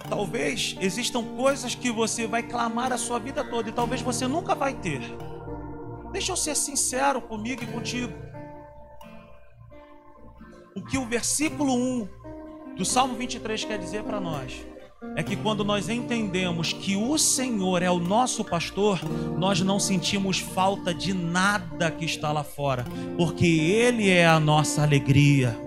Talvez 0.09 0.77
existam 0.81 1.23
coisas 1.37 1.75
que 1.75 1.91
você 1.91 2.27
vai 2.27 2.43
clamar 2.43 2.93
a 2.93 2.99
sua 2.99 3.19
vida 3.19 3.45
toda 3.45 3.69
e 3.69 3.73
talvez 3.73 4.01
você 4.01 4.27
nunca 4.27 4.55
vai 4.55 4.75
ter. 4.75 5.01
Deixa 6.13 6.33
eu 6.33 6.37
ser 6.37 6.57
sincero 6.57 7.21
comigo 7.21 7.63
e 7.63 7.67
contigo. 7.67 8.13
O 10.75 10.83
que 10.83 10.99
o 10.99 11.07
versículo 11.07 11.75
1 11.75 12.09
do 12.77 12.85
Salmo 12.85 13.15
23 13.15 13.65
quer 13.65 13.79
dizer 13.79 14.03
para 14.03 14.21
nós 14.21 14.65
é 15.17 15.23
que 15.23 15.35
quando 15.37 15.65
nós 15.65 15.89
entendemos 15.89 16.73
que 16.73 16.95
o 16.97 17.17
Senhor 17.17 17.83
é 17.83 17.91
o 17.91 17.99
nosso 17.99 18.45
pastor, 18.45 19.01
nós 19.39 19.61
não 19.61 19.81
sentimos 19.81 20.39
falta 20.39 20.93
de 20.93 21.15
nada 21.15 21.91
que 21.91 22.05
está 22.05 22.33
lá 22.33 22.45
fora, 22.45 22.85
porque 23.17 23.47
Ele 23.47 24.09
é 24.09 24.27
a 24.27 24.39
nossa 24.39 24.83
alegria. 24.83 25.59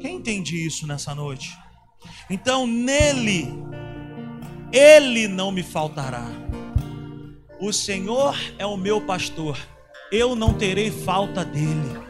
Quem 0.00 0.16
entende 0.16 0.66
isso 0.66 0.86
nessa 0.86 1.14
noite? 1.14 1.50
Então, 2.28 2.66
nele, 2.66 3.48
Ele 4.72 5.28
não 5.28 5.50
me 5.50 5.62
faltará. 5.62 6.26
O 7.60 7.72
Senhor 7.72 8.34
é 8.58 8.64
o 8.64 8.76
meu 8.76 9.00
pastor, 9.02 9.58
eu 10.10 10.34
não 10.34 10.54
terei 10.54 10.90
falta 10.90 11.44
dele. 11.44 12.00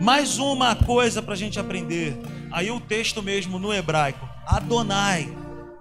Mais 0.00 0.38
uma 0.38 0.74
coisa 0.74 1.22
para 1.22 1.34
a 1.34 1.36
gente 1.36 1.58
aprender. 1.58 2.16
Aí 2.52 2.70
o 2.70 2.80
texto 2.80 3.22
mesmo 3.22 3.58
no 3.58 3.74
hebraico: 3.74 4.26
Adonai, 4.46 5.28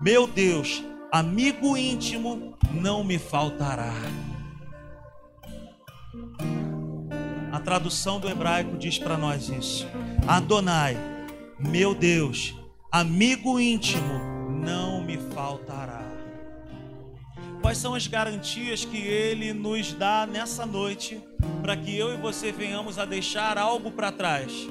meu 0.01 0.27
Deus, 0.27 0.83
amigo 1.11 1.77
íntimo, 1.77 2.57
não 2.73 3.03
me 3.03 3.17
faltará. 3.17 3.93
A 7.51 7.59
tradução 7.59 8.19
do 8.19 8.29
hebraico 8.29 8.77
diz 8.77 8.99
para 8.99 9.17
nós 9.17 9.47
isso. 9.47 9.87
Adonai, 10.27 10.97
meu 11.57 11.95
Deus, 11.95 12.53
amigo 12.95 13.59
íntimo, 13.59 14.21
não 14.63 15.03
me 15.03 15.17
faltará. 15.17 16.01
Quais 17.61 17.77
são 17.77 17.93
as 17.93 18.07
garantias 18.07 18.85
que 18.85 18.95
ele 18.95 19.51
nos 19.51 19.91
dá 19.91 20.25
nessa 20.25 20.65
noite 20.65 21.21
para 21.61 21.75
que 21.75 21.93
eu 21.93 22.13
e 22.13 22.17
você 22.17 22.53
venhamos 22.53 22.97
a 22.97 23.03
deixar 23.03 23.57
algo 23.57 23.91
para 23.91 24.13
trás? 24.13 24.69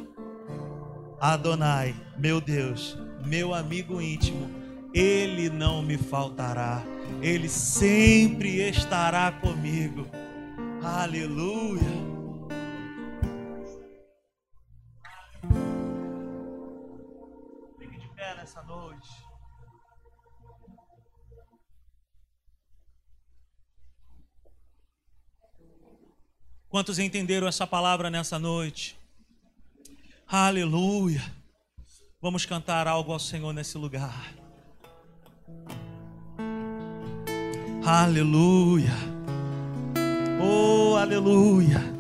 Adonai, 1.21 1.95
meu 2.17 2.41
Deus, 2.41 2.97
meu 3.27 3.53
amigo 3.53 4.01
íntimo, 4.01 4.49
ele 4.95 5.51
não 5.51 5.83
me 5.83 5.99
faltará, 5.99 6.83
ele 7.21 7.51
sempre 7.51 8.67
estará 8.67 9.33
comigo. 9.33 10.07
Aleluia. 10.83 12.14
Nessa 18.37 18.63
noite. 18.63 19.09
Quantos 26.69 26.99
entenderam 26.99 27.47
essa 27.47 27.67
palavra 27.67 28.11
nessa 28.11 28.39
noite? 28.39 28.99
Aleluia. 30.27 31.23
Vamos 32.21 32.47
cantar 32.47 32.89
algo 32.89 33.13
ao 33.13 33.19
Senhor 33.21 33.53
nesse 33.53 33.79
lugar. 33.79 34.35
Aleluia. 37.87 38.91
Oh, 40.43 40.97
aleluia. 40.97 41.94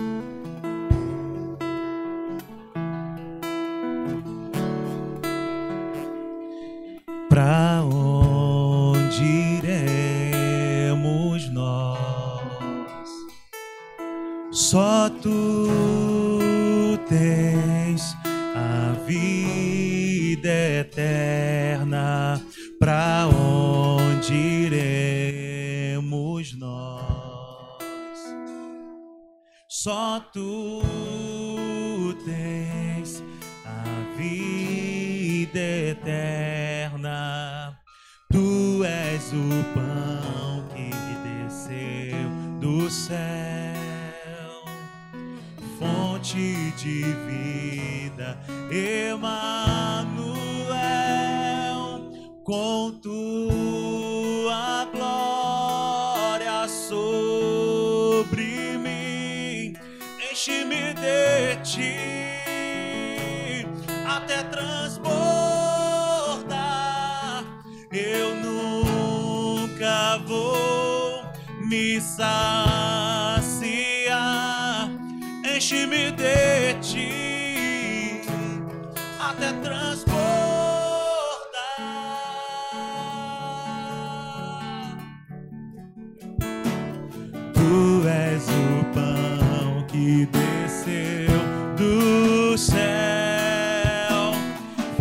És 88.07 88.42
o 88.48 88.84
pão 88.92 89.84
que 89.88 90.26
desceu 90.26 91.38
do 91.76 92.57
céu, 92.59 94.32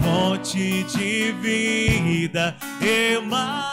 fonte 0.02 0.84
de 0.84 1.32
vida. 1.42 2.56
Emmanuel. 2.82 3.73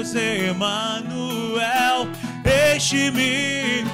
Deus 0.00 0.14
Emanuel. 0.14 2.08
Enche-me, 2.74 3.84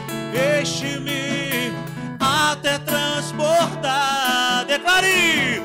enche-me 0.60 1.72
até 2.20 2.78
transbordar. 2.78 4.64
Declare! 4.68 5.60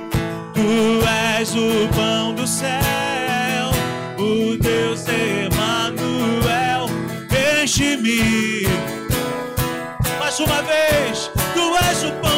Tu 0.56 1.06
és 1.38 1.54
o 1.54 1.88
pão 1.96 2.34
do 2.34 2.48
céu, 2.48 3.70
o 4.18 4.58
Deus 4.58 5.06
Emanuel. 5.08 6.90
Enche-me 7.62 8.64
mais 10.18 10.40
uma 10.40 10.64
vez. 10.64 11.30
Tu 11.54 11.78
és 11.88 12.04
o 12.04 12.12
pão 12.14 12.31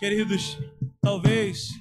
Queridos, 0.00 0.58
talvez 1.02 1.78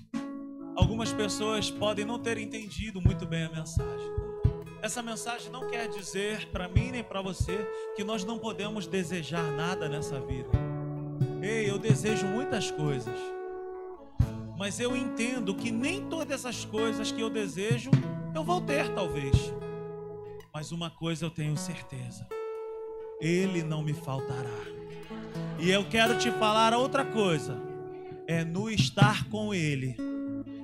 algumas 0.76 1.14
pessoas 1.14 1.72
podem 1.72 2.04
não 2.04 2.20
ter 2.20 2.38
entendido 2.38 3.00
muito 3.00 3.26
bem 3.26 3.46
a 3.46 3.50
mensagem. 3.50 4.12
Essa 4.82 5.02
mensagem 5.02 5.50
não 5.50 5.70
quer 5.70 5.88
dizer 5.88 6.46
para 6.48 6.68
mim 6.68 6.92
nem 6.92 7.02
para 7.02 7.22
você 7.22 7.66
que 7.96 8.04
nós 8.04 8.26
não 8.26 8.38
podemos 8.38 8.86
desejar 8.86 9.50
nada 9.54 9.88
nessa 9.88 10.20
vida. 10.20 10.50
Ei, 11.42 11.70
eu 11.70 11.80
desejo 11.80 12.28
muitas 12.28 12.70
coisas. 12.70 13.18
Mas 14.58 14.82
eu 14.82 14.98
entendo 14.98 15.56
que 15.56 15.72
nem 15.72 16.06
todas 16.10 16.42
essas 16.42 16.66
coisas 16.66 17.14
que 17.14 17.22
eu 17.22 17.30
desejo 17.30 17.90
eu 18.36 18.44
vou 18.44 18.60
ter, 18.60 18.94
talvez. 18.94 19.34
Mas 20.54 20.74
uma 20.74 20.90
coisa 20.90 21.24
eu 21.24 21.30
tenho 21.30 21.56
certeza: 21.56 22.28
Ele 23.22 23.64
não 23.64 23.82
me 23.82 23.94
faltará. 23.94 24.60
E 25.58 25.72
eu 25.72 25.88
quero 25.88 26.18
te 26.18 26.30
falar 26.32 26.74
outra 26.74 27.06
coisa: 27.06 27.69
é 28.30 28.46
no 28.46 28.70
estar 28.70 29.28
com 29.28 29.52
Ele, 29.56 29.96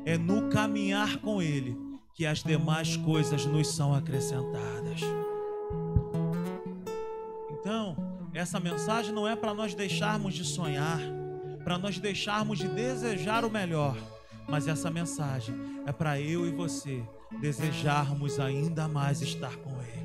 é 0.05 0.19
no 0.19 0.49
caminhar 0.49 1.17
com 1.17 1.41
Ele, 1.41 1.75
que 2.13 2.23
as 2.23 2.43
demais 2.43 2.95
coisas 2.95 3.43
nos 3.47 3.69
são 3.69 3.91
acrescentadas. 3.91 5.01
Então, 7.49 7.97
essa 8.35 8.59
mensagem 8.59 9.11
não 9.11 9.27
é 9.27 9.35
para 9.35 9.51
nós 9.51 9.73
deixarmos 9.73 10.35
de 10.35 10.45
sonhar, 10.45 10.99
para 11.63 11.79
nós 11.79 11.97
deixarmos 11.97 12.59
de 12.59 12.67
desejar 12.67 13.43
o 13.43 13.49
melhor, 13.49 13.97
mas 14.47 14.67
essa 14.67 14.91
mensagem 14.91 15.55
é 15.87 15.91
para 15.91 16.21
eu 16.21 16.47
e 16.47 16.51
você 16.51 17.01
desejarmos 17.41 18.39
ainda 18.39 18.87
mais 18.87 19.23
estar 19.23 19.55
com 19.57 19.71
Ele. 19.81 20.04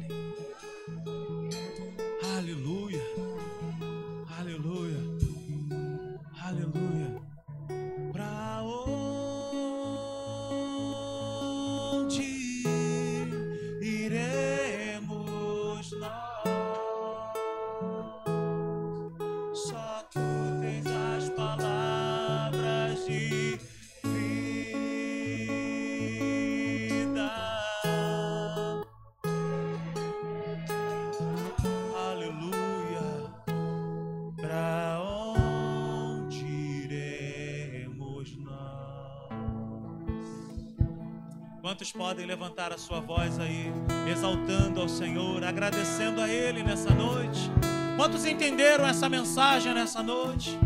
Podem 41.96 42.24
levantar 42.24 42.72
a 42.72 42.78
sua 42.78 43.00
voz 43.00 43.38
aí, 43.38 43.72
exaltando 44.10 44.80
ao 44.80 44.88
Senhor, 44.88 45.42
agradecendo 45.44 46.20
a 46.20 46.28
Ele 46.28 46.62
nessa 46.62 46.90
noite? 46.90 47.50
Quantos 47.96 48.24
entenderam 48.24 48.86
essa 48.86 49.08
mensagem 49.08 49.74
nessa 49.74 50.02
noite? 50.02 50.58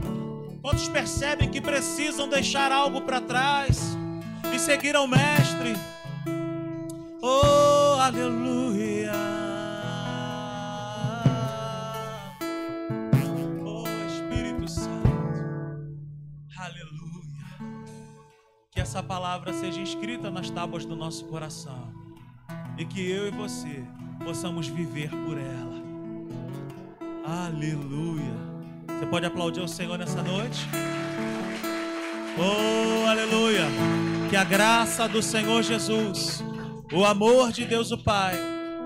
Quantos 0.63 0.89
percebem 0.89 1.51
que 1.51 1.61
precisam 1.61 2.29
deixar 2.29 2.71
algo 2.71 3.03
para 3.03 3.21
trás 3.21 3.97
e 4.55 4.59
seguir 4.59 4.97
ao 4.97 5.09
Mestre? 5.09 5.75
Oh, 7.21 8.01
aleluia! 8.01 8.64
Essa 18.85 19.03
palavra 19.03 19.51
seja 19.55 19.81
escrita 19.81 20.31
nas 20.31 20.51
tábuas 20.51 20.85
do 20.85 20.95
nosso 20.95 21.25
coração 21.25 21.91
e 22.77 22.85
que 22.85 23.01
eu 23.01 23.29
e 23.29 23.31
você 23.31 23.83
possamos 24.23 24.69
viver 24.69 25.09
por 25.09 25.39
ela. 25.39 25.83
Aleluia! 27.47 28.35
Você 28.87 29.07
pode 29.07 29.25
aplaudir 29.25 29.61
o 29.61 29.69
Senhor 29.69 29.97
nessa 29.97 30.23
noite? 30.23 30.69
Oh, 32.37 33.09
aleluia! 33.09 33.65
Que 34.29 34.37
a 34.37 34.45
graça 34.45 35.09
do 35.09 35.23
Senhor 35.23 35.63
Jesus, 35.63 36.45
o 36.93 37.07
amor 37.07 37.53
de 37.53 37.65
Deus 37.65 37.91
o 37.91 37.97
Pai, 37.97 38.35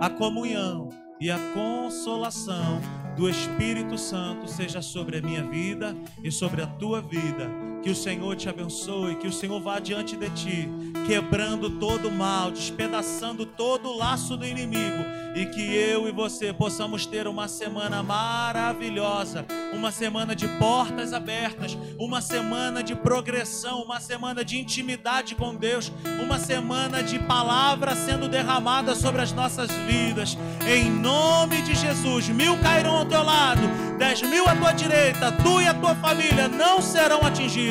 a 0.00 0.08
comunhão 0.08 0.90
e 1.20 1.28
a 1.28 1.38
consolação 1.52 2.80
do 3.16 3.28
Espírito 3.28 3.98
Santo 3.98 4.46
seja 4.46 4.80
sobre 4.80 5.18
a 5.18 5.20
minha 5.20 5.42
vida 5.42 5.96
e 6.22 6.30
sobre 6.30 6.62
a 6.62 6.68
tua 6.68 7.02
vida. 7.02 7.67
Que 7.82 7.90
o 7.90 7.94
Senhor 7.94 8.36
te 8.36 8.48
abençoe, 8.48 9.14
que 9.14 9.26
o 9.26 9.32
Senhor 9.32 9.58
vá 9.60 9.78
diante 9.78 10.16
de 10.16 10.28
ti, 10.30 10.68
quebrando 11.06 11.70
todo 11.70 12.08
o 12.08 12.12
mal, 12.12 12.50
despedaçando 12.50 13.46
todo 13.46 13.88
o 13.88 13.96
laço 13.96 14.36
do 14.36 14.44
inimigo, 14.44 15.04
e 15.34 15.46
que 15.46 15.74
eu 15.74 16.08
e 16.08 16.12
você 16.12 16.52
possamos 16.52 17.06
ter 17.06 17.26
uma 17.26 17.46
semana 17.48 18.02
maravilhosa, 18.02 19.46
uma 19.72 19.92
semana 19.92 20.34
de 20.34 20.46
portas 20.58 21.12
abertas, 21.12 21.78
uma 21.98 22.20
semana 22.20 22.82
de 22.82 22.94
progressão, 22.94 23.82
uma 23.82 24.00
semana 24.00 24.44
de 24.44 24.58
intimidade 24.58 25.34
com 25.34 25.54
Deus, 25.54 25.92
uma 26.22 26.38
semana 26.38 27.02
de 27.02 27.18
palavra 27.20 27.94
sendo 27.94 28.28
derramada 28.28 28.94
sobre 28.94 29.22
as 29.22 29.32
nossas 29.32 29.70
vidas. 29.70 30.36
Em 30.66 30.90
nome 30.90 31.62
de 31.62 31.74
Jesus, 31.74 32.28
mil 32.28 32.58
cairão 32.58 32.96
ao 32.96 33.06
teu 33.06 33.22
lado, 33.22 33.62
dez 33.96 34.20
mil 34.22 34.46
à 34.48 34.56
tua 34.56 34.72
direita, 34.72 35.30
tu 35.32 35.60
e 35.60 35.68
a 35.68 35.74
tua 35.74 35.94
família 35.94 36.48
não 36.48 36.82
serão 36.82 37.20
atingidos. 37.22 37.67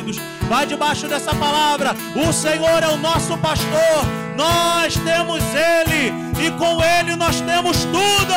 Vai 0.48 0.66
debaixo 0.66 1.08
dessa 1.08 1.34
palavra. 1.36 1.96
O 2.16 2.32
Senhor 2.32 2.84
é 2.84 2.88
o 2.88 2.98
nosso 2.98 3.38
pastor. 3.38 4.06
Nós 4.36 4.96
temos 4.98 5.44
Ele 5.54 6.14
e 6.46 6.52
com 6.52 6.82
Ele 6.84 7.16
nós 7.16 7.42
temos 7.42 7.84
tudo. 7.86 8.34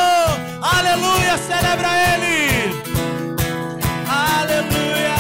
Aleluia! 0.63 1.37
Celebra 1.39 1.89
Ele. 2.15 2.73
Aleluia. 4.09 5.15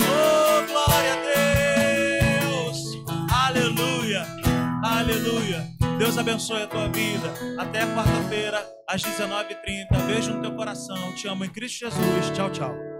Oh, 0.00 0.62
glória 0.70 1.12
a 1.12 1.18
Deus. 2.44 2.78
Aleluia. 3.30 4.26
Aleluia. 4.82 5.66
Deus 5.98 6.18
abençoe 6.18 6.62
a 6.62 6.66
tua 6.66 6.88
vida. 6.88 7.32
Até 7.58 7.86
quarta-feira, 7.86 8.64
às 8.86 9.02
19h30. 9.02 10.06
Beijo 10.06 10.34
no 10.34 10.42
teu 10.42 10.52
coração. 10.52 11.14
Te 11.14 11.26
amo 11.26 11.44
em 11.44 11.48
Cristo 11.48 11.80
Jesus. 11.80 12.30
Tchau, 12.34 12.50
tchau. 12.50 12.91